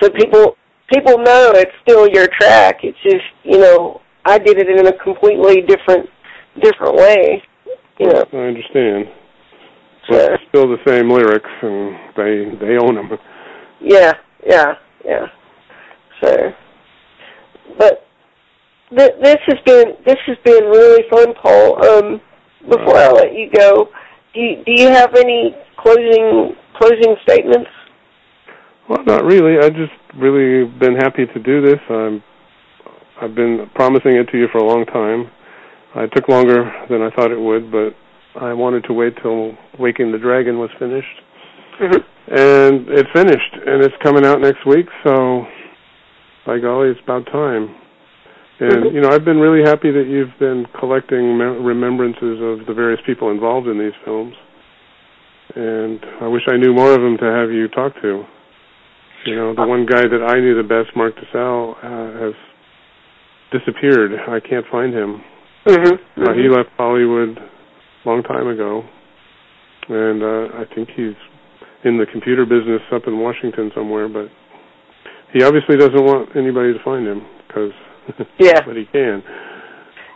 so 0.00 0.10
people 0.10 0.56
people 0.92 1.18
know 1.18 1.52
it's 1.54 1.72
still 1.82 2.08
your 2.08 2.28
track. 2.40 2.80
It's 2.82 2.98
just 3.02 3.24
you 3.44 3.58
know, 3.58 4.00
I 4.24 4.38
did 4.38 4.58
it 4.58 4.68
in 4.68 4.86
a 4.86 4.92
completely 4.92 5.62
different 5.62 6.08
different 6.60 6.96
way, 6.96 7.42
you 7.98 8.06
know. 8.06 8.24
I 8.32 8.36
understand. 8.36 9.06
But 10.08 10.32
it's 10.32 10.42
still 10.48 10.68
the 10.68 10.78
same 10.86 11.10
lyrics, 11.10 11.50
and 11.62 11.96
they 12.16 12.66
they 12.66 12.76
own 12.78 12.94
them. 12.94 13.10
Yeah, 13.80 14.14
yeah, 14.46 14.74
yeah. 15.04 15.26
So, 16.22 16.52
but 17.78 18.06
th- 18.96 19.14
this 19.22 19.36
has 19.46 19.58
been 19.66 19.96
this 20.06 20.16
has 20.26 20.36
been 20.44 20.64
really 20.64 21.04
fun, 21.10 21.34
Paul. 21.34 21.84
Um, 21.86 22.20
before 22.68 22.96
I 22.96 23.10
let 23.12 23.34
you 23.34 23.50
go, 23.54 23.88
do 24.34 24.40
you, 24.40 24.64
do 24.64 24.72
you 24.72 24.88
have 24.88 25.14
any 25.14 25.54
closing 25.78 26.56
closing 26.78 27.16
statements? 27.22 27.70
Well, 28.88 29.04
not 29.04 29.24
really. 29.24 29.58
I 29.58 29.68
just 29.68 29.92
really 30.16 30.64
been 30.64 30.96
happy 30.96 31.26
to 31.26 31.38
do 31.38 31.60
this. 31.60 31.80
I'm 31.90 32.22
I've 33.20 33.34
been 33.34 33.68
promising 33.74 34.16
it 34.16 34.28
to 34.32 34.38
you 34.38 34.46
for 34.50 34.58
a 34.58 34.64
long 34.64 34.86
time. 34.86 35.30
It 35.96 36.12
took 36.14 36.28
longer 36.28 36.70
than 36.90 37.02
I 37.02 37.10
thought 37.10 37.32
it 37.32 37.40
would, 37.40 37.70
but 37.70 37.94
I 38.40 38.52
wanted 38.52 38.84
to 38.84 38.92
wait 38.92 39.14
till 39.22 39.56
Waking 39.78 40.12
the 40.12 40.18
Dragon 40.18 40.58
was 40.58 40.70
finished. 40.78 41.22
Mm-hmm. 41.80 42.02
And 42.30 42.88
it's 42.88 43.10
finished, 43.12 43.54
and 43.66 43.82
it's 43.82 43.94
coming 44.02 44.26
out 44.26 44.40
next 44.40 44.66
week, 44.66 44.86
so 45.02 45.46
by 46.46 46.58
golly, 46.58 46.90
it's 46.90 47.00
about 47.02 47.26
time. 47.26 47.74
And, 48.60 48.84
Mhm. 48.84 48.94
you 48.94 49.00
know, 49.00 49.08
I've 49.08 49.24
been 49.24 49.38
really 49.38 49.62
happy 49.62 49.90
that 49.90 50.06
you've 50.06 50.36
been 50.38 50.66
collecting 50.78 51.38
me- 51.38 51.44
remembrances 51.44 52.40
of 52.42 52.66
the 52.66 52.74
various 52.74 53.00
people 53.06 53.30
involved 53.30 53.68
in 53.68 53.78
these 53.78 53.94
films. 54.04 54.34
And 55.54 56.04
I 56.20 56.26
wish 56.26 56.42
I 56.48 56.56
knew 56.56 56.74
more 56.74 56.92
of 56.92 57.00
them 57.00 57.16
to 57.18 57.24
have 57.24 57.50
you 57.50 57.68
talk 57.68 57.94
to. 58.02 58.26
You 59.24 59.36
know, 59.36 59.54
the 59.54 59.66
one 59.66 59.86
guy 59.86 60.06
that 60.06 60.22
I 60.22 60.40
knew 60.40 60.54
the 60.54 60.62
best, 60.62 60.94
Mark 60.96 61.14
DiSalle, 61.16 61.76
uh, 61.82 62.20
has 62.20 62.34
disappeared. 63.50 64.12
I 64.28 64.40
can't 64.40 64.66
find 64.66 64.92
him. 64.92 65.22
Mm-hmm. 65.68 66.22
Uh, 66.22 66.32
he 66.34 66.48
left 66.48 66.70
Hollywood 66.76 67.36
a 67.38 68.08
long 68.08 68.22
time 68.22 68.48
ago, 68.48 68.82
and 69.88 70.22
uh, 70.22 70.56
I 70.58 70.64
think 70.74 70.88
he's 70.96 71.14
in 71.84 71.98
the 71.98 72.06
computer 72.10 72.44
business 72.46 72.80
up 72.92 73.02
in 73.06 73.18
Washington 73.18 73.70
somewhere. 73.74 74.08
But 74.08 74.28
he 75.32 75.42
obviously 75.44 75.76
doesn't 75.76 76.02
want 76.04 76.30
anybody 76.36 76.72
to 76.72 76.78
find 76.82 77.06
him 77.06 77.20
because, 77.46 77.72
Yeah. 78.38 78.60
but 78.66 78.76
he 78.76 78.86
can. 78.86 79.22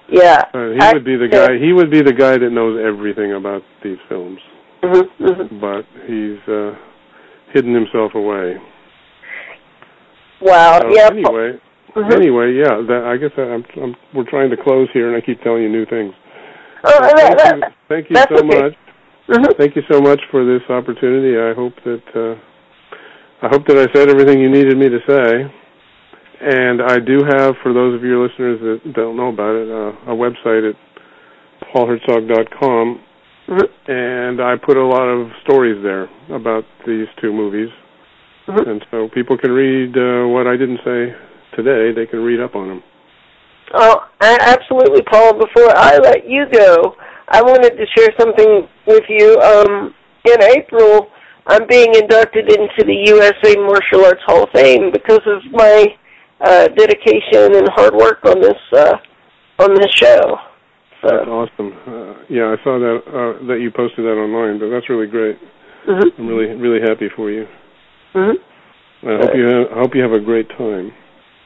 Yeah. 0.09 0.43
Uh, 0.55 0.71
he 0.73 0.95
would 0.95 1.05
be 1.05 1.17
the 1.17 1.29
guy. 1.31 1.59
He 1.63 1.73
would 1.73 1.91
be 1.91 2.03
the 2.03 2.13
guy 2.13 2.39
that 2.39 2.51
knows 2.51 2.81
everything 2.83 3.33
about 3.35 3.63
these 3.85 3.99
films, 4.09 4.39
Mm-hmm. 4.83 5.25
Mm-hmm. 5.25 5.61
but 5.61 5.85
he's 6.07 6.41
uh, 6.53 6.73
hidden 7.53 7.75
himself 7.75 8.15
away. 8.15 8.57
Wow. 10.41 10.81
So 10.81 10.89
yeah. 10.95 11.07
Anyway, 11.13 11.61
Mhm. 11.95 12.13
anyway, 12.13 12.55
yeah. 12.55 12.81
That, 12.89 13.05
I 13.05 13.17
guess 13.17 13.33
I'm, 13.37 13.65
I'm. 13.83 13.95
We're 14.15 14.29
trying 14.29 14.51
to 14.51 14.57
close 14.57 14.89
here, 14.93 15.09
and 15.09 15.17
I 15.17 15.21
keep 15.25 15.43
telling 15.43 15.63
you 15.63 15.69
new 15.69 15.85
things. 15.87 16.15
Oh, 16.85 16.99
that, 17.01 17.17
thank 17.17 17.39
that, 17.39 17.57
you, 17.57 17.63
thank 17.89 18.11
you 18.11 18.17
so 18.17 18.39
okay. 18.45 18.61
much. 18.61 18.75
Mhm. 19.29 19.57
Thank 19.57 19.77
you 19.77 19.83
so 19.91 20.01
much 20.01 20.21
for 20.31 20.45
this 20.45 20.63
opportunity. 20.69 21.39
I 21.39 21.55
hope 21.55 21.75
that 21.85 22.03
uh, 22.17 22.35
I 23.45 23.49
hope 23.49 23.67
that 23.67 23.77
I 23.77 23.93
said 23.93 24.09
everything 24.09 24.41
you 24.41 24.51
needed 24.51 24.77
me 24.77 24.89
to 24.89 24.99
say. 25.07 25.53
And 26.45 26.83
I 26.83 26.99
do 26.99 27.23
have, 27.23 27.55
for 27.63 27.73
those 27.73 27.95
of 27.95 28.03
your 28.03 28.27
listeners 28.27 28.59
that 28.61 28.93
don't 28.95 29.17
know 29.17 29.29
about 29.29 29.55
it, 29.55 29.71
uh, 29.71 30.11
a 30.11 30.17
website 30.17 30.69
at 30.69 30.77
paulhertzog.com, 31.73 33.01
Mhm. 33.49 33.69
and 33.87 34.41
I 34.41 34.57
put 34.57 34.77
a 34.77 34.85
lot 34.85 35.07
of 35.07 35.31
stories 35.45 35.81
there 35.83 36.09
about 36.31 36.65
these 36.85 37.07
two 37.21 37.33
movies. 37.33 37.71
Mhm. 38.49 38.67
And 38.67 38.87
so 38.91 39.09
people 39.09 39.37
can 39.37 39.53
read 39.53 39.97
uh, 39.97 40.27
what 40.27 40.47
I 40.49 40.57
didn't 40.57 40.81
say 40.85 41.15
today. 41.57 41.93
They 41.93 42.07
can 42.07 42.21
read 42.21 42.41
up 42.41 42.55
on 42.55 42.69
them. 42.69 42.83
Oh, 43.75 44.05
a- 44.21 44.43
absolutely, 44.43 45.03
Paul. 45.03 45.35
Before 45.35 45.71
I 45.77 45.97
let 45.99 46.29
you 46.29 46.47
go, 46.53 46.95
I 47.29 47.41
wanted 47.43 47.77
to 47.77 47.87
share 47.97 48.11
something 48.19 48.69
with 48.87 49.05
you. 49.09 49.39
Um, 49.41 49.95
in 50.25 50.43
April, 50.43 51.09
I'm 51.47 51.67
being 51.67 51.95
inducted 51.95 52.51
into 52.51 52.85
the 52.85 52.95
USA 53.07 53.57
Martial 53.57 54.05
Arts 54.05 54.23
Hall 54.27 54.45
of 54.45 54.51
Fame 54.55 54.91
because 54.93 55.23
of 55.27 55.41
my 55.53 55.87
uh, 56.41 56.69
dedication 56.69 57.57
and 57.57 57.69
hard 57.71 57.95
work 57.95 58.19
on 58.25 58.41
this 58.41 58.59
uh, 58.77 58.97
on 59.59 59.75
this 59.75 59.91
show. 59.95 60.37
That's 61.03 61.25
So, 61.25 61.31
awesome. 61.33 61.73
Uh, 61.87 62.23
yeah, 62.29 62.55
I 62.55 62.63
saw 62.63 62.79
that 62.79 63.03
uh, 63.09 63.47
that 63.49 63.59
you 63.61 63.71
posted 63.75 64.05
that 64.05 64.15
online, 64.19 64.59
but 64.61 64.69
that's 64.71 64.89
really 64.89 65.07
great. 65.09 65.39
mhm. 65.89 66.05
I'm 66.19 66.27
really 66.29 66.55
really 66.55 66.81
happy 66.81 67.09
for 67.17 67.31
you. 67.31 67.47
Mhm. 68.15 68.35
I 69.05 69.17
hope 69.19 69.35
you 69.35 69.45
have, 69.47 69.67
I 69.73 69.81
hope 69.81 69.95
you 69.97 70.03
have 70.03 70.13
a 70.13 70.21
great 70.21 70.49
time. 70.51 70.93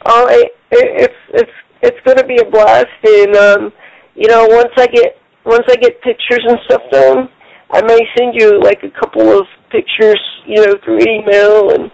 Oh, 0.04 0.26
it, 0.28 0.52
it, 0.70 1.08
it's 1.10 1.20
it's 1.32 1.50
it's 1.82 2.00
going 2.04 2.18
to 2.18 2.26
be 2.26 2.36
a 2.38 2.50
blast, 2.50 2.86
and 3.04 3.36
um, 3.36 3.72
you 4.14 4.28
know, 4.28 4.46
once 4.46 4.72
I 4.76 4.86
get 4.86 5.16
once 5.44 5.64
I 5.68 5.76
get 5.76 6.00
pictures 6.02 6.44
and 6.46 6.58
stuff 6.66 6.82
done, 6.90 7.28
I 7.70 7.82
may 7.82 7.98
send 8.16 8.34
you 8.34 8.60
like 8.62 8.82
a 8.82 8.90
couple 9.00 9.30
of 9.38 9.46
pictures, 9.70 10.20
you 10.46 10.64
know, 10.64 10.74
through 10.84 11.00
email 11.00 11.70
and 11.70 11.90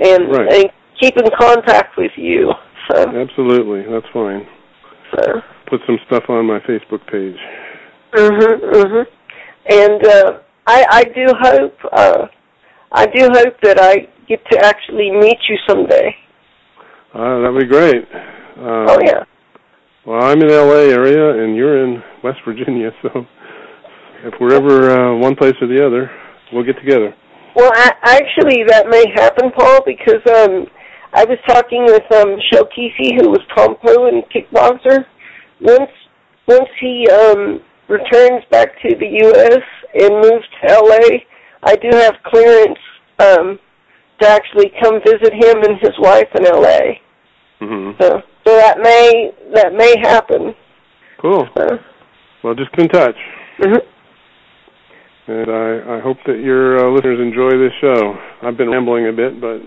and 0.00 0.30
Right. 0.32 0.52
and 0.52 0.64
keep 1.00 1.16
in 1.16 1.28
contact 1.38 1.96
with 1.96 2.12
you. 2.16 2.50
So, 2.90 3.08
Absolutely, 3.08 3.82
that's 3.92 4.06
fine. 4.12 4.46
so. 5.16 5.40
Put 5.68 5.80
some 5.86 5.98
stuff 6.06 6.24
on 6.28 6.46
my 6.46 6.58
Facebook 6.60 7.06
page. 7.10 7.38
Mhm, 8.12 8.60
mhm. 8.60 9.06
And 9.70 10.06
uh, 10.06 10.32
I 10.66 10.84
I 10.90 11.04
do 11.04 11.26
hope 11.40 11.76
uh, 11.92 12.26
I 12.92 13.06
do 13.06 13.28
hope 13.32 13.54
that 13.62 13.80
I 13.80 14.08
get 14.28 14.44
to 14.50 14.58
actually 14.58 15.10
meet 15.10 15.38
you 15.48 15.56
someday. 15.68 16.14
Uh, 17.14 17.40
that'd 17.40 17.58
be 17.58 17.66
great. 17.66 18.04
Uh, 18.56 18.86
oh 18.88 18.98
yeah. 19.04 19.24
Well, 20.06 20.22
I'm 20.24 20.40
in 20.40 20.50
L.A. 20.50 20.90
area, 20.90 21.44
and 21.44 21.54
you're 21.54 21.84
in 21.84 22.02
West 22.24 22.38
Virginia, 22.44 22.90
so 23.02 23.26
if 24.24 24.34
we're 24.40 24.54
ever 24.54 24.90
uh, 24.90 25.16
one 25.16 25.36
place 25.36 25.54
or 25.60 25.68
the 25.68 25.84
other, 25.84 26.10
we'll 26.52 26.64
get 26.64 26.76
together. 26.76 27.14
Well, 27.54 27.70
I, 27.74 27.92
actually, 28.02 28.64
that 28.66 28.88
may 28.88 29.04
happen, 29.14 29.52
Paul, 29.56 29.80
because 29.84 30.22
um, 30.26 30.66
I 31.12 31.24
was 31.24 31.38
talking 31.46 31.84
with 31.84 32.02
um, 32.12 32.38
Qissi, 32.50 33.20
who 33.20 33.28
was 33.28 33.40
Tong 33.54 33.76
Po 33.84 34.06
and 34.06 34.24
kickboxer. 34.32 35.04
Once 35.60 35.90
once 36.48 36.68
he 36.80 37.06
um, 37.08 37.60
returns 37.88 38.42
back 38.50 38.68
to 38.82 38.96
the 38.96 39.06
U.S. 39.06 39.62
and 39.94 40.14
moves 40.14 40.44
to 40.60 40.70
L.A., 40.70 41.24
I 41.62 41.76
do 41.76 41.88
have 41.92 42.14
clearance 42.26 42.78
um, 43.18 43.58
to 44.22 44.28
actually 44.28 44.72
come 44.82 45.00
visit 45.04 45.32
him 45.32 45.62
and 45.62 45.78
his 45.80 45.92
wife 45.98 46.28
in 46.38 46.46
L.A. 46.46 47.00
hmm 47.60 47.90
So, 48.00 48.22
so 48.46 48.56
that 48.56 48.78
may 48.82 49.30
that 49.54 49.72
may 49.74 49.94
happen. 50.02 50.54
Cool. 51.20 51.46
So, 51.56 51.66
Well, 52.42 52.54
just 52.54 52.70
keep 52.72 52.80
in 52.86 52.88
touch, 52.88 53.14
mhm. 53.60 53.78
and 55.28 55.50
I, 55.50 55.96
I 55.98 56.00
hope 56.00 56.18
that 56.26 56.38
your 56.42 56.78
uh, 56.78 56.90
listeners 56.92 57.20
enjoy 57.20 57.50
this 57.58 57.72
show. 57.80 58.14
I've 58.42 58.56
been 58.56 58.70
rambling 58.70 59.06
a 59.08 59.12
bit, 59.12 59.40
but 59.40 59.60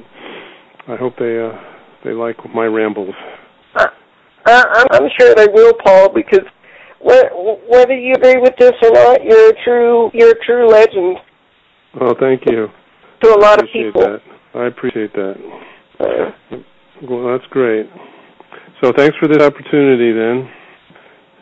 I 0.92 0.98
hope 0.98 1.14
they 1.18 1.40
uh, 1.40 1.56
they 2.04 2.12
like 2.12 2.36
my 2.54 2.66
rambles. 2.66 3.16
I, 3.76 3.88
I, 4.46 4.86
I'm 4.92 5.10
sure 5.20 5.34
they 5.36 5.48
will, 5.52 5.74
Paul, 5.84 6.10
because 6.14 6.46
whether 7.02 7.96
you 7.98 8.14
agree 8.14 8.40
with 8.42 8.54
this 8.60 8.74
or 8.84 8.92
not, 8.92 9.24
you're 9.24 9.50
a 9.52 9.64
true 9.64 10.12
you're 10.14 10.32
a 10.32 10.46
true 10.46 10.68
legend 10.68 11.18
Oh, 12.02 12.14
thank 12.20 12.42
you. 12.46 12.68
to 13.24 13.30
a 13.34 13.40
lot 13.40 13.62
of 13.64 13.70
people. 13.72 14.02
that. 14.02 14.22
I 14.56 14.68
appreciate 14.68 15.14
that. 15.14 15.36
Uh, 16.00 16.58
Well, 17.10 17.28
that's 17.38 17.48
great. 17.52 17.88
So 18.82 18.92
thanks 18.96 19.16
for 19.20 19.28
this 19.28 19.44
opportunity 19.44 20.14
then. 20.14 20.50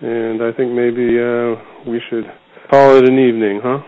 And 0.02 0.42
I 0.42 0.52
think 0.52 0.74
maybe 0.74 1.20
uh, 1.22 1.56
we 1.90 2.02
should 2.10 2.26
call 2.72 2.98
it 2.98 3.08
an 3.08 3.20
evening, 3.20 3.62
huh? 3.64 3.80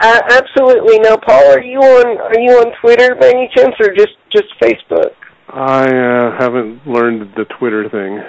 I, 0.00 0.20
absolutely. 0.40 0.98
Now, 1.00 1.16
Paul, 1.16 1.52
are 1.52 1.62
you 1.62 1.78
on 1.78 2.18
are 2.18 2.40
you 2.40 2.58
on 2.58 2.72
Twitter 2.80 3.14
by 3.14 3.28
any 3.28 3.48
chance, 3.54 3.74
or 3.80 3.94
just 3.94 4.16
just 4.32 4.48
Facebook? 4.60 5.12
I 5.48 5.84
uh, 5.84 6.38
haven't 6.40 6.86
learned 6.86 7.32
the 7.36 7.44
Twitter 7.58 7.88
thing. 7.88 8.20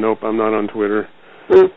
Nope, 0.00 0.18
I'm 0.22 0.36
not 0.36 0.52
on 0.52 0.68
Twitter. 0.68 1.08
Mm. 1.48 1.68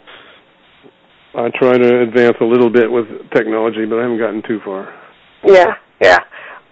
I 1.35 1.49
try 1.57 1.77
to 1.77 2.01
advance 2.01 2.35
a 2.41 2.45
little 2.45 2.69
bit 2.69 2.91
with 2.91 3.05
technology, 3.33 3.85
but 3.85 3.99
I 3.99 4.01
haven't 4.01 4.19
gotten 4.19 4.41
too 4.47 4.59
far. 4.65 4.93
Yeah, 5.45 5.75
yeah. 6.01 6.19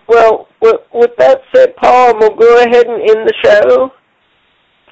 Well, 0.07 0.47
with, 0.61 0.81
with 0.93 1.11
that 1.17 1.41
said, 1.53 1.75
Paul, 1.77 2.11
I'm 2.11 2.19
gonna 2.19 2.35
go 2.35 2.63
ahead 2.63 2.87
and 2.87 3.01
end 3.01 3.27
the 3.27 3.33
show. 3.43 3.89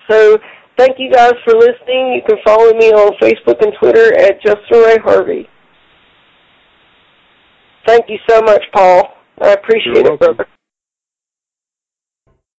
So, 0.10 0.38
thank 0.78 0.98
you 0.98 1.12
guys 1.12 1.34
for 1.46 1.54
listening. 1.54 2.14
You 2.14 2.22
can 2.28 2.38
follow 2.44 2.74
me 2.74 2.92
on 2.92 3.14
Facebook 3.22 3.62
and 3.62 3.74
Twitter 3.80 4.14
at 4.20 4.42
Justin 4.42 4.80
Ray 4.80 4.98
Harvey. 5.04 5.48
Thank 7.86 8.06
you 8.10 8.18
so 8.30 8.42
much, 8.42 8.64
Paul. 8.74 9.10
I 9.42 9.54
appreciate 9.54 10.06
it, 10.06 10.20
brother. 10.20 10.48